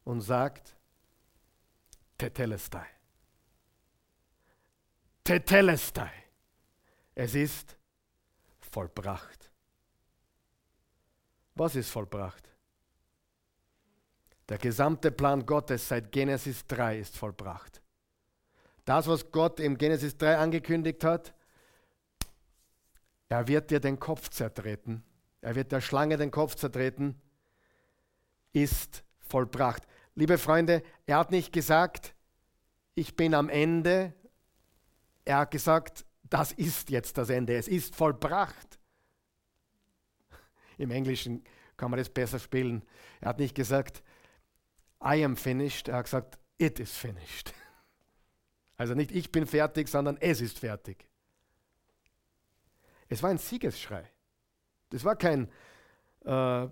und 0.04 0.20
sagt, 0.20 0.76
Tetelestai. 2.18 2.86
Tetelestai. 5.24 6.10
Es 7.14 7.34
ist 7.34 7.76
vollbracht. 8.60 9.50
Was 11.54 11.76
ist 11.76 11.90
vollbracht? 11.90 12.48
Der 14.50 14.58
gesamte 14.58 15.12
Plan 15.12 15.46
Gottes 15.46 15.86
seit 15.86 16.10
Genesis 16.10 16.66
3 16.66 16.98
ist 16.98 17.16
vollbracht. 17.16 17.80
Das, 18.84 19.06
was 19.06 19.30
Gott 19.30 19.60
im 19.60 19.78
Genesis 19.78 20.16
3 20.18 20.38
angekündigt 20.38 21.04
hat, 21.04 21.32
er 23.28 23.46
wird 23.46 23.70
dir 23.70 23.78
den 23.78 24.00
Kopf 24.00 24.28
zertreten, 24.28 25.04
er 25.40 25.54
wird 25.54 25.70
der 25.70 25.80
Schlange 25.80 26.16
den 26.16 26.32
Kopf 26.32 26.56
zertreten, 26.56 27.14
ist 28.52 29.04
vollbracht. 29.20 29.84
Liebe 30.16 30.36
Freunde, 30.36 30.82
er 31.06 31.18
hat 31.18 31.30
nicht 31.30 31.52
gesagt, 31.52 32.12
ich 32.96 33.14
bin 33.14 33.34
am 33.34 33.48
Ende. 33.48 34.12
Er 35.24 35.38
hat 35.38 35.52
gesagt, 35.52 36.04
das 36.24 36.50
ist 36.50 36.90
jetzt 36.90 37.16
das 37.18 37.30
Ende, 37.30 37.54
es 37.54 37.68
ist 37.68 37.94
vollbracht. 37.94 38.80
Im 40.76 40.90
Englischen 40.90 41.44
kann 41.76 41.92
man 41.92 41.98
das 41.98 42.10
besser 42.10 42.40
spielen. 42.40 42.82
Er 43.20 43.28
hat 43.28 43.38
nicht 43.38 43.54
gesagt, 43.54 44.02
I 45.02 45.24
am 45.24 45.36
finished. 45.36 45.88
Er 45.88 45.96
hat 45.96 46.04
gesagt, 46.04 46.38
it 46.58 46.78
is 46.80 46.96
finished. 46.96 47.52
Also 48.76 48.94
nicht 48.94 49.12
ich 49.12 49.30
bin 49.30 49.46
fertig, 49.46 49.88
sondern 49.88 50.16
es 50.22 50.40
ist 50.40 50.58
fertig. 50.58 51.06
Es 53.10 53.22
war 53.22 53.28
ein 53.28 53.36
Siegesschrei. 53.36 54.10
Das 54.88 55.04
war 55.04 55.16
kein, 55.16 55.50
äh, 56.24 56.66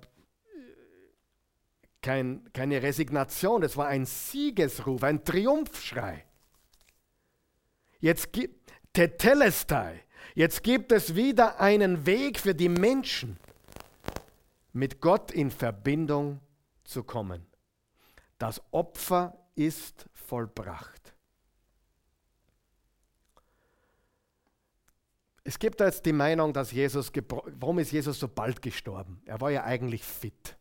kein, 2.00 2.50
keine 2.54 2.82
Resignation, 2.82 3.60
das 3.60 3.76
war 3.76 3.88
ein 3.88 4.06
Siegesruf, 4.06 5.02
ein 5.02 5.22
Triumphschrei. 5.22 6.24
Jetzt 8.00 8.32
gibt 8.32 8.72
Tetelestai. 8.92 10.04
Jetzt 10.34 10.62
gibt 10.62 10.92
es 10.92 11.14
wieder 11.14 11.60
einen 11.60 12.06
Weg 12.06 12.38
für 12.38 12.54
die 12.54 12.68
Menschen, 12.68 13.38
mit 14.72 15.00
Gott 15.00 15.30
in 15.30 15.50
Verbindung 15.50 16.40
zu 16.84 17.02
kommen. 17.02 17.47
Das 18.38 18.62
Opfer 18.70 19.36
ist 19.54 20.08
vollbracht. 20.12 21.14
Es 25.42 25.58
gibt 25.58 25.80
jetzt 25.80 26.04
die 26.04 26.12
Meinung, 26.12 26.52
dass 26.52 26.72
Jesus, 26.72 27.10
warum 27.30 27.78
ist 27.78 27.90
Jesus 27.90 28.20
so 28.20 28.28
bald 28.28 28.60
gestorben? 28.60 29.22
Er 29.24 29.40
war 29.40 29.50
ja 29.50 29.64
eigentlich 29.64 30.04
fit. 30.04 30.56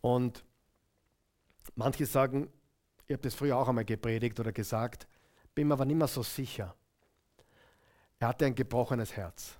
Und 0.00 0.44
manche 1.74 2.06
sagen, 2.06 2.48
ich 3.06 3.14
habe 3.14 3.22
das 3.22 3.34
früher 3.34 3.56
auch 3.56 3.68
einmal 3.68 3.84
gepredigt 3.84 4.38
oder 4.38 4.52
gesagt, 4.52 5.06
bin 5.54 5.68
mir 5.68 5.74
aber 5.74 5.84
nicht 5.84 5.96
mehr 5.96 6.06
so 6.06 6.22
sicher. 6.22 6.76
Er 8.18 8.28
hatte 8.28 8.46
ein 8.46 8.54
gebrochenes 8.54 9.16
Herz. 9.16 9.58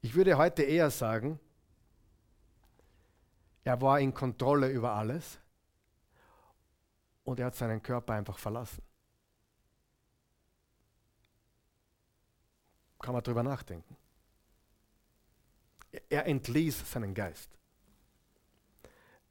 Ich 0.00 0.14
würde 0.14 0.36
heute 0.36 0.62
eher 0.62 0.90
sagen, 0.90 1.38
er 3.64 3.80
war 3.80 4.00
in 4.00 4.12
Kontrolle 4.12 4.68
über 4.68 4.92
alles 4.92 5.38
und 7.24 7.38
er 7.38 7.46
hat 7.46 7.54
seinen 7.54 7.82
Körper 7.82 8.14
einfach 8.14 8.38
verlassen. 8.38 8.82
Kann 12.98 13.14
man 13.14 13.22
darüber 13.22 13.42
nachdenken. 13.42 13.96
Er 16.08 16.26
entließ 16.26 16.90
seinen 16.90 17.14
Geist. 17.14 17.50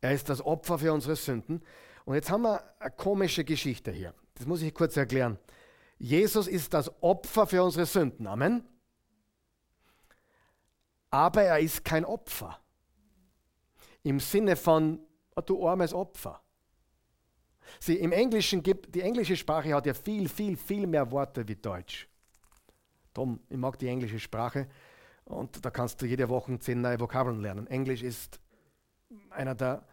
Er 0.01 0.13
ist 0.13 0.29
das 0.29 0.41
Opfer 0.41 0.79
für 0.79 0.93
unsere 0.93 1.15
Sünden. 1.15 1.63
Und 2.05 2.15
jetzt 2.15 2.29
haben 2.29 2.43
wir 2.43 2.63
eine 2.79 2.91
komische 2.91 3.43
Geschichte 3.45 3.91
hier. 3.91 4.13
Das 4.35 4.45
muss 4.45 4.61
ich 4.61 4.73
kurz 4.73 4.97
erklären. 4.97 5.37
Jesus 5.97 6.47
ist 6.47 6.73
das 6.73 6.91
Opfer 7.01 7.47
für 7.47 7.63
unsere 7.63 7.85
Sünden. 7.85 8.27
Amen. 8.27 8.67
Aber 11.09 11.43
er 11.43 11.59
ist 11.59 11.85
kein 11.85 12.05
Opfer 12.05 12.60
im 14.03 14.19
Sinne 14.19 14.55
von, 14.55 14.99
oh, 15.35 15.41
du 15.41 15.67
armes 15.67 15.93
Opfer. 15.93 16.41
Sie, 17.79 17.95
im 17.95 18.11
Englischen 18.11 18.63
gibt, 18.63 18.93
die 18.95 19.01
englische 19.01 19.37
Sprache 19.37 19.73
hat 19.73 19.85
ja 19.85 19.93
viel, 19.93 20.27
viel, 20.27 20.57
viel 20.57 20.87
mehr 20.87 21.11
Worte 21.11 21.47
wie 21.47 21.55
Deutsch. 21.55 22.07
Tom, 23.13 23.39
ich 23.49 23.57
mag 23.57 23.77
die 23.77 23.87
englische 23.87 24.19
Sprache 24.19 24.67
und 25.25 25.63
da 25.63 25.69
kannst 25.69 26.01
du 26.01 26.05
jede 26.05 26.27
Woche 26.29 26.57
zehn 26.59 26.81
neue 26.81 26.99
Vokabeln 26.99 27.41
lernen. 27.41 27.67
Englisch 27.67 28.03
ist 28.03 28.39
einer 29.29 29.55
der 29.55 29.85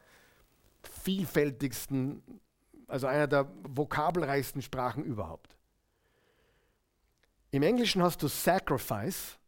vielfältigsten, 0.82 2.22
also 2.86 3.06
einer 3.06 3.26
der 3.26 3.50
vokabelreichsten 3.64 4.62
Sprachen 4.62 5.04
überhaupt. 5.04 5.56
Im 7.50 7.62
Englischen 7.62 8.02
hast 8.02 8.22
du 8.22 8.28
Sacrifice, 8.28 9.38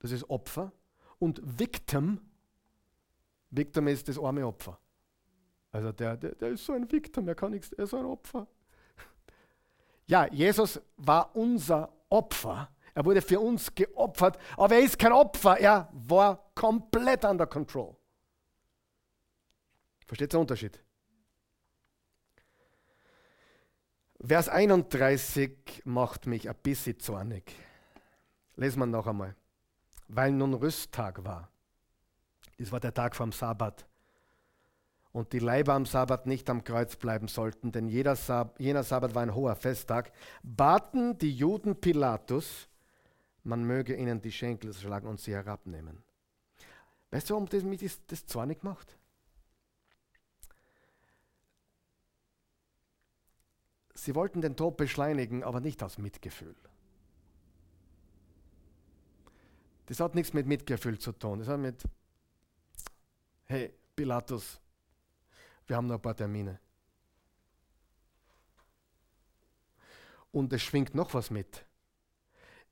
das 0.00 0.10
ist 0.10 0.28
Opfer, 0.28 0.72
und 1.18 1.40
Victim, 1.42 2.20
Victim 3.50 3.88
ist 3.88 4.08
das 4.08 4.18
arme 4.18 4.46
Opfer. 4.46 4.78
Also 5.70 5.92
der, 5.92 6.16
der, 6.16 6.34
der 6.34 6.50
ist 6.50 6.64
so 6.64 6.72
ein 6.72 6.90
Victim, 6.90 7.28
er 7.28 7.34
kann 7.34 7.52
nichts, 7.52 7.72
er 7.72 7.84
ist 7.84 7.90
so 7.90 7.98
ein 7.98 8.06
Opfer. 8.06 8.46
Ja, 10.06 10.26
Jesus 10.26 10.80
war 10.96 11.36
unser 11.36 11.92
Opfer. 12.08 12.70
Er 12.94 13.04
wurde 13.04 13.20
für 13.20 13.38
uns 13.38 13.74
geopfert, 13.74 14.38
aber 14.56 14.76
er 14.76 14.80
ist 14.80 14.98
kein 14.98 15.12
Opfer, 15.12 15.58
er 15.58 15.90
war 15.92 16.50
komplett 16.54 17.26
under 17.26 17.46
control. 17.46 17.94
Versteht 20.06 20.32
der 20.32 20.40
Unterschied? 20.40 20.82
Vers 24.24 24.48
31 24.48 25.82
macht 25.84 26.26
mich 26.26 26.48
ein 26.48 26.56
bisschen 26.62 26.98
zornig. 26.98 27.54
Lesen 28.56 28.80
wir 28.80 28.86
noch 28.86 29.06
einmal. 29.06 29.36
Weil 30.08 30.32
nun 30.32 30.54
Rüsttag 30.54 31.22
war 31.22 31.50
das 32.58 32.72
war 32.72 32.80
der 32.80 32.92
Tag 32.92 33.16
vom 33.16 33.32
Sabbat. 33.32 33.86
Und 35.12 35.32
die 35.32 35.38
Leiber 35.38 35.72
am 35.72 35.86
Sabbat 35.86 36.26
nicht 36.26 36.50
am 36.50 36.64
Kreuz 36.64 36.96
bleiben 36.96 37.28
sollten, 37.28 37.72
denn 37.72 37.88
jeder 37.88 38.14
Sab 38.14 38.60
jener 38.60 38.82
Sabbat 38.82 39.14
war 39.14 39.22
ein 39.22 39.34
hoher 39.34 39.56
Festtag, 39.56 40.12
baten 40.42 41.16
die 41.18 41.32
Juden 41.32 41.80
Pilatus, 41.80 42.68
man 43.42 43.64
möge 43.64 43.96
ihnen 43.96 44.20
die 44.20 44.32
Schenkel 44.32 44.74
schlagen 44.74 45.08
und 45.08 45.20
sie 45.20 45.32
herabnehmen. 45.32 46.02
Weißt 47.10 47.30
du, 47.30 47.34
warum 47.34 47.48
das 47.48 47.62
mich 47.62 47.80
das, 47.80 48.04
das 48.06 48.26
zornig 48.26 48.62
macht? 48.62 48.98
Sie 53.94 54.14
wollten 54.14 54.40
den 54.40 54.56
Tod 54.56 54.76
beschleunigen, 54.76 55.42
aber 55.42 55.60
nicht 55.60 55.82
aus 55.82 55.98
Mitgefühl. 55.98 56.54
Das 59.86 60.00
hat 60.00 60.14
nichts 60.14 60.34
mit 60.34 60.46
Mitgefühl 60.46 60.98
zu 60.98 61.12
tun. 61.12 61.38
Das 61.38 61.48
hat 61.48 61.58
mit 61.58 61.82
hey 63.48 63.72
Pilatus, 63.96 64.60
wir 65.66 65.76
haben 65.76 65.86
noch 65.86 65.94
ein 65.96 66.02
paar 66.02 66.14
Termine. 66.14 66.60
Und 70.30 70.52
es 70.52 70.62
schwingt 70.62 70.94
noch 70.94 71.12
was 71.14 71.30
mit. 71.30 71.64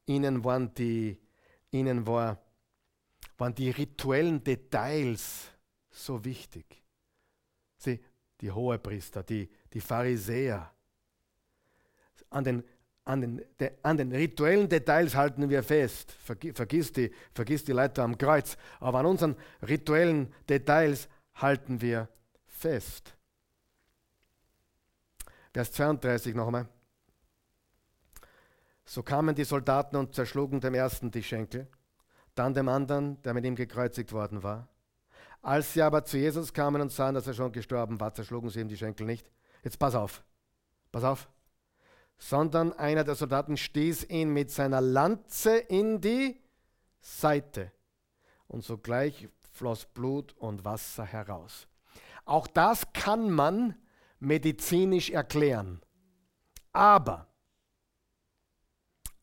Ihnen 0.04 0.44
waren 0.44 0.72
die, 0.74 1.18
ihnen 1.70 2.06
war, 2.06 2.38
waren 3.38 3.54
die 3.54 3.70
rituellen 3.70 4.44
Details 4.44 5.50
so 5.90 6.22
wichtig. 6.24 6.84
Sie, 7.78 8.00
die 8.40 8.52
Hohepriester, 8.52 9.22
die, 9.22 9.50
die 9.72 9.80
Pharisäer, 9.80 10.72
an 12.28 12.44
den, 12.44 12.64
an, 13.06 13.20
den, 13.20 13.44
de, 13.58 13.70
an 13.82 13.96
den 13.96 14.12
rituellen 14.12 14.68
Details 14.68 15.14
halten 15.14 15.48
wir 15.48 15.62
fest. 15.62 16.12
Vergiss, 16.12 16.92
die, 16.92 17.12
vergiss 17.32 17.64
die 17.64 17.72
Leiter 17.72 18.02
am 18.02 18.18
Kreuz, 18.18 18.56
aber 18.80 18.98
an 18.98 19.06
unseren 19.06 19.36
rituellen 19.66 20.34
Details 20.48 21.08
halten 21.36 21.80
wir 21.80 22.08
fest. 22.46 23.16
Vers 25.54 25.72
32 25.72 26.34
nochmal. 26.34 26.68
So 28.84 29.02
kamen 29.02 29.34
die 29.34 29.44
Soldaten 29.44 29.96
und 29.96 30.14
zerschlugen 30.14 30.60
dem 30.60 30.74
ersten 30.74 31.10
die 31.10 31.22
Schenkel, 31.22 31.68
dann 32.34 32.54
dem 32.54 32.68
anderen, 32.68 33.22
der 33.22 33.34
mit 33.34 33.44
ihm 33.44 33.54
gekreuzigt 33.54 34.12
worden 34.12 34.42
war. 34.42 34.68
Als 35.42 35.72
sie 35.72 35.82
aber 35.82 36.04
zu 36.04 36.18
Jesus 36.18 36.52
kamen 36.52 36.82
und 36.82 36.90
sahen, 36.90 37.14
dass 37.14 37.26
er 37.26 37.34
schon 37.34 37.52
gestorben 37.52 38.00
war, 38.00 38.12
zerschlugen 38.12 38.50
sie 38.50 38.60
ihm 38.60 38.68
die 38.68 38.76
Schenkel 38.76 39.06
nicht. 39.06 39.30
Jetzt 39.62 39.78
pass 39.78 39.94
auf, 39.94 40.24
pass 40.90 41.04
auf. 41.04 41.28
Sondern 42.18 42.72
einer 42.72 43.04
der 43.04 43.14
Soldaten 43.14 43.56
stieß 43.56 44.04
ihn 44.04 44.32
mit 44.32 44.50
seiner 44.50 44.80
Lanze 44.80 45.56
in 45.56 46.00
die 46.00 46.40
Seite. 47.00 47.72
Und 48.48 48.64
sogleich 48.64 49.28
floss 49.52 49.86
Blut 49.86 50.34
und 50.38 50.64
Wasser 50.64 51.04
heraus. 51.04 51.66
Auch 52.24 52.46
das 52.46 52.92
kann 52.92 53.30
man 53.30 53.76
medizinisch 54.18 55.10
erklären. 55.10 55.80
Aber 56.72 57.26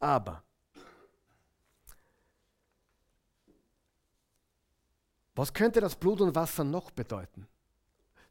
aber 0.04 0.44
was 5.34 5.54
könnte 5.54 5.80
das 5.80 5.96
Blut 5.96 6.20
und 6.20 6.36
Wasser 6.36 6.66
noch 6.66 6.92
bedeuten? 6.92 7.48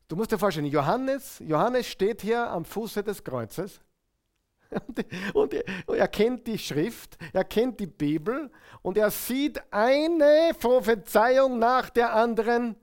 Du 0.07 0.17
musst 0.17 0.33
dir 0.33 0.39
vorstellen, 0.39 0.67
Johannes, 0.67 1.39
Johannes 1.39 1.87
steht 1.87 2.21
hier 2.21 2.51
am 2.51 2.67
Fuße 2.67 3.03
des 3.03 3.25
Kreuzes 3.25 3.81
und, 5.35 5.55
er 5.55 6.09
kennt 6.09 6.47
die 6.47 6.59
Schrift, 6.59 7.17
er 7.33 7.45
kennt 7.45 7.81
die 7.81 7.87
Bibel 7.87 8.51
und 8.83 8.97
er 8.97 9.11
sieht 9.11 9.61
eine 9.73 10.53
Prophezeiung 10.59 11.59
nach 11.59 11.91
der 11.91 12.15
anderen 12.15 12.77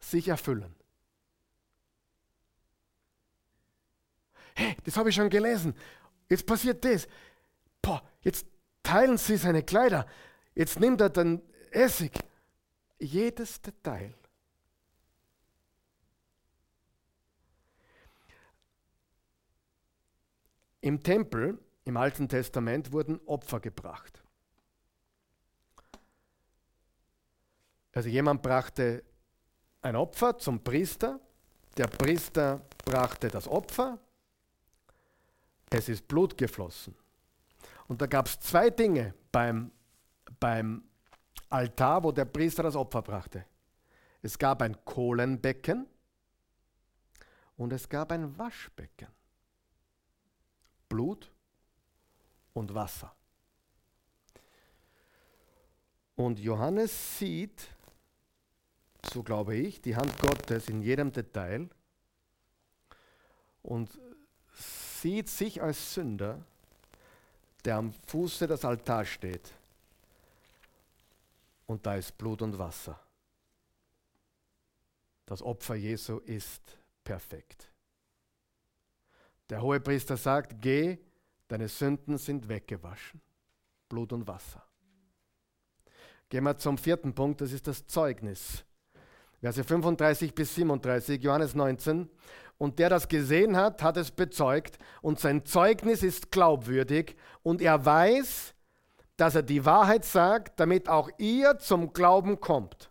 sich 0.00 0.28
erfüllen. 0.28 0.74
Hey, 4.54 4.76
das 4.84 4.96
habe 4.96 5.10
ich 5.10 5.14
schon 5.14 5.30
gelesen. 5.30 5.74
Jetzt 6.28 6.46
passiert 6.46 6.84
das 6.84 7.08
boah, 7.88 8.02
jetzt 8.20 8.46
teilen 8.82 9.16
sie 9.16 9.36
seine 9.36 9.62
Kleider, 9.62 10.06
jetzt 10.54 10.78
nimmt 10.80 11.00
er 11.00 11.10
den 11.10 11.42
Essig. 11.70 12.12
Jedes 12.98 13.60
Detail. 13.62 14.14
Im 20.80 21.02
Tempel, 21.02 21.58
im 21.84 21.96
Alten 21.96 22.28
Testament, 22.28 22.92
wurden 22.92 23.20
Opfer 23.26 23.60
gebracht. 23.60 24.22
Also 27.92 28.08
jemand 28.08 28.42
brachte 28.42 29.02
ein 29.82 29.96
Opfer 29.96 30.38
zum 30.38 30.62
Priester, 30.62 31.20
der 31.76 31.86
Priester 31.86 32.60
brachte 32.84 33.28
das 33.28 33.48
Opfer, 33.48 33.98
es 35.70 35.88
ist 35.88 36.06
Blut 36.08 36.36
geflossen. 36.36 36.94
Und 37.88 38.00
da 38.00 38.06
gab 38.06 38.26
es 38.26 38.38
zwei 38.40 38.70
Dinge 38.70 39.14
beim, 39.32 39.70
beim 40.38 40.84
Altar, 41.50 42.04
wo 42.04 42.12
der 42.12 42.24
Priester 42.26 42.62
das 42.62 42.76
Opfer 42.76 43.02
brachte. 43.02 43.44
Es 44.22 44.38
gab 44.38 44.62
ein 44.62 44.76
Kohlenbecken 44.84 45.86
und 47.56 47.72
es 47.72 47.88
gab 47.88 48.12
ein 48.12 48.36
Waschbecken. 48.38 49.08
Blut 50.88 51.30
und 52.54 52.74
Wasser. 52.74 53.14
Und 56.16 56.38
Johannes 56.38 57.18
sieht, 57.18 57.68
so 59.12 59.22
glaube 59.22 59.56
ich, 59.56 59.80
die 59.80 59.94
Hand 59.94 60.18
Gottes 60.18 60.68
in 60.68 60.82
jedem 60.82 61.12
Detail 61.12 61.68
und 63.62 63.98
sieht 65.00 65.28
sich 65.28 65.62
als 65.62 65.94
Sünder 65.94 66.44
der 67.64 67.76
am 67.76 67.92
Fuße 67.92 68.46
des 68.46 68.64
Altars 68.64 69.08
steht. 69.08 69.52
Und 71.66 71.84
da 71.84 71.96
ist 71.96 72.16
Blut 72.16 72.42
und 72.42 72.58
Wasser. 72.58 72.98
Das 75.26 75.42
Opfer 75.42 75.74
Jesu 75.74 76.18
ist 76.20 76.62
perfekt. 77.04 77.67
Der 79.50 79.62
Hohepriester 79.62 80.16
sagt, 80.16 80.60
geh, 80.60 80.98
deine 81.48 81.68
Sünden 81.68 82.18
sind 82.18 82.48
weggewaschen. 82.48 83.20
Blut 83.88 84.12
und 84.12 84.26
Wasser. 84.26 84.62
Gehen 86.28 86.44
wir 86.44 86.58
zum 86.58 86.76
vierten 86.76 87.14
Punkt, 87.14 87.40
das 87.40 87.52
ist 87.52 87.66
das 87.66 87.86
Zeugnis. 87.86 88.64
Verse 89.40 89.62
35 89.62 90.34
bis 90.34 90.54
37, 90.54 91.22
Johannes 91.22 91.54
19. 91.54 92.10
Und 92.58 92.78
der 92.78 92.90
das 92.90 93.08
gesehen 93.08 93.56
hat, 93.56 93.82
hat 93.82 93.96
es 93.96 94.10
bezeugt 94.10 94.78
und 95.00 95.20
sein 95.20 95.46
Zeugnis 95.46 96.02
ist 96.02 96.32
glaubwürdig 96.32 97.16
und 97.42 97.62
er 97.62 97.84
weiß, 97.84 98.52
dass 99.16 99.36
er 99.36 99.42
die 99.42 99.64
Wahrheit 99.64 100.04
sagt, 100.04 100.58
damit 100.58 100.88
auch 100.88 101.08
ihr 101.18 101.58
zum 101.58 101.92
Glauben 101.92 102.40
kommt. 102.40 102.90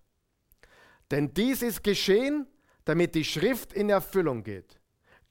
Denn 1.11 1.33
dies 1.33 1.61
ist 1.61 1.83
geschehen, 1.83 2.47
damit 2.85 3.13
die 3.13 3.25
Schrift 3.25 3.73
in 3.73 3.89
Erfüllung 3.89 4.43
geht. 4.43 4.79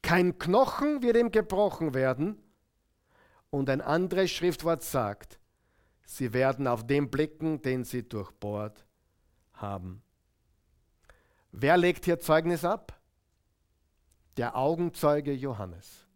Kein 0.06 0.38
Knochen 0.38 1.02
wird 1.02 1.16
ihm 1.16 1.32
gebrochen 1.32 1.92
werden. 1.92 2.40
Und 3.50 3.68
ein 3.68 3.80
anderes 3.80 4.30
Schriftwort 4.30 4.84
sagt, 4.84 5.40
sie 6.04 6.32
werden 6.32 6.68
auf 6.68 6.86
den 6.86 7.10
blicken, 7.10 7.60
den 7.60 7.82
sie 7.82 8.08
durchbohrt 8.08 8.86
haben. 9.54 10.04
Wer 11.50 11.76
legt 11.76 12.04
hier 12.04 12.20
Zeugnis 12.20 12.64
ab? 12.64 13.00
Der 14.36 14.56
Augenzeuge 14.56 15.32
Johannes. 15.32 16.06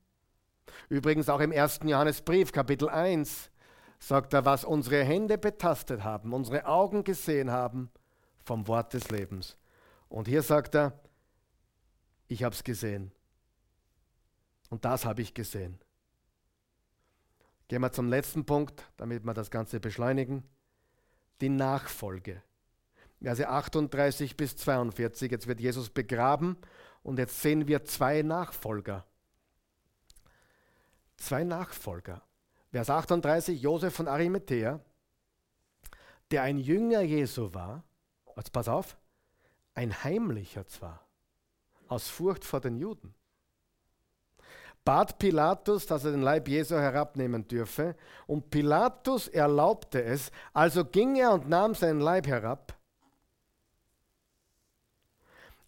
Übrigens 0.88 1.28
auch 1.28 1.40
im 1.40 1.50
ersten 1.50 1.88
Johannesbrief, 1.88 2.52
Kapitel 2.52 2.88
1, 2.88 3.50
sagt 3.98 4.34
er, 4.34 4.44
was 4.44 4.64
unsere 4.64 5.02
Hände 5.02 5.36
betastet 5.36 6.04
haben, 6.04 6.32
unsere 6.32 6.66
Augen 6.66 7.02
gesehen 7.02 7.50
haben 7.50 7.90
vom 8.44 8.68
Wort 8.68 8.94
des 8.94 9.10
Lebens. 9.10 9.56
Und 10.08 10.28
hier 10.28 10.42
sagt 10.42 10.76
er, 10.76 10.92
ich 12.28 12.44
habe 12.44 12.54
es 12.54 12.62
gesehen. 12.62 13.10
Und 14.70 14.84
das 14.84 15.04
habe 15.04 15.20
ich 15.20 15.34
gesehen. 15.34 15.78
Gehen 17.68 17.82
wir 17.82 17.92
zum 17.92 18.08
letzten 18.08 18.46
Punkt, 18.46 18.84
damit 18.96 19.24
wir 19.24 19.34
das 19.34 19.50
Ganze 19.50 19.78
beschleunigen. 19.78 20.42
Die 21.40 21.48
Nachfolge. 21.48 22.42
Verse 23.20 23.46
38 23.46 24.36
bis 24.36 24.56
42. 24.56 25.30
Jetzt 25.30 25.46
wird 25.46 25.60
Jesus 25.60 25.90
begraben 25.90 26.56
und 27.02 27.18
jetzt 27.18 27.42
sehen 27.42 27.68
wir 27.68 27.84
zwei 27.84 28.22
Nachfolger. 28.22 29.04
Zwei 31.16 31.44
Nachfolger. 31.44 32.22
Vers 32.72 32.88
38, 32.88 33.60
Josef 33.60 33.94
von 33.94 34.06
Arimathea, 34.06 34.80
der 36.30 36.42
ein 36.42 36.58
Jünger 36.58 37.00
Jesu 37.00 37.52
war, 37.52 37.82
jetzt 38.36 38.52
pass 38.52 38.68
auf, 38.68 38.96
ein 39.74 40.04
heimlicher 40.04 40.66
zwar, 40.66 41.04
aus 41.88 42.08
Furcht 42.08 42.44
vor 42.44 42.60
den 42.60 42.76
Juden, 42.76 43.14
bat 44.84 45.18
Pilatus, 45.18 45.86
dass 45.86 46.04
er 46.04 46.12
den 46.12 46.22
Leib 46.22 46.48
Jesu 46.48 46.76
herabnehmen 46.76 47.46
dürfe, 47.46 47.94
und 48.26 48.50
Pilatus 48.50 49.28
erlaubte 49.28 50.02
es, 50.02 50.30
also 50.52 50.84
ging 50.84 51.16
er 51.16 51.32
und 51.32 51.48
nahm 51.48 51.74
seinen 51.74 52.00
Leib 52.00 52.26
herab, 52.26 52.74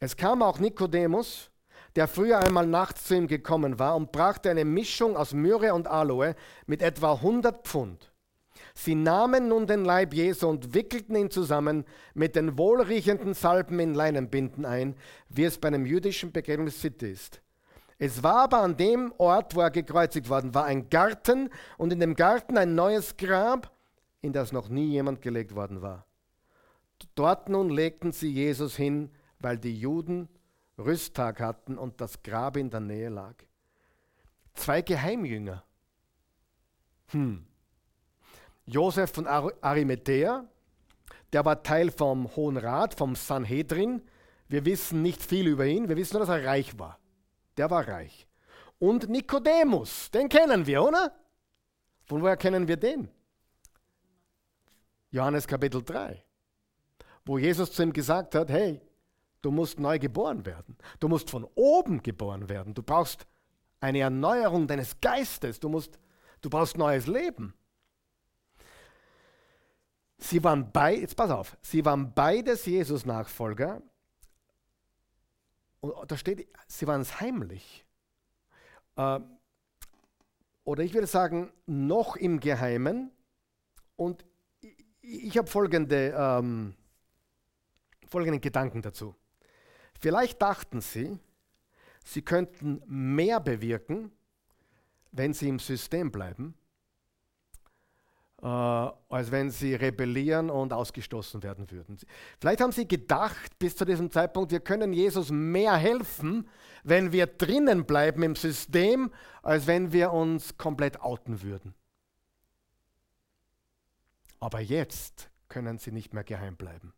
es 0.02 0.16
kam 0.16 0.42
auch 0.42 0.58
Nikodemus, 0.58 1.48
der 1.94 2.08
früher 2.08 2.40
einmal 2.40 2.66
nachts 2.66 3.04
zu 3.04 3.14
ihm 3.14 3.28
gekommen 3.28 3.78
war 3.78 3.94
und 3.94 4.10
brachte 4.10 4.50
eine 4.50 4.64
Mischung 4.64 5.16
aus 5.16 5.32
Myrrhe 5.32 5.74
und 5.74 5.86
Aloe 5.86 6.34
mit 6.66 6.82
etwa 6.82 7.12
100 7.12 7.66
Pfund. 7.68 8.12
Sie 8.74 8.94
nahmen 8.94 9.48
nun 9.48 9.66
den 9.66 9.84
Leib 9.84 10.14
Jesu 10.14 10.48
und 10.48 10.74
wickelten 10.74 11.14
ihn 11.14 11.30
zusammen 11.30 11.84
mit 12.14 12.36
den 12.36 12.56
wohlriechenden 12.56 13.34
Salben 13.34 13.78
in 13.78 13.94
Leinenbinden 13.94 14.64
ein, 14.64 14.96
wie 15.28 15.44
es 15.44 15.58
bei 15.58 15.68
einem 15.68 15.86
jüdischen 15.86 16.32
Begräbnissitte 16.32 17.06
ist. 17.06 17.41
Es 18.04 18.20
war 18.24 18.38
aber 18.38 18.62
an 18.62 18.76
dem 18.76 19.14
Ort, 19.18 19.54
wo 19.54 19.60
er 19.60 19.70
gekreuzigt 19.70 20.28
worden 20.28 20.56
war, 20.56 20.64
ein 20.64 20.90
Garten 20.90 21.50
und 21.78 21.92
in 21.92 22.00
dem 22.00 22.16
Garten 22.16 22.58
ein 22.58 22.74
neues 22.74 23.16
Grab, 23.16 23.70
in 24.22 24.32
das 24.32 24.50
noch 24.50 24.68
nie 24.68 24.88
jemand 24.88 25.22
gelegt 25.22 25.54
worden 25.54 25.82
war. 25.82 26.04
Dort 27.14 27.48
nun 27.48 27.70
legten 27.70 28.10
sie 28.10 28.32
Jesus 28.32 28.74
hin, 28.74 29.12
weil 29.38 29.56
die 29.56 29.78
Juden 29.78 30.28
Rüsttag 30.78 31.38
hatten 31.38 31.78
und 31.78 32.00
das 32.00 32.24
Grab 32.24 32.56
in 32.56 32.70
der 32.70 32.80
Nähe 32.80 33.08
lag. 33.08 33.36
Zwei 34.54 34.82
Geheimjünger. 34.82 35.62
Hm. 37.10 37.46
Josef 38.66 39.12
von 39.12 39.28
Arimathea, 39.28 40.44
der 41.32 41.44
war 41.44 41.62
Teil 41.62 41.92
vom 41.92 42.34
Hohen 42.34 42.56
Rat, 42.56 42.98
vom 42.98 43.14
Sanhedrin. 43.14 44.02
Wir 44.48 44.64
wissen 44.64 45.02
nicht 45.02 45.22
viel 45.22 45.46
über 45.46 45.66
ihn, 45.66 45.88
wir 45.88 45.96
wissen 45.96 46.14
nur, 46.14 46.26
dass 46.26 46.36
er 46.36 46.44
reich 46.44 46.76
war. 46.80 46.98
Der 47.56 47.70
war 47.70 47.86
reich. 47.86 48.26
Und 48.78 49.08
Nikodemus, 49.08 50.10
den 50.10 50.28
kennen 50.28 50.66
wir, 50.66 50.82
oder? 50.82 51.12
Von 52.04 52.22
woher 52.22 52.36
kennen 52.36 52.66
wir 52.66 52.76
den? 52.76 53.08
Johannes 55.10 55.46
Kapitel 55.46 55.82
3, 55.82 56.24
wo 57.24 57.38
Jesus 57.38 57.70
zu 57.70 57.82
ihm 57.82 57.92
gesagt 57.92 58.34
hat, 58.34 58.48
hey, 58.50 58.80
du 59.42 59.50
musst 59.50 59.78
neu 59.78 59.98
geboren 59.98 60.44
werden. 60.46 60.76
Du 60.98 61.08
musst 61.08 61.30
von 61.30 61.46
oben 61.54 62.02
geboren 62.02 62.48
werden. 62.48 62.74
Du 62.74 62.82
brauchst 62.82 63.26
eine 63.80 64.00
Erneuerung 64.00 64.66
deines 64.66 65.00
Geistes. 65.00 65.60
Du, 65.60 65.68
musst, 65.68 65.98
du 66.40 66.48
brauchst 66.48 66.78
neues 66.78 67.06
Leben. 67.06 67.54
Sie 70.18 70.42
waren 70.42 70.70
beide, 70.72 71.00
jetzt 71.00 71.16
pass 71.16 71.30
auf, 71.30 71.56
sie 71.62 71.84
waren 71.84 72.14
beides 72.14 72.64
Jesus-Nachfolger. 72.64 73.82
Und 75.82 76.10
da 76.10 76.16
steht, 76.16 76.48
sie 76.68 76.86
waren 76.86 77.00
es 77.00 77.20
heimlich. 77.20 77.84
Äh, 78.96 79.18
oder 80.64 80.84
ich 80.84 80.94
würde 80.94 81.08
sagen, 81.08 81.52
noch 81.66 82.14
im 82.14 82.38
Geheimen. 82.38 83.10
Und 83.96 84.24
ich, 84.60 84.86
ich 85.00 85.36
habe 85.36 85.48
folgende, 85.48 86.14
ähm, 86.16 86.74
folgenden 88.06 88.40
Gedanken 88.40 88.80
dazu. 88.80 89.16
Vielleicht 89.98 90.40
dachten 90.40 90.80
sie, 90.80 91.18
sie 92.04 92.22
könnten 92.22 92.80
mehr 92.86 93.40
bewirken, 93.40 94.12
wenn 95.10 95.34
sie 95.34 95.48
im 95.48 95.58
System 95.58 96.12
bleiben, 96.12 96.54
äh, 98.42 98.46
als 98.46 99.30
wenn 99.30 99.50
sie 99.50 99.74
rebellieren 99.74 100.50
und 100.50 100.72
ausgestoßen 100.72 101.42
werden 101.44 101.70
würden. 101.70 101.96
Vielleicht 102.40 102.60
haben 102.60 102.72
sie 102.72 102.88
gedacht 102.88 103.58
bis 103.58 103.76
zu 103.76 103.84
diesem 103.84 104.10
Zeitpunkt, 104.10 104.50
wir 104.50 104.60
können 104.60 104.92
Jesus 104.92 105.30
mehr 105.30 105.76
helfen, 105.76 106.48
wenn 106.82 107.12
wir 107.12 107.26
drinnen 107.28 107.84
bleiben 107.84 108.22
im 108.24 108.34
System, 108.34 109.12
als 109.42 109.68
wenn 109.68 109.92
wir 109.92 110.12
uns 110.12 110.56
komplett 110.56 111.00
outen 111.00 111.42
würden. 111.42 111.74
Aber 114.40 114.58
jetzt 114.58 115.30
können 115.48 115.78
sie 115.78 115.92
nicht 115.92 116.12
mehr 116.12 116.24
geheim 116.24 116.56
bleiben. 116.56 116.92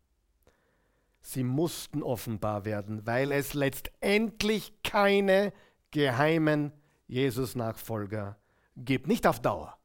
Sie 1.21 1.43
mussten 1.43 2.01
offenbar 2.01 2.65
werden, 2.65 3.05
weil 3.05 3.31
es 3.31 3.53
letztendlich 3.53 4.73
keine 4.83 5.53
geheimen 5.91 6.71
Jesus-Nachfolger 7.07 8.37
gibt. 8.75 9.07
Nicht 9.07 9.27
auf 9.27 9.39
Dauer. 9.39 9.77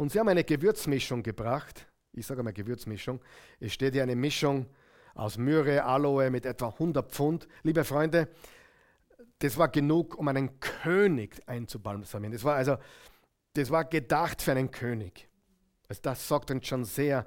Und 0.00 0.10
sie 0.10 0.18
haben 0.18 0.30
eine 0.30 0.44
Gewürzmischung 0.44 1.22
gebracht. 1.22 1.86
Ich 2.12 2.24
sage 2.24 2.42
mal 2.42 2.54
Gewürzmischung. 2.54 3.20
Es 3.60 3.74
steht 3.74 3.92
hier 3.92 4.02
eine 4.02 4.16
Mischung 4.16 4.64
aus 5.14 5.36
Myrrhe, 5.36 5.84
Aloe 5.84 6.30
mit 6.30 6.46
etwa 6.46 6.68
100 6.68 7.12
Pfund. 7.12 7.46
Liebe 7.64 7.84
Freunde, 7.84 8.30
das 9.40 9.58
war 9.58 9.68
genug, 9.68 10.16
um 10.16 10.26
einen 10.28 10.58
König 10.58 11.46
einzubalsamieren. 11.46 12.32
Das 12.32 12.44
war 12.44 12.54
also, 12.54 12.78
das 13.52 13.70
war 13.70 13.84
gedacht 13.84 14.40
für 14.40 14.52
einen 14.52 14.70
König. 14.70 15.28
Also 15.86 16.00
das 16.00 16.26
sagt 16.26 16.50
uns 16.50 16.66
schon 16.66 16.86
sehr, 16.86 17.26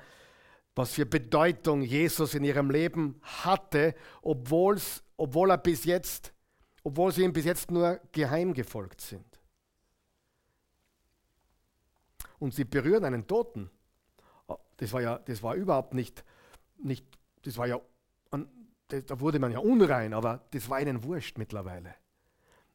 was 0.74 0.93
für 0.93 1.05
Bedeutung 1.05 1.84
Jesus 1.84 2.34
in 2.34 2.43
ihrem 2.43 2.71
Leben 2.71 3.21
hatte, 3.21 3.93
obwohl 4.24 4.80
er 5.51 5.57
bis 5.59 5.86
jetzt, 5.86 6.34
obwohl 6.84 7.11
sie 7.11 7.21
ihm 7.21 7.34
bis 7.34 7.45
jetzt 7.45 7.69
nur 7.69 7.99
geheim 8.11 8.51
gefolgt 8.51 8.99
sind. 8.99 9.32
Und 12.44 12.54
sie 12.54 12.66
berühren 12.66 13.06
einen 13.06 13.26
Toten. 13.26 13.70
Oh, 14.48 14.58
das 14.76 14.91
war 14.91 15.02
ja, 15.02 15.18
das 15.18 15.41
war 15.41 15.56
überhaupt 15.56 15.94
nicht, 15.94 16.26
nicht 16.78 17.06
das 17.44 17.58
war 17.58 17.68
ja, 17.68 17.80
da 18.89 19.20
wurde 19.22 19.39
man 19.39 19.54
ja 19.54 19.60
unrein, 19.60 20.14
aber 20.14 20.46
das 20.52 20.70
war 20.70 20.82
ihnen 20.82 21.06
wurscht 21.06 21.38
mittlerweile. 21.38 21.96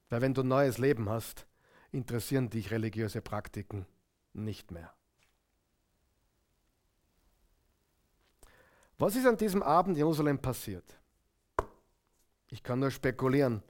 Weil 0.08 0.22
wenn 0.22 0.32
du 0.32 0.40
ein 0.40 0.48
neues 0.48 0.78
Leben 0.78 1.10
hast, 1.10 1.46
interessieren 1.92 2.48
dich 2.48 2.70
religiöse 2.70 3.20
Praktiken 3.20 3.84
nicht 4.32 4.70
mehr. 4.70 4.94
Was 8.96 9.16
ist 9.16 9.26
an 9.26 9.36
diesem 9.36 9.62
Abend 9.62 9.96
in 9.96 9.98
Jerusalem 9.98 10.38
passiert? 10.38 10.98
Ich 12.48 12.62
kann 12.62 12.78
nur 12.80 12.90
spekulieren. 12.90 13.62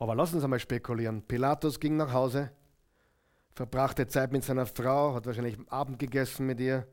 Aber 0.00 0.16
lassen 0.16 0.40
Sie 0.40 0.48
mal 0.48 0.58
spekulieren. 0.58 1.22
Pilatus 1.22 1.78
ging 1.78 1.96
nach 1.96 2.12
Hause, 2.12 2.50
verbrachte 3.54 4.06
Zeit 4.06 4.32
mit 4.32 4.44
seiner 4.44 4.66
Frau, 4.66 5.14
hat 5.14 5.26
wahrscheinlich 5.26 5.56
Abend 5.68 5.98
gegessen 5.98 6.46
mit 6.46 6.60
ihr 6.60 6.86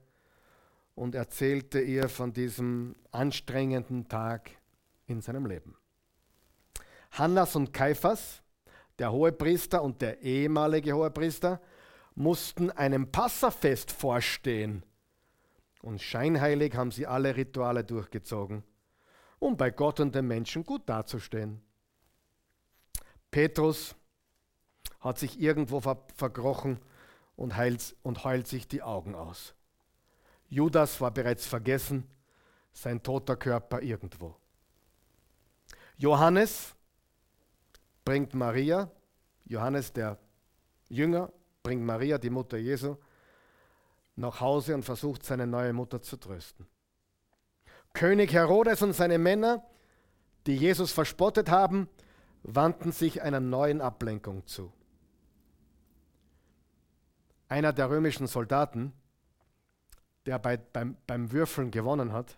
und 0.96 1.16
erzählte 1.16 1.80
ihr 1.80 2.10
von 2.10 2.34
diesem 2.34 2.96
anstrengenden 3.12 4.08
Tag 4.08 4.52
in 5.06 5.22
seinem 5.22 5.46
Leben. 5.46 5.76
Hannas 7.12 7.56
und 7.56 7.74
Kaiphas, 7.74 8.42
der 9.00 9.12
Hohepriester 9.12 9.82
und 9.82 10.02
der 10.02 10.22
ehemalige 10.22 10.94
Hohepriester, 10.94 11.62
mussten 12.16 12.72
einem 12.72 13.12
Passafest 13.12 13.92
vorstehen. 13.92 14.84
Und 15.84 16.02
scheinheilig 16.02 16.76
haben 16.76 16.92
sie 16.92 17.06
alle 17.06 17.36
Rituale 17.36 17.84
durchgezogen, 17.84 18.64
um 19.40 19.56
bei 19.56 19.70
Gott 19.70 20.00
und 20.00 20.16
den 20.16 20.28
Menschen 20.28 20.64
gut 20.64 20.90
dazustehen. 20.90 21.62
Petrus 23.30 23.96
hat 25.08 25.20
sich 25.20 25.40
irgendwo 25.40 25.80
ver 25.80 25.98
verkrochen 26.16 26.80
und, 27.36 27.56
heilt, 27.56 27.96
und 28.04 28.24
heult 28.24 28.48
sich 28.48 28.68
die 28.68 28.82
Augen 28.82 29.16
aus. 29.16 29.54
Judas 30.50 31.00
war 31.02 31.12
bereits 31.12 31.46
vergessen, 31.46 32.08
sein 32.74 33.02
toter 33.02 33.36
Körper 33.36 33.82
irgendwo. 33.82 34.36
Johannes 35.98 36.76
bringt 38.06 38.34
Maria, 38.34 38.92
Johannes 39.46 39.92
der 39.94 40.18
Jünger, 40.90 41.32
bringt 41.64 41.84
Maria, 41.84 42.18
die 42.18 42.30
Mutter 42.30 42.58
Jesu, 42.58 42.96
nach 44.16 44.40
Hause 44.40 44.74
und 44.76 44.84
versucht 44.84 45.24
seine 45.24 45.48
neue 45.48 45.74
Mutter 45.74 46.02
zu 46.02 46.18
trösten. 46.18 46.68
König 47.94 48.32
Herodes 48.32 48.82
und 48.82 48.94
seine 48.94 49.18
Männer, 49.18 49.66
die 50.46 50.56
Jesus 50.56 50.92
verspottet 50.92 51.50
haben, 51.50 51.90
wandten 52.44 52.92
sich 52.92 53.22
einer 53.22 53.40
neuen 53.40 53.82
Ablenkung 53.82 54.46
zu 54.46 54.72
einer 57.48 57.74
der 57.74 57.90
römischen 57.90 58.28
Soldaten, 58.28 58.94
der 60.26 60.40
bei, 60.40 60.58
beim, 60.58 60.98
beim 61.08 61.32
Würfeln 61.32 61.72
gewonnen 61.72 62.12
hat, 62.12 62.38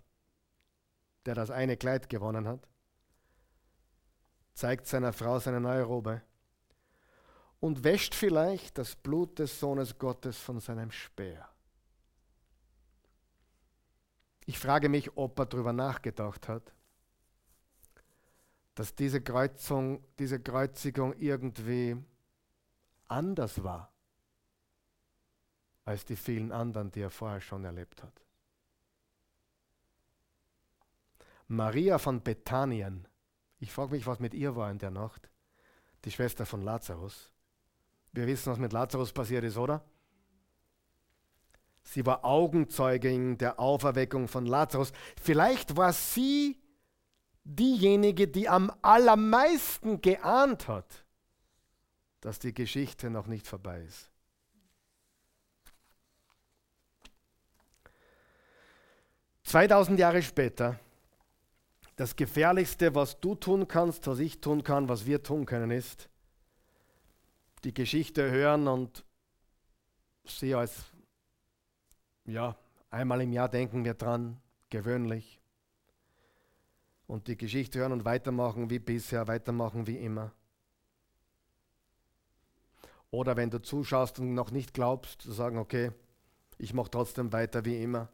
der 1.25 1.35
das 1.35 1.51
eine 1.51 1.77
Kleid 1.77 2.09
gewonnen 2.09 2.47
hat, 2.47 2.67
zeigt 4.53 4.87
seiner 4.87 5.13
Frau 5.13 5.39
seine 5.39 5.59
neue 5.59 5.83
Robe 5.83 6.21
und 7.59 7.83
wäscht 7.83 8.13
vielleicht 8.13 8.77
das 8.77 8.95
Blut 8.95 9.39
des 9.39 9.59
Sohnes 9.59 9.97
Gottes 9.97 10.37
von 10.37 10.59
seinem 10.59 10.91
Speer. 10.91 11.49
Ich 14.45 14.59
frage 14.59 14.89
mich, 14.89 15.15
ob 15.17 15.39
er 15.39 15.45
darüber 15.45 15.73
nachgedacht 15.73 16.47
hat, 16.47 16.73
dass 18.75 18.95
diese, 18.95 19.21
Kreuzung, 19.21 20.03
diese 20.17 20.39
Kreuzigung 20.39 21.13
irgendwie 21.19 21.97
anders 23.07 23.63
war 23.63 23.91
als 25.89 26.05
die 26.05 26.15
vielen 26.15 26.51
anderen, 26.51 26.91
die 26.91 27.01
er 27.01 27.09
vorher 27.09 27.41
schon 27.41 27.65
erlebt 27.65 28.03
hat. 28.03 28.13
Maria 31.47 31.97
von 31.97 32.21
Bethanien, 32.21 33.07
ich 33.57 33.71
frage 33.71 33.95
mich, 33.95 34.05
was 34.05 34.19
mit 34.19 34.35
ihr 34.35 34.55
war 34.55 34.69
in 34.69 34.77
der 34.77 34.91
Nacht, 34.91 35.31
die 36.05 36.11
Schwester 36.11 36.45
von 36.45 36.61
Lazarus. 36.61 37.31
Wir 38.11 38.27
wissen, 38.27 38.51
was 38.51 38.59
mit 38.59 38.71
Lazarus 38.71 39.11
passiert 39.11 39.43
ist, 39.43 39.57
oder? 39.57 39.83
Sie 41.81 42.05
war 42.05 42.23
Augenzeugin 42.23 43.39
der 43.39 43.59
Auferweckung 43.59 44.27
von 44.27 44.45
Lazarus. 44.45 44.93
Vielleicht 45.19 45.75
war 45.75 45.91
sie 45.91 46.61
diejenige, 47.43 48.27
die 48.27 48.47
am 48.47 48.71
allermeisten 48.83 50.01
geahnt 50.01 50.67
hat, 50.67 51.03
dass 52.21 52.37
die 52.37 52.53
Geschichte 52.53 53.09
noch 53.09 53.25
nicht 53.25 53.47
vorbei 53.47 53.81
ist. 53.81 54.08
2000 59.49 59.99
Jahre 59.99 60.21
später, 60.21 60.79
das 61.95 62.15
Gefährlichste, 62.15 62.93
was 62.93 63.19
du 63.19 63.33
tun 63.33 63.67
kannst, 63.67 64.05
was 64.05 64.19
ich 64.19 64.39
tun 64.41 64.63
kann, 64.63 64.87
was 64.87 65.07
wir 65.07 65.23
tun 65.23 65.47
können, 65.47 65.71
ist, 65.71 66.07
die 67.63 67.73
Geschichte 67.73 68.29
hören 68.29 68.67
und 68.67 69.03
sie 70.23 70.53
als, 70.53 70.85
ja, 72.25 72.55
einmal 72.91 73.21
im 73.21 73.33
Jahr 73.33 73.49
denken 73.49 73.83
wir 73.83 73.95
dran, 73.95 74.39
gewöhnlich. 74.69 75.41
Und 77.07 77.27
die 77.27 77.35
Geschichte 77.35 77.79
hören 77.79 77.93
und 77.93 78.05
weitermachen 78.05 78.69
wie 78.69 78.77
bisher, 78.77 79.27
weitermachen 79.27 79.87
wie 79.87 79.97
immer. 79.97 80.31
Oder 83.09 83.35
wenn 83.35 83.49
du 83.49 83.63
zuschaust 83.63 84.19
und 84.19 84.35
noch 84.35 84.51
nicht 84.51 84.75
glaubst, 84.75 85.23
zu 85.23 85.31
sagen, 85.31 85.57
okay, 85.57 85.91
ich 86.59 86.75
mache 86.75 86.91
trotzdem 86.91 87.33
weiter 87.33 87.65
wie 87.65 87.81
immer. 87.81 88.09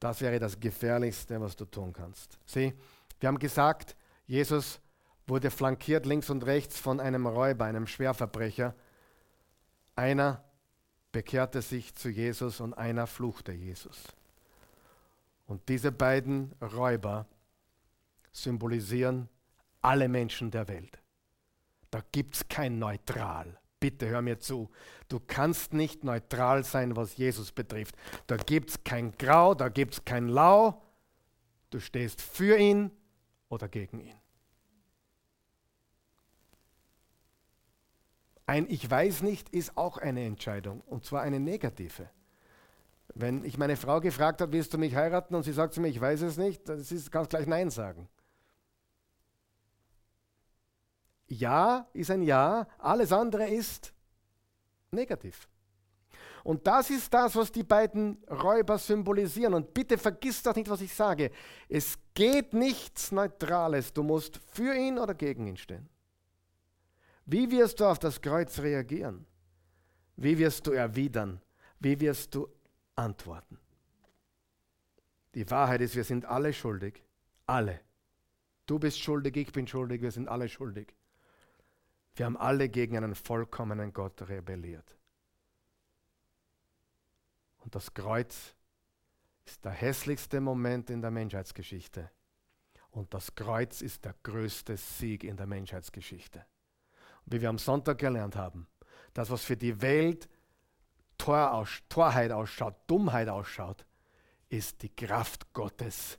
Das 0.00 0.20
wäre 0.22 0.38
das 0.38 0.58
Gefährlichste, 0.58 1.40
was 1.40 1.54
du 1.54 1.66
tun 1.66 1.92
kannst. 1.92 2.38
Sieh, 2.46 2.72
wir 3.20 3.28
haben 3.28 3.38
gesagt, 3.38 3.96
Jesus 4.26 4.80
wurde 5.26 5.50
flankiert 5.50 6.06
links 6.06 6.30
und 6.30 6.44
rechts 6.44 6.78
von 6.78 6.98
einem 7.00 7.26
Räuber, 7.26 7.66
einem 7.66 7.86
Schwerverbrecher. 7.86 8.74
Einer 9.94 10.42
bekehrte 11.12 11.60
sich 11.60 11.94
zu 11.94 12.08
Jesus 12.08 12.60
und 12.60 12.74
einer 12.74 13.06
fluchte 13.06 13.52
Jesus. 13.52 14.02
Und 15.46 15.68
diese 15.68 15.92
beiden 15.92 16.52
Räuber 16.62 17.26
symbolisieren 18.32 19.28
alle 19.82 20.08
Menschen 20.08 20.50
der 20.50 20.68
Welt. 20.68 20.98
Da 21.90 22.02
gibt 22.12 22.36
es 22.36 22.48
kein 22.48 22.78
Neutral. 22.78 23.59
Bitte 23.80 24.08
hör 24.08 24.20
mir 24.20 24.38
zu. 24.38 24.68
Du 25.08 25.18
kannst 25.18 25.72
nicht 25.72 26.04
neutral 26.04 26.64
sein, 26.64 26.96
was 26.96 27.16
Jesus 27.16 27.50
betrifft. 27.50 27.96
Da 28.26 28.36
gibt 28.36 28.70
es 28.70 28.84
kein 28.84 29.12
Grau, 29.12 29.54
da 29.54 29.70
gibt 29.70 29.94
es 29.94 30.04
kein 30.04 30.28
Lau. 30.28 30.82
Du 31.70 31.80
stehst 31.80 32.20
für 32.20 32.58
ihn 32.58 32.90
oder 33.48 33.68
gegen 33.68 34.00
ihn. 34.00 34.20
Ein 38.46 38.66
Ich 38.68 38.90
weiß 38.90 39.22
nicht 39.22 39.48
ist 39.50 39.76
auch 39.76 39.96
eine 39.96 40.24
Entscheidung 40.24 40.82
und 40.82 41.04
zwar 41.04 41.22
eine 41.22 41.40
negative. 41.40 42.10
Wenn 43.14 43.44
ich 43.44 43.58
meine 43.58 43.76
Frau 43.76 44.00
gefragt 44.00 44.40
habe, 44.40 44.52
willst 44.52 44.74
du 44.74 44.78
mich 44.78 44.94
heiraten 44.94 45.34
und 45.34 45.44
sie 45.44 45.52
sagt 45.52 45.72
zu 45.74 45.80
mir, 45.80 45.88
ich 45.88 46.00
weiß 46.00 46.22
es 46.22 46.36
nicht, 46.36 46.68
dann 46.68 46.80
ist 46.80 47.10
ganz 47.10 47.28
gleich 47.28 47.46
Nein 47.46 47.70
sagen. 47.70 48.08
Ja 51.30 51.88
ist 51.92 52.10
ein 52.10 52.22
Ja, 52.22 52.66
alles 52.78 53.12
andere 53.12 53.48
ist 53.48 53.94
negativ. 54.90 55.48
Und 56.42 56.66
das 56.66 56.90
ist 56.90 57.12
das, 57.14 57.36
was 57.36 57.52
die 57.52 57.62
beiden 57.62 58.22
Räuber 58.28 58.78
symbolisieren. 58.78 59.54
Und 59.54 59.72
bitte 59.74 59.96
vergiss 59.98 60.42
das 60.42 60.56
nicht, 60.56 60.68
was 60.68 60.80
ich 60.80 60.92
sage. 60.92 61.30
Es 61.68 61.98
geht 62.14 62.54
nichts 62.54 63.12
Neutrales. 63.12 63.92
Du 63.92 64.02
musst 64.02 64.38
für 64.52 64.74
ihn 64.74 64.98
oder 64.98 65.14
gegen 65.14 65.46
ihn 65.46 65.56
stehen. 65.56 65.88
Wie 67.26 67.50
wirst 67.50 67.78
du 67.78 67.84
auf 67.84 67.98
das 67.98 68.20
Kreuz 68.20 68.58
reagieren? 68.58 69.26
Wie 70.16 70.36
wirst 70.38 70.66
du 70.66 70.72
erwidern? 70.72 71.40
Wie 71.78 72.00
wirst 72.00 72.34
du 72.34 72.48
antworten? 72.96 73.58
Die 75.34 75.48
Wahrheit 75.48 75.80
ist, 75.80 75.94
wir 75.94 76.04
sind 76.04 76.24
alle 76.24 76.52
schuldig. 76.52 77.04
Alle. 77.46 77.80
Du 78.66 78.78
bist 78.78 78.98
schuldig, 78.98 79.36
ich 79.36 79.52
bin 79.52 79.66
schuldig, 79.66 80.02
wir 80.02 80.10
sind 80.10 80.28
alle 80.28 80.48
schuldig. 80.48 80.94
Wir 82.14 82.26
haben 82.26 82.36
alle 82.36 82.68
gegen 82.68 82.96
einen 82.96 83.14
vollkommenen 83.14 83.92
Gott 83.92 84.28
rebelliert. 84.28 84.96
Und 87.58 87.74
das 87.74 87.92
Kreuz 87.94 88.54
ist 89.44 89.64
der 89.64 89.72
hässlichste 89.72 90.40
Moment 90.40 90.90
in 90.90 91.02
der 91.02 91.10
Menschheitsgeschichte. 91.10 92.10
Und 92.90 93.14
das 93.14 93.34
Kreuz 93.34 93.82
ist 93.82 94.04
der 94.04 94.14
größte 94.22 94.76
Sieg 94.76 95.24
in 95.24 95.36
der 95.36 95.46
Menschheitsgeschichte 95.46 96.44
wie 97.30 97.40
wir 97.40 97.48
am 97.48 97.58
Sonntag 97.58 97.98
gelernt 97.98 98.36
haben, 98.36 98.66
das, 99.14 99.30
was 99.30 99.44
für 99.44 99.56
die 99.56 99.80
Welt 99.80 100.28
Tor 101.18 101.52
aus, 101.52 101.80
Torheit 101.88 102.32
ausschaut, 102.32 102.74
Dummheit 102.86 103.28
ausschaut, 103.28 103.84
ist 104.48 104.82
die 104.82 104.88
Kraft 104.88 105.52
Gottes, 105.52 106.18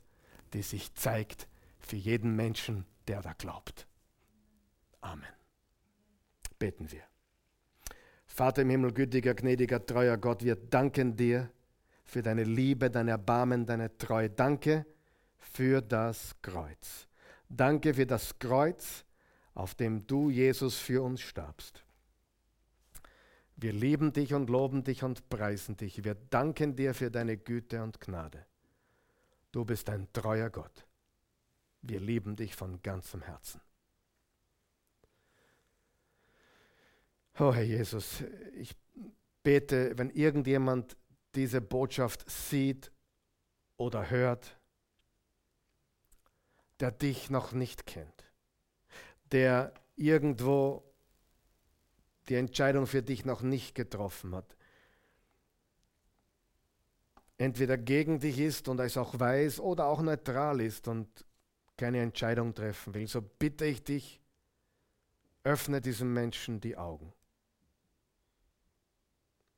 die 0.52 0.62
sich 0.62 0.94
zeigt 0.94 1.48
für 1.80 1.96
jeden 1.96 2.36
Menschen, 2.36 2.86
der 3.08 3.20
da 3.20 3.32
glaubt. 3.32 3.86
Amen. 5.00 5.41
Beten 6.62 6.92
wir. 6.92 7.02
Vater 8.24 8.62
im 8.62 8.70
Himmel, 8.70 8.92
gütiger, 8.92 9.34
gnädiger, 9.34 9.84
treuer 9.84 10.16
Gott, 10.16 10.44
wir 10.44 10.54
danken 10.54 11.16
dir 11.16 11.50
für 12.04 12.22
deine 12.22 12.44
Liebe, 12.44 12.88
dein 12.88 13.08
Erbarmen, 13.08 13.66
deine 13.66 13.98
Treue. 13.98 14.30
Danke 14.30 14.86
für 15.40 15.82
das 15.82 16.36
Kreuz. 16.40 17.08
Danke 17.48 17.94
für 17.94 18.06
das 18.06 18.38
Kreuz, 18.38 19.04
auf 19.54 19.74
dem 19.74 20.06
du, 20.06 20.30
Jesus, 20.30 20.78
für 20.78 21.02
uns 21.02 21.20
starbst. 21.20 21.84
Wir 23.56 23.72
lieben 23.72 24.12
dich 24.12 24.32
und 24.32 24.48
loben 24.48 24.84
dich 24.84 25.02
und 25.02 25.28
preisen 25.28 25.76
dich. 25.76 26.04
Wir 26.04 26.14
danken 26.14 26.76
dir 26.76 26.94
für 26.94 27.10
deine 27.10 27.38
Güte 27.38 27.82
und 27.82 28.00
Gnade. 28.00 28.46
Du 29.50 29.64
bist 29.64 29.90
ein 29.90 30.06
treuer 30.12 30.48
Gott. 30.48 30.86
Wir 31.80 31.98
lieben 31.98 32.36
dich 32.36 32.54
von 32.54 32.80
ganzem 32.82 33.22
Herzen. 33.22 33.60
Oh 37.38 37.52
Herr 37.52 37.62
Jesus, 37.62 38.22
ich 38.54 38.74
bete, 39.42 39.96
wenn 39.96 40.10
irgendjemand 40.10 40.96
diese 41.34 41.60
Botschaft 41.60 42.28
sieht 42.30 42.92
oder 43.76 44.10
hört, 44.10 44.58
der 46.80 46.90
dich 46.90 47.30
noch 47.30 47.52
nicht 47.52 47.86
kennt 47.86 48.32
der 49.32 49.72
irgendwo 49.96 50.84
die 52.28 52.36
Entscheidung 52.36 52.86
für 52.86 53.02
dich 53.02 53.24
noch 53.24 53.42
nicht 53.42 53.74
getroffen 53.74 54.34
hat. 54.34 54.56
Entweder 57.38 57.76
gegen 57.76 58.20
dich 58.20 58.38
ist 58.38 58.68
und 58.68 58.78
es 58.78 58.96
auch 58.96 59.18
weiß 59.18 59.58
oder 59.58 59.86
auch 59.86 60.02
neutral 60.02 60.60
ist 60.60 60.86
und 60.86 61.08
keine 61.76 62.00
Entscheidung 62.00 62.54
treffen 62.54 62.94
will. 62.94 63.08
So 63.08 63.20
bitte 63.22 63.64
ich 63.64 63.82
dich, 63.82 64.20
öffne 65.42 65.80
diesem 65.80 66.12
Menschen 66.12 66.60
die 66.60 66.76
Augen. 66.76 67.12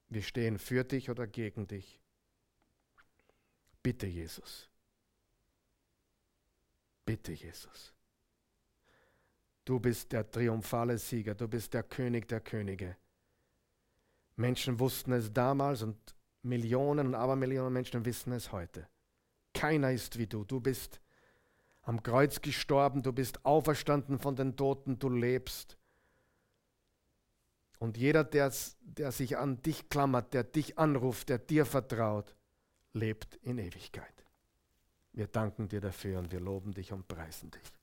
Wir 0.08 0.22
stehen 0.22 0.58
für 0.58 0.84
dich 0.84 1.10
oder 1.10 1.26
gegen 1.26 1.66
dich. 1.66 2.00
Bitte 3.82 4.06
Jesus. 4.06 4.68
Bitte 7.04 7.32
Jesus. 7.32 7.92
Du 9.64 9.80
bist 9.80 10.12
der 10.12 10.30
triumphale 10.30 10.98
Sieger, 10.98 11.34
du 11.34 11.48
bist 11.48 11.72
der 11.74 11.82
König 11.82 12.28
der 12.28 12.40
Könige. 12.40 12.96
Menschen 14.36 14.78
wussten 14.78 15.12
es 15.12 15.32
damals 15.32 15.82
und 15.82 15.96
Millionen 16.42 17.08
und 17.08 17.14
Abermillionen 17.14 17.72
Menschen 17.72 18.04
wissen 18.04 18.32
es 18.32 18.52
heute. 18.52 18.86
Keiner 19.54 19.92
ist 19.92 20.18
wie 20.18 20.26
du. 20.26 20.44
Du 20.44 20.60
bist 20.60 21.00
am 21.82 22.02
Kreuz 22.02 22.40
gestorben, 22.40 23.02
du 23.02 23.12
bist 23.12 23.44
auferstanden 23.44 24.18
von 24.18 24.36
den 24.36 24.56
Toten, 24.56 24.98
du 24.98 25.08
lebst. 25.08 25.78
Und 27.84 27.98
jeder, 27.98 28.24
der, 28.24 28.50
der 28.80 29.12
sich 29.12 29.36
an 29.36 29.60
dich 29.60 29.90
klammert, 29.90 30.32
der 30.32 30.42
dich 30.42 30.78
anruft, 30.78 31.28
der 31.28 31.36
dir 31.36 31.66
vertraut, 31.66 32.34
lebt 32.94 33.36
in 33.42 33.58
Ewigkeit. 33.58 34.24
Wir 35.12 35.26
danken 35.26 35.68
dir 35.68 35.82
dafür 35.82 36.18
und 36.18 36.32
wir 36.32 36.40
loben 36.40 36.72
dich 36.72 36.92
und 36.94 37.06
preisen 37.06 37.50
dich. 37.50 37.74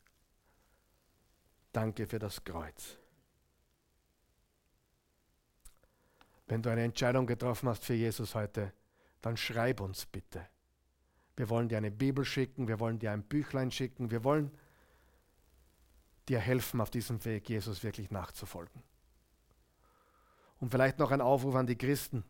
Danke 1.72 2.08
für 2.08 2.18
das 2.18 2.44
Kreuz. 2.44 2.98
Wenn 6.48 6.64
du 6.64 6.72
eine 6.72 6.84
Entscheidung 6.84 7.28
getroffen 7.28 7.70
hast 7.70 7.86
für 7.86 7.94
Jesus 7.94 8.34
heute, 8.34 8.74
dann 9.22 9.38
schreib 9.38 9.82
uns 9.82 10.08
bitte. 10.08 10.48
Wir 11.36 11.48
wollen 11.48 11.70
dir 11.70 11.78
eine 11.78 11.92
Bibel 11.92 12.26
schicken, 12.26 12.68
wir 12.68 12.80
wollen 12.80 12.98
dir 12.98 13.12
ein 13.12 13.22
Büchlein 13.22 13.70
schicken, 13.70 14.10
wir 14.10 14.24
wollen 14.24 14.50
dir 16.28 16.40
helfen, 16.40 16.82
auf 16.82 16.90
diesem 16.90 17.24
Weg 17.24 17.48
Jesus 17.48 17.84
wirklich 17.84 18.10
nachzufolgen. 18.10 18.82
Und 20.62 20.70
vielleicht 20.70 21.00
noch 21.00 21.12
ein 21.12 21.22
Aufruf 21.22 21.56
an 21.56 21.68
die 21.68 21.78
Christen. 21.78 22.24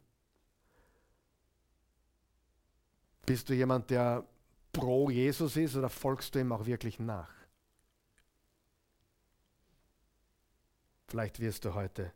Bist 3.25 3.49
du 3.49 3.53
jemand, 3.53 3.89
der 3.89 4.25
pro 4.71 5.09
Jesus 5.09 5.57
ist 5.57 5.75
oder 5.75 5.89
folgst 5.89 6.33
du 6.33 6.39
ihm 6.39 6.51
auch 6.51 6.65
wirklich 6.65 6.97
nach? 6.97 7.29
Vielleicht 11.07 11.41
wirst 11.41 11.65
du 11.65 11.73
heute 11.73 12.13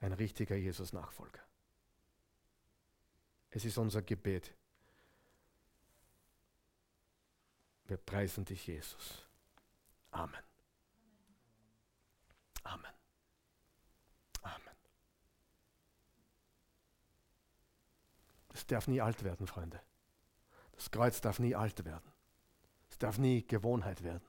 ein 0.00 0.12
richtiger 0.12 0.56
Jesus-Nachfolger. 0.56 1.40
Es 3.50 3.64
ist 3.64 3.78
unser 3.78 4.02
Gebet. 4.02 4.52
Wir 7.84 7.96
preisen 7.96 8.44
dich, 8.44 8.66
Jesus. 8.66 9.24
Amen. 10.10 10.42
Amen. 12.64 12.92
Darf 18.66 18.86
nie 18.88 19.00
alt 19.00 19.22
werden, 19.24 19.46
Freunde. 19.46 19.80
Das 20.72 20.90
Kreuz 20.90 21.20
darf 21.20 21.38
nie 21.38 21.54
alt 21.54 21.84
werden. 21.84 22.10
Es 22.90 22.98
darf 22.98 23.18
nie 23.18 23.46
Gewohnheit 23.46 24.02
werden. 24.02 24.26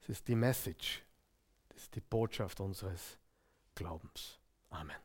Es 0.00 0.08
ist 0.08 0.28
die 0.28 0.34
Message, 0.34 1.02
das 1.68 1.82
ist 1.82 1.94
die 1.94 2.00
Botschaft 2.00 2.60
unseres 2.60 3.18
Glaubens. 3.74 4.38
Amen. 4.70 4.96